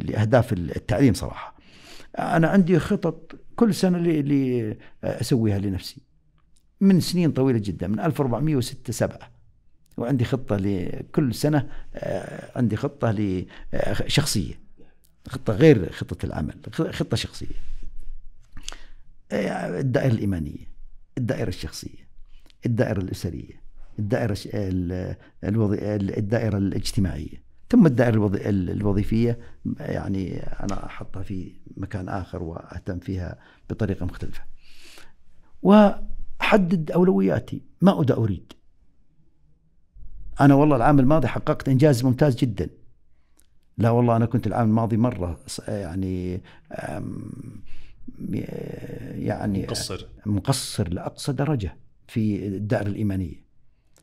لأهداف 0.05 0.53
التعليم 0.53 1.14
صراحة. 1.14 1.57
أنا 2.18 2.49
عندي 2.49 2.78
خطط 2.78 3.32
كل 3.57 3.74
سنة 3.74 3.99
اللي, 3.99 4.76
أسويها 5.05 5.59
لنفسي. 5.59 6.01
من 6.80 7.01
سنين 7.01 7.32
طويلة 7.32 7.59
جدا 7.59 7.87
من 7.87 8.01
1406 8.01 8.93
7 8.93 9.18
وعندي 9.97 10.24
خطة 10.24 10.57
لكل 10.57 11.34
سنة 11.34 11.68
آه، 11.95 12.59
عندي 12.59 12.76
خطة 12.76 13.11
لشخصيه 13.11 14.55
خطة 15.28 15.53
غير 15.53 15.93
خطة 15.93 16.26
العمل 16.26 16.55
خطة 16.72 17.16
شخصية. 17.16 17.57
آه، 19.32 19.80
الدائرة 19.80 20.12
الإيمانية 20.12 20.66
الدائرة 21.18 21.49
الشخصية 21.49 22.07
الدائرة 22.66 22.99
الأسرية. 22.99 23.66
الدائرة 23.99 24.36
الدائرة 26.18 26.59
الاجتماعية. 26.59 27.47
ثم 27.70 27.86
الدائرة 27.86 28.30
الوظيفية 28.47 29.38
يعني 29.78 30.36
أنا 30.40 30.86
أحطها 30.86 31.22
في 31.22 31.53
مكان 31.76 32.09
آخر 32.09 32.42
وأهتم 32.42 32.99
فيها 32.99 33.38
بطريقة 33.70 34.07
مختلفة. 34.07 34.42
وأحدد 35.62 36.90
أولوياتي. 36.90 37.62
ما 37.80 38.01
أدى 38.01 38.12
أريد. 38.12 38.53
أنا 40.40 40.55
والله 40.55 40.76
العام 40.76 41.01
الماضي 41.01 41.28
حققت 41.28 41.68
إنجاز 41.68 42.05
ممتاز 42.05 42.36
جدا. 42.36 42.70
لا 43.78 43.90
والله 43.90 44.16
أنا 44.16 44.26
كنت 44.26 44.47
العام 44.47 44.68
الماضي 44.68 44.97
مرة 44.97 45.40
يعني 45.68 46.40
يعني 49.18 49.62
مقصر. 49.62 50.07
مقصر 50.26 50.88
لأقصى 50.88 51.32
درجة 51.32 51.76
في 52.09 52.47
الدائرة 52.47 52.88
الإيمانية. 52.88 53.45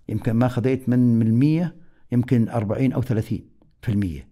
يمكن 0.10 0.34
ما 0.34 0.48
خذيت 0.48 0.90
من 0.90 1.20
من 1.20 1.40
100 1.40 1.76
يمكن 2.12 2.50
40 2.50 2.94
أو 2.94 3.02
30 3.02 3.40
في 3.82 3.90
المية. 3.90 4.28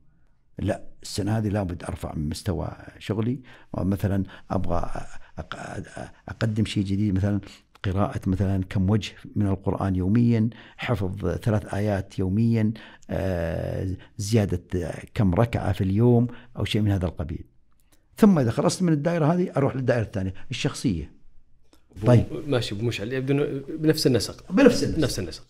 لا 0.60 0.84
السنة 1.04 1.38
هذه 1.38 1.48
لابد 1.48 1.84
أرفع 1.84 2.16
من 2.16 2.30
مستوى 2.30 2.72
شغلي 3.00 3.40
مثلا 3.78 4.24
أبغى 4.52 4.92
أق- 5.40 6.00
أقدم 6.30 6.66
شيء 6.66 6.84
جديد 6.84 7.16
مثلا 7.16 7.40
قراءة 7.84 8.22
مثلا 8.28 8.64
كم 8.70 8.90
وجه 8.90 9.12
من 9.36 9.48
القرآن 9.48 9.96
يوميا 9.96 10.50
حفظ 10.78 11.28
ثلاث 11.36 11.74
آيات 11.74 12.20
يوميا 12.20 12.74
آه، 13.10 13.88
زيادة 14.18 14.92
كم 15.14 15.34
ركعة 15.36 15.72
في 15.72 15.84
اليوم 15.84 16.28
أو 16.58 16.66
شيء 16.66 16.82
من 16.82 16.92
هذا 16.92 17.06
القبيل. 17.06 17.44
ثم 18.18 18.40
إذا 18.40 18.52
خلصت 18.52 18.84
من 18.84 18.94
الدائرة 18.94 19.34
هذه 19.34 19.52
أروح 19.58 19.76
للدائرة 19.76 20.02
الثانية 20.04 20.34
الشخصية. 20.52 21.21
طيب. 22.08 22.24
ماشي 22.48 22.76
ابو 22.76 22.86
مشعل 22.86 23.14
يبدو 23.14 23.46
بنفس 23.80 24.08
النسق 24.08 24.52
بنفس 24.52 24.84
النسبة. 24.84 25.02
نفس 25.04 25.20
النسق 25.20 25.44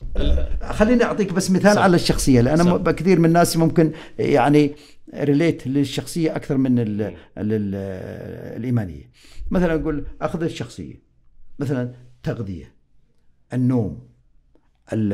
خليني 0.72 1.04
أعطيك 1.04 1.34
بس 1.34 1.52
مثال 1.52 1.76
صح. 1.76 1.82
على 1.82 1.96
الشخصية 1.96 2.42
لأن 2.42 2.58
صح. 2.58 2.92
كثير 2.92 3.20
من 3.20 3.26
الناس 3.26 3.58
ممكن 3.58 3.92
يعني 4.20 4.72
ريليت 5.16 5.68
للشخصية 5.68 6.36
أكثر 6.36 6.58
من 6.58 6.80
ال 6.80 6.98
لل 7.38 7.76
الإيمانية 8.58 9.10
مثلا 9.52 9.76
أقول 9.82 10.06
أخذ 10.22 10.44
الشخصية 10.44 10.96
مثلا 11.60 11.94
تغذية 12.24 12.74
النوم 13.54 14.08
ال- 14.94 15.14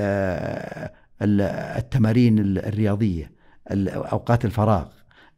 ال- 1.22 1.42
التمارين 1.78 2.40
ال- 2.40 2.60
الرياضية 2.66 3.32
ال- 3.72 3.90
أوقات 3.90 4.46
الفراغ 4.46 4.86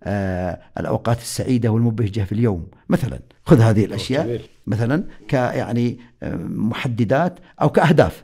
آه، 0.04 0.60
الأوقات 0.80 1.18
السعيدة 1.18 1.70
والمبهجة 1.70 2.22
في 2.22 2.32
اليوم. 2.32 2.68
مثلا 2.90 3.20
خذ 3.46 3.60
هذه 3.60 3.86
الأشياء. 3.86 4.28
جميل. 4.28 4.42
مثلا 4.68 5.04
ك 5.28 5.34
يعني 5.34 5.98
آه، 6.24 6.36
محددات 6.46 7.40
أو 7.62 7.70
كأهداف. 7.70 8.24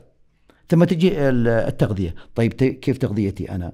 ثم 0.68 0.84
تجي 0.84 1.28
ال- 1.28 1.48
التغذية. 1.48 2.14
طيب 2.34 2.52
كيف 2.52 2.98
تغذيتي 2.98 3.50
أنا؟ 3.54 3.72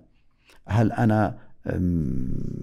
هل 0.68 0.92
أنا 0.92 1.38
أم، 1.66 1.80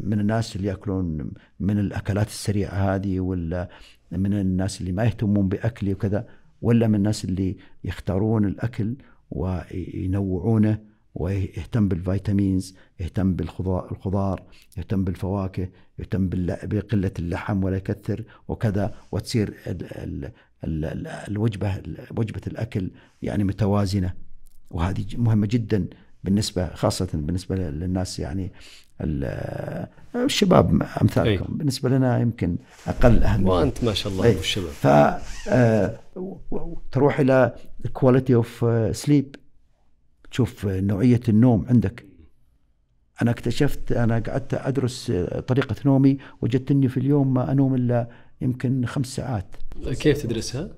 من 0.03 0.19
الناس 0.19 0.55
اللي 0.55 0.67
يأكلون 0.67 1.31
من 1.59 1.79
الأكلات 1.79 2.27
السريعة 2.27 2.95
هذه 2.95 3.19
ولا 3.19 3.69
من 4.11 4.33
الناس 4.33 4.81
اللي 4.81 4.91
ما 4.91 5.03
يهتمون 5.03 5.47
بأكلي 5.49 5.93
وكذا 5.93 6.25
ولا 6.61 6.87
من 6.87 6.95
الناس 6.95 7.25
اللي 7.25 7.57
يختارون 7.83 8.45
الأكل 8.45 8.95
وينوعونه؟ 9.31 10.77
ويهتم 11.15 11.87
بالفيتامينز 11.87 12.75
يهتم 12.99 13.33
بالخضار 13.33 13.91
الخضار 13.91 14.41
يهتم 14.77 15.03
بالفواكه 15.03 15.67
يهتم 15.99 16.29
بال- 16.29 16.57
بقلة 16.63 17.11
اللحم 17.19 17.63
ولا 17.63 17.77
يكثر 17.77 18.23
وكذا 18.47 18.93
وتصير 19.11 19.53
ال 19.67 19.83
ال 19.83 20.31
ال 20.63 20.85
ال 20.85 21.07
الوجبة 21.07 21.81
وجبة 22.17 22.41
الأكل 22.47 22.91
يعني 23.21 23.43
متوازنة. 23.43 24.13
وهذه 24.71 25.05
مهمة 25.17 25.47
جدا 25.51 25.87
بالنسبة 26.23 26.67
خاصة 26.75 27.07
بالنسبة 27.13 27.55
للناس 27.55 28.19
يعني 28.19 28.51
ال- 29.01 29.87
الشباب 30.15 30.83
أمثالكم. 31.01 31.57
بالنسبة 31.57 31.89
لنا 31.89 32.19
يمكن 32.19 32.57
أقل 32.87 33.23
أهمية. 33.23 33.49
وأنت 33.51 33.83
ما 33.83 33.93
شاء 33.93 34.13
الله 34.13 34.25
أي. 34.25 34.39
الشباب. 34.39 34.69
ف 34.69 34.87
آه، 35.49 35.99
إلى 37.19 37.55
quality 37.93 38.35
of 38.35 38.65
sleep 38.91 39.35
تشوف 40.31 40.65
نوعية 40.65 41.21
النوم 41.29 41.65
عندك. 41.69 42.05
أنا 43.21 43.31
اكتشفت 43.31 43.91
أنا 43.91 44.19
قعدت 44.19 44.53
أدرس 44.53 45.11
آه، 45.11 45.39
طريقة 45.39 45.75
نومي 45.85 46.17
وجدت 46.41 46.71
اني 46.71 46.89
في 46.89 46.97
اليوم 46.97 47.33
ما 47.33 47.51
أنوم 47.51 47.75
إلا 47.75 48.09
يمكن 48.41 48.85
خمس 48.85 49.07
ساعات. 49.07 49.55
كيف 49.99 50.21
تدرسها؟ 50.21 50.69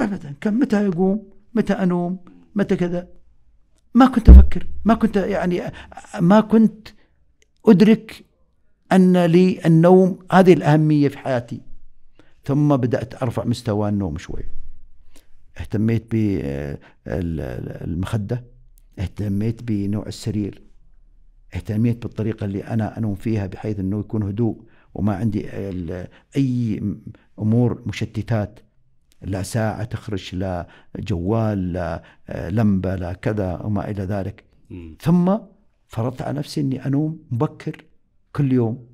ابدا. 0.00 0.34
كان 0.40 0.54
متى 0.54 0.84
يقوم؟ 0.84 1.28
متى 1.54 1.72
أنوم؟ 1.72 2.18
متى 2.54 2.76
كذا؟ 2.76 3.08
ما 3.94 4.06
كنت 4.06 4.28
أفكر. 4.28 4.66
ما 4.84 4.94
كنت 4.94 5.16
يعني 5.16 5.62
ما 6.20 6.40
كنت 6.40 6.88
أدرك 7.66 8.24
أن 8.92 9.24
لي 9.24 9.66
النوم 9.66 10.18
هذه 10.32 10.52
الأهمية 10.52 11.08
في 11.08 11.18
حياتي. 11.18 11.60
ثم 12.44 12.76
بدأت 12.76 13.22
أرفع 13.22 13.44
مستوى 13.44 13.88
النوم 13.88 14.18
شوي. 14.18 14.42
اهتميت 15.60 16.14
بالمخده 17.06 18.44
اهتميت 18.98 19.62
بنوع 19.62 20.06
السرير 20.06 20.62
اهتميت 21.54 22.02
بالطريقة 22.02 22.44
اللي 22.44 22.64
أنا 22.64 22.98
أنوم 22.98 23.14
فيها 23.14 23.46
بحيث 23.46 23.80
إنه 23.80 24.00
يكون 24.00 24.22
هدوء 24.22 24.62
وما 24.94 25.14
عندي 25.16 25.48
أي 26.36 26.82
أمور 27.38 27.82
مشتتات 27.86 28.60
لا 29.22 29.42
ساعة 29.42 29.84
تخرج 29.84 30.34
لا 30.34 30.68
جوال 30.98 31.72
لا 31.72 32.02
آه، 32.28 32.48
لمبة 32.48 32.96
لا 32.96 33.12
كذا 33.12 33.60
وما 33.62 33.90
إلى 33.90 34.02
ذلك. 34.02 34.44
ثم 35.00 35.36
فرضت 35.88 36.22
على 36.22 36.38
نفسي 36.38 36.60
أني 36.60 36.86
أنوم 36.86 37.18
مبكر 37.30 37.84
كل 38.32 38.52
يوم 38.52 38.86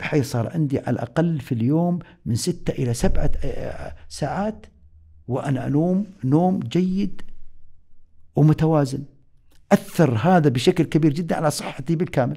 بحيث 0.00 0.30
صار 0.30 0.50
عندي 0.54 0.78
على 0.78 0.90
الأقل 0.90 1.40
في 1.40 1.52
اليوم 1.52 1.98
من 2.26 2.34
ستة 2.34 2.70
إلى 2.70 2.94
سبعة 2.94 3.30
آه، 3.44 3.94
ساعات 4.08 4.66
وأنا 5.30 5.66
أنوم 5.66 6.06
نوم 6.24 6.60
جيد 6.60 7.22
ومتوازن. 8.36 9.02
أثر 9.72 10.14
هذا 10.14 10.48
بشكل 10.48 10.84
كبير 10.84 11.12
جدا 11.12 11.36
على 11.36 11.50
صحتي 11.50 11.96
بالكامل. 11.96 12.36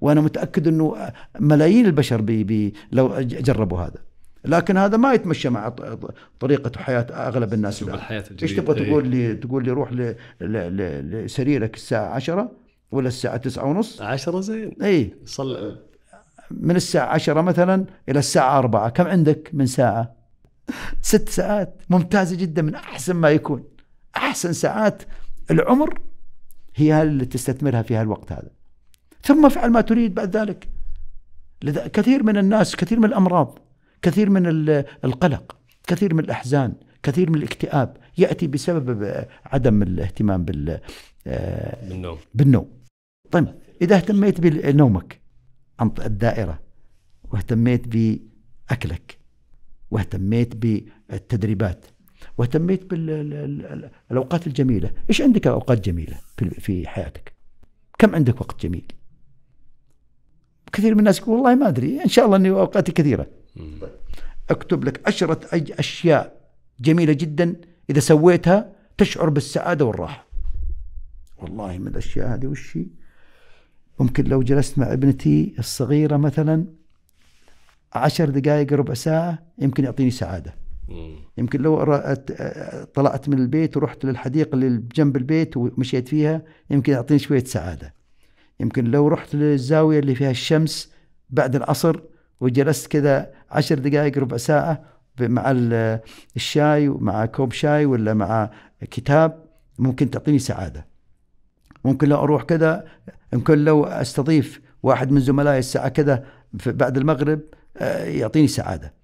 وأنا 0.00 0.20
متأكد 0.20 0.68
أنه 0.68 1.12
ملايين 1.40 1.86
البشر 1.86 2.20
بي 2.20 2.44
بي 2.44 2.74
لو 2.92 3.20
جربوا 3.20 3.78
هذا. 3.80 3.98
لكن 4.44 4.76
هذا 4.76 4.96
ما 4.96 5.12
يتمشى 5.12 5.48
مع 5.48 5.68
ط- 5.68 6.14
طريقة 6.40 6.80
حياة 6.80 7.06
أغلب 7.10 7.54
الناس 7.54 7.82
إيش 8.42 8.52
تبغى 8.52 8.80
إيه. 8.80 8.88
تقول 8.90 9.08
لي؟ 9.08 9.34
تقول 9.34 9.64
لي 9.64 9.70
روح 9.70 9.92
ل- 9.92 10.14
ل- 10.40 10.76
ل- 10.76 11.24
لسريرك 11.24 11.74
الساعة 11.74 12.06
عشرة 12.08 12.50
ولا 12.90 13.08
الساعة 13.08 13.36
تسعة 13.36 13.64
ونص. 13.64 14.02
عشرة 14.02 14.40
زين. 14.40 14.82
اي 14.82 15.14
صل 15.24 15.78
من 16.50 16.76
الساعة 16.76 17.06
عشرة 17.06 17.40
مثلا 17.40 17.84
إلى 18.08 18.18
الساعة 18.18 18.58
أربعة. 18.58 18.88
كم 18.88 19.06
عندك 19.06 19.50
من 19.52 19.66
ساعة؟ 19.66 20.15
ست 21.02 21.28
ساعات. 21.28 21.82
ممتازة 21.90 22.36
جدا 22.36 22.62
من 22.62 22.74
أحسن 22.74 23.16
ما 23.16 23.30
يكون. 23.30 23.64
أحسن 24.16 24.52
ساعات 24.52 25.02
العمر 25.50 26.00
هي 26.76 27.02
اللي 27.02 27.24
تستثمرها 27.26 27.82
في 27.82 27.96
هالوقت 27.96 28.32
هذا. 28.32 28.50
ثم 29.22 29.46
افعل 29.46 29.70
ما 29.70 29.80
تريد 29.80 30.14
بعد 30.14 30.36
ذلك. 30.36 30.68
لذا 31.62 31.86
كثير 31.86 32.22
من 32.22 32.36
الناس 32.36 32.76
كثير 32.76 32.98
من 32.98 33.04
الأمراض 33.04 33.58
كثير 34.02 34.30
من 34.30 34.46
ال- 34.46 34.84
القلق 35.04 35.56
كثير 35.86 36.14
من 36.14 36.24
الأحزان 36.24 36.74
كثير 37.02 37.30
من 37.30 37.36
الاكتئاب 37.38 37.96
يأتي 38.18 38.46
بسبب 38.46 39.24
عدم 39.44 39.82
الاهتمام 39.82 40.44
بال 40.44 40.80
آه، 41.26 41.88
بالنوم. 41.88 42.18
بالنوم. 42.34 42.68
طيب 43.30 43.54
إذا 43.82 43.96
اهتميت 43.96 44.40
بنومك 44.40 45.20
عن 45.80 45.90
الدائرة 45.98 46.60
واهتميت 47.24 47.88
بأكلك. 47.88 49.18
واهتميت 49.90 50.56
بالتدريبات 50.56 51.86
واهتميت 52.38 52.84
بالأوقات 52.94 54.46
الجميلة. 54.46 54.90
إيش 55.10 55.22
عندك 55.22 55.46
أوقات 55.46 55.80
جميلة 55.88 56.18
في- 56.58 56.88
حياتك؟ 56.88 57.32
كم 57.98 58.14
عندك 58.14 58.40
وقت 58.40 58.62
جميل؟ 58.66 58.92
كثير 60.72 60.92
من 60.94 60.98
الناس 60.98 61.18
يقول 61.18 61.34
والله 61.36 61.54
ما 61.54 61.68
أدري 61.68 62.02
إن 62.04 62.08
شاء 62.08 62.24
الله 62.26 62.36
أني 62.36 62.50
أوقاتي 62.50 62.92
كثيرة. 62.92 63.26
مم. 63.56 63.78
أكتب 64.50 64.84
لك 64.84 65.06
عشرة 65.08 65.40
أج- 65.46 65.78
أشياء 65.78 66.50
جميلة 66.80 67.12
جدا 67.12 67.56
إذا 67.90 68.00
سويتها 68.00 68.72
تشعر 68.98 69.28
بالسعادة 69.30 69.84
والراحة. 69.84 70.26
والله 71.38 71.78
من 71.78 71.88
الأشياء 71.88 72.34
هذه 72.34 72.46
وش؟ 72.46 72.78
ممكن 74.00 74.24
لو 74.24 74.42
جلست 74.42 74.78
مع 74.78 74.92
ابنتي 74.92 75.54
الصغيرة 75.58 76.16
مثلا 76.16 76.66
عشر 77.94 78.30
دقائق 78.30 78.72
ربع 78.72 78.94
ساعة 78.94 79.38
يمكن 79.58 79.84
يعطيني 79.84 80.10
سعادة. 80.10 80.54
يمكن 81.38 81.62
لو 81.62 81.74
رأت 81.76 82.30
طلعت 82.94 83.28
من 83.28 83.38
البيت 83.38 83.76
ورحت 83.76 84.04
للحديقة 84.04 84.54
اللي 84.54 84.82
جنب 84.94 85.16
البيت 85.16 85.56
ومشيت 85.56 86.08
فيها 86.08 86.42
يمكن 86.70 86.92
يعطيني 86.92 87.18
شوية 87.18 87.44
سعادة. 87.44 87.94
يمكن 88.60 88.84
لو 88.84 89.08
رحت 89.08 89.34
للزاوية 89.34 89.98
اللي 89.98 90.14
فيها 90.14 90.30
الشمس 90.30 90.92
بعد 91.30 91.56
العصر 91.56 92.00
وجلست 92.40 92.86
كذا 92.86 93.30
عشر 93.50 93.78
دقائق 93.78 94.18
ربع 94.18 94.36
ساعة 94.36 94.82
مع 95.20 95.50
ال- 95.50 96.00
الشاي 96.36 96.88
ومع 96.88 97.26
كوب 97.26 97.52
شاي 97.52 97.86
ولا 97.86 98.14
مع 98.14 98.50
كتاب 98.90 99.44
ممكن 99.78 100.10
تعطيني 100.10 100.38
سعادة. 100.38 100.86
ممكن 101.84 102.08
لو 102.08 102.16
أروح 102.16 102.42
كذا 102.42 102.84
يمكن 103.32 103.58
لو 103.64 103.84
أستضيف 103.84 104.60
واحد 104.82 105.10
من 105.12 105.20
زملائي 105.20 105.58
الساعة 105.58 105.88
كذا 105.88 106.24
بعد 106.66 106.96
المغرب 106.96 107.40
يعطيني 108.04 108.48
سعادة 108.48 108.94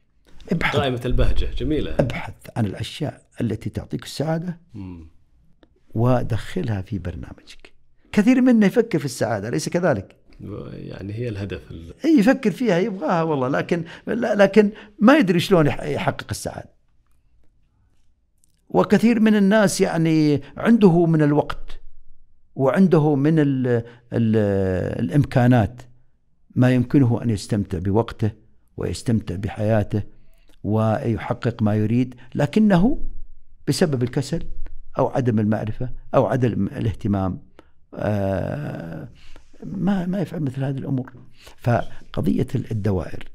ابحث 0.52 0.76
قائمة 0.76 1.00
البهجة 1.04 1.48
جميلة 1.58 1.94
ابحث 1.98 2.34
عن 2.56 2.66
الأشياء 2.66 3.22
التي 3.40 3.70
تعطيك 3.70 4.04
السعادة 4.04 4.58
مم. 4.74 5.08
ودخلها 5.94 6.82
في 6.82 6.98
برنامجك. 6.98 7.72
كثير 8.12 8.40
منا 8.40 8.66
يفكر 8.66 8.98
في 8.98 9.04
السعادة 9.04 9.48
أليس 9.48 9.68
كذلك؟ 9.68 10.16
يعني 10.72 11.12
هي 11.14 11.28
الهدف 11.28 11.70
ال- 11.70 11.94
إي 12.04 12.18
يفكر 12.18 12.50
فيها 12.50 12.78
يبغاها 12.78 13.22
والله 13.22 13.48
لكن 13.48 13.84
لكن 14.06 14.70
ما 14.98 15.16
يدري 15.18 15.40
شلون 15.40 15.66
يح- 15.66 15.82
يحقق 15.82 16.26
السعادة. 16.30 16.72
وكثير 18.68 19.20
من 19.20 19.34
الناس 19.36 19.80
يعني 19.80 20.42
عنده 20.56 21.06
من 21.06 21.22
الوقت 21.22 21.80
وعنده 22.54 23.14
من 23.14 23.38
ال 23.38 23.66
ال 24.12 24.36
الإمكانات 25.04 25.82
ما 26.54 26.70
يمكنه 26.74 27.22
أن 27.22 27.30
يستمتع 27.30 27.78
بوقته 27.78 28.30
ويستمتع 28.76 29.36
بحياته 29.36 30.02
ويحقق 30.64 31.62
ما 31.62 31.74
يريد 31.74 32.14
لكنه 32.34 33.04
بسبب 33.68 34.02
الكسل 34.02 34.46
أو 34.98 35.08
عدم 35.08 35.38
المعرفة 35.38 35.90
أو 36.14 36.26
عدم 36.26 36.66
الاهتمام 36.66 37.42
آه، 37.94 39.08
ما 39.64 40.06
ما 40.06 40.20
يفعل 40.20 40.40
مثل 40.40 40.64
هذه 40.64 40.78
الأمور. 40.78 41.12
فقضية 41.56 42.46
الدوائر 42.54 43.32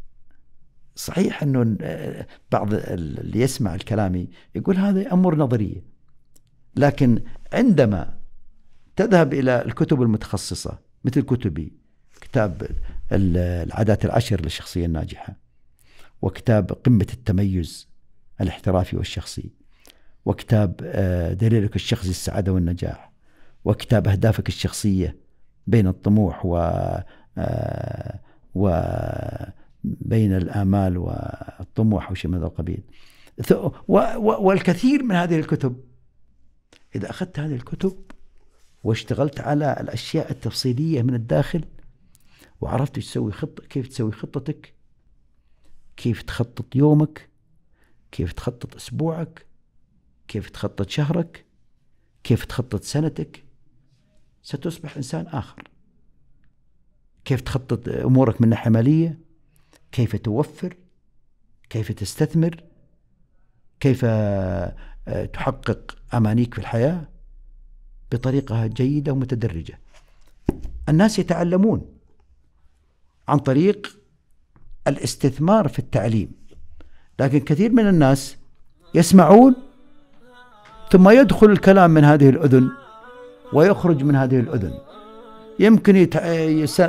صحيح 0.95 1.43
أنه 1.43 1.77
آه، 1.81 2.27
بعض 2.51 2.73
اللي 2.73 3.41
يسمع 3.41 3.75
الكلام 3.75 4.27
يقول 4.55 4.77
هذه 4.77 5.13
أمور 5.13 5.35
نظرية 5.35 5.81
لكن 6.75 7.21
عندما 7.53 8.17
تذهب 8.95 9.33
إلى 9.33 9.65
الكتب 9.65 10.01
المتخصصة 10.01 10.79
مثل 11.05 11.21
كتبي 11.21 11.73
كتاب 12.21 12.67
العادات 13.11 14.05
العشر 14.05 14.41
للشخصية 14.41 14.85
الناجحة 14.85 15.35
وكتاب 16.21 16.71
قمة 16.71 17.07
التميز 17.13 17.87
الاحترافي 18.41 18.97
والشخصي 18.97 19.51
وكتاب 20.25 20.81
آه، 20.83 21.33
دليلك 21.33 21.75
الشخصي 21.75 22.09
السعادة 22.09 22.53
والنجاح 22.53 23.11
وكتاب 23.65 24.07
أهدافك 24.07 24.47
الشخصية 24.47 25.17
بين 25.67 25.87
الطموح 25.87 26.45
و 26.45 26.57
آه، 27.37 28.19
وبين 28.55 30.37
الآمال 30.37 30.97
والطموح 30.97 32.09
أو 32.09 32.15
شيء 32.15 32.31
من 32.31 32.37
هذا 32.37 32.45
القبيل. 32.45 32.83
والكثير 34.17 35.03
من 35.03 35.15
هذه 35.15 35.39
الكتب 35.39 35.75
إذا 36.95 37.09
أخذت 37.09 37.39
هذه 37.39 37.55
الكتب 37.55 37.95
واشتغلت 38.83 39.39
على 39.39 39.77
الأشياء 39.79 40.31
التفصيلية 40.31 41.01
من 41.01 41.13
الداخل 41.13 41.63
وعرفت 42.61 42.95
تسوي 42.95 43.31
خطة 43.31 43.63
كيف 43.63 43.87
تسوي 43.87 44.11
خطتك 44.11 44.73
كيف 45.97 46.21
تخطط 46.21 46.75
يومك 46.75 47.29
كيف 48.11 48.33
تخطط 48.33 48.75
أسبوعك 48.75 49.45
كيف 50.27 50.49
تخطط 50.49 50.89
شهرك 50.89 51.45
كيف 52.23 52.45
تخطط 52.45 52.83
سنتك. 52.83 53.43
ستصبح 54.43 54.97
إنسان 54.97 55.27
آخر. 55.27 55.63
كيف 57.25 57.41
تخطط 57.41 57.89
أمورك 57.89 58.41
من 58.41 58.49
ناحية 58.49 58.69
مالية 58.71 59.19
كيف 59.91 60.15
توفر 60.15 60.77
كيف 61.69 61.91
تستثمر 61.91 62.63
كيف 63.79 64.01
آه، 64.05 64.75
تحقق 65.33 65.97
أمانيك 66.13 66.53
في 66.53 66.59
الحياة 66.59 67.09
بطريقة 68.11 68.67
جيدة 68.67 69.11
ومتدرجة. 69.11 69.79
الناس 70.89 71.19
يتعلمون. 71.19 71.96
عن 73.28 73.39
طريق 73.39 73.99
الاستثمار 74.88 75.67
في 75.67 75.80
التعليم. 75.80 76.32
لكن 77.19 77.39
كثير 77.39 77.71
من 77.71 77.88
الناس 77.88 78.38
يسمعون 78.95 79.55
ثم 80.91 81.09
يدخل 81.09 81.51
الكلام 81.51 81.91
من 81.91 82.03
هذه 82.03 82.30
الأذن 82.30 82.69
ويخرج 83.53 84.03
من 84.03 84.15
هذه 84.15 84.39
الأذن. 84.39 84.73
يمكن 85.59 85.95
يت... 85.95 86.15
يس... 86.63 86.82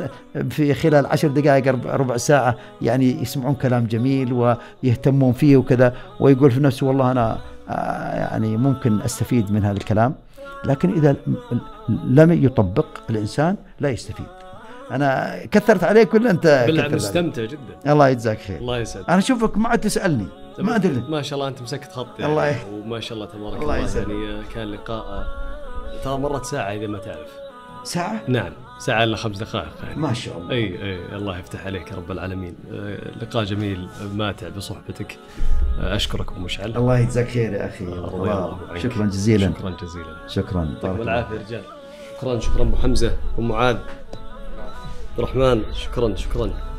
في 0.51 0.75
خلال 0.75 1.07
عشر 1.07 1.29
دقائق 1.29 1.69
ربع 1.87 2.17
ساعة 2.17 2.57
يعني 2.83 3.23
يسمعون 3.23 3.55
كلام 3.55 3.87
جميل 3.87 4.33
ويهتمون 4.33 5.33
فيه 5.33 5.57
وكذا 5.57 5.97
ويقول 6.21 6.51
في 6.51 6.61
نفسه 6.61 6.87
والله 6.87 7.11
أنا 7.11 7.39
آه، 7.69 8.15
يعني 8.15 8.57
ممكن 8.57 9.01
أستفيد 9.01 9.53
من 9.53 9.65
هذا 9.65 9.77
الكلام. 9.77 10.15
لكن 10.65 10.93
إذا 10.93 11.17
لم 11.89 12.45
يطبق 12.45 12.87
الإنسان 13.11 13.57
لا 13.81 13.89
يستفيد. 13.89 14.27
أنا 14.91 15.39
كثرت 15.51 15.85
عليك 15.85 16.15
ولا 16.15 16.31
أنت 16.31 16.65
بالله 16.67 16.89
مستمتع 16.89 17.45
جدا. 17.45 17.93
الله 17.93 18.09
يجزاك 18.09 18.39
خير. 18.39 18.59
الله 18.59 18.79
يسعدك. 18.79 19.09
أنا 19.09 19.19
أشوفك 19.19 19.59
ما 19.59 19.69
عاد 19.69 19.81
تسألني. 19.81 20.27
ما 20.59 20.77
أدري. 20.77 21.03
ما 21.09 21.23
شاء 21.23 21.39
الله 21.39 21.49
أنت 21.49 21.63
مسكت 21.63 21.93
خط 21.93 22.21
يعني. 22.21 22.33
الله 22.33 22.57
وما 22.73 23.01
شاء 23.01 23.13
الله 23.15 23.27
تبارك 23.27 23.63
الله, 23.63 23.77
الله 23.79 23.99
يعني 23.99 24.43
كان 24.55 24.71
لقاء 24.71 25.27
ترى 26.05 26.19
مرت 26.19 26.45
ساعة 26.45 26.73
إذا 26.73 26.87
ما 26.87 26.99
تعرف. 26.99 27.29
ساعة؟ 27.85 28.23
نعم. 28.29 28.53
ساعة 28.79 29.05
إلا 29.05 29.17
خمس 29.17 29.39
دقائق 29.39 29.73
يعني. 29.83 30.01
ما 30.01 30.13
شاء 30.13 30.39
الله. 30.39 30.51
أي 30.51 30.83
أي 30.83 31.17
الله 31.17 31.39
يفتح 31.39 31.67
عليك 31.67 31.91
يا 31.91 31.97
رب 31.97 32.11
العالمين. 32.11 32.55
آه، 32.73 32.99
لقاء 33.23 33.45
جميل 33.45 33.89
ماتع 34.15 34.49
بصحبتك. 34.49 35.17
آه، 35.81 35.97
أشكرك 35.97 36.33
أبو 36.33 36.41
مشعل 36.41 36.77
الله 36.77 36.99
يجزاك 36.99 37.29
خير 37.29 37.53
يا 37.53 37.67
أخي. 37.67 37.85
الله 37.85 38.59
شكرا 38.77 39.07
جزيلا. 39.07 39.53
شكرا 39.53 39.77
جزيلا. 39.83 40.17
شكرا. 40.29 40.65
يعطيكم 40.65 41.03
العافية 41.03 41.35
يا 41.35 41.41
رجال. 41.41 41.63
شكرا 42.21 42.41
شكرا 42.41 42.63
أبو 42.63 42.77
حمزة 42.77 43.13
أبو 43.35 43.43
معاذ. 43.43 43.77
الرحمن 45.19 45.63
شكرا 45.75 46.15
شكرا. 46.17 46.78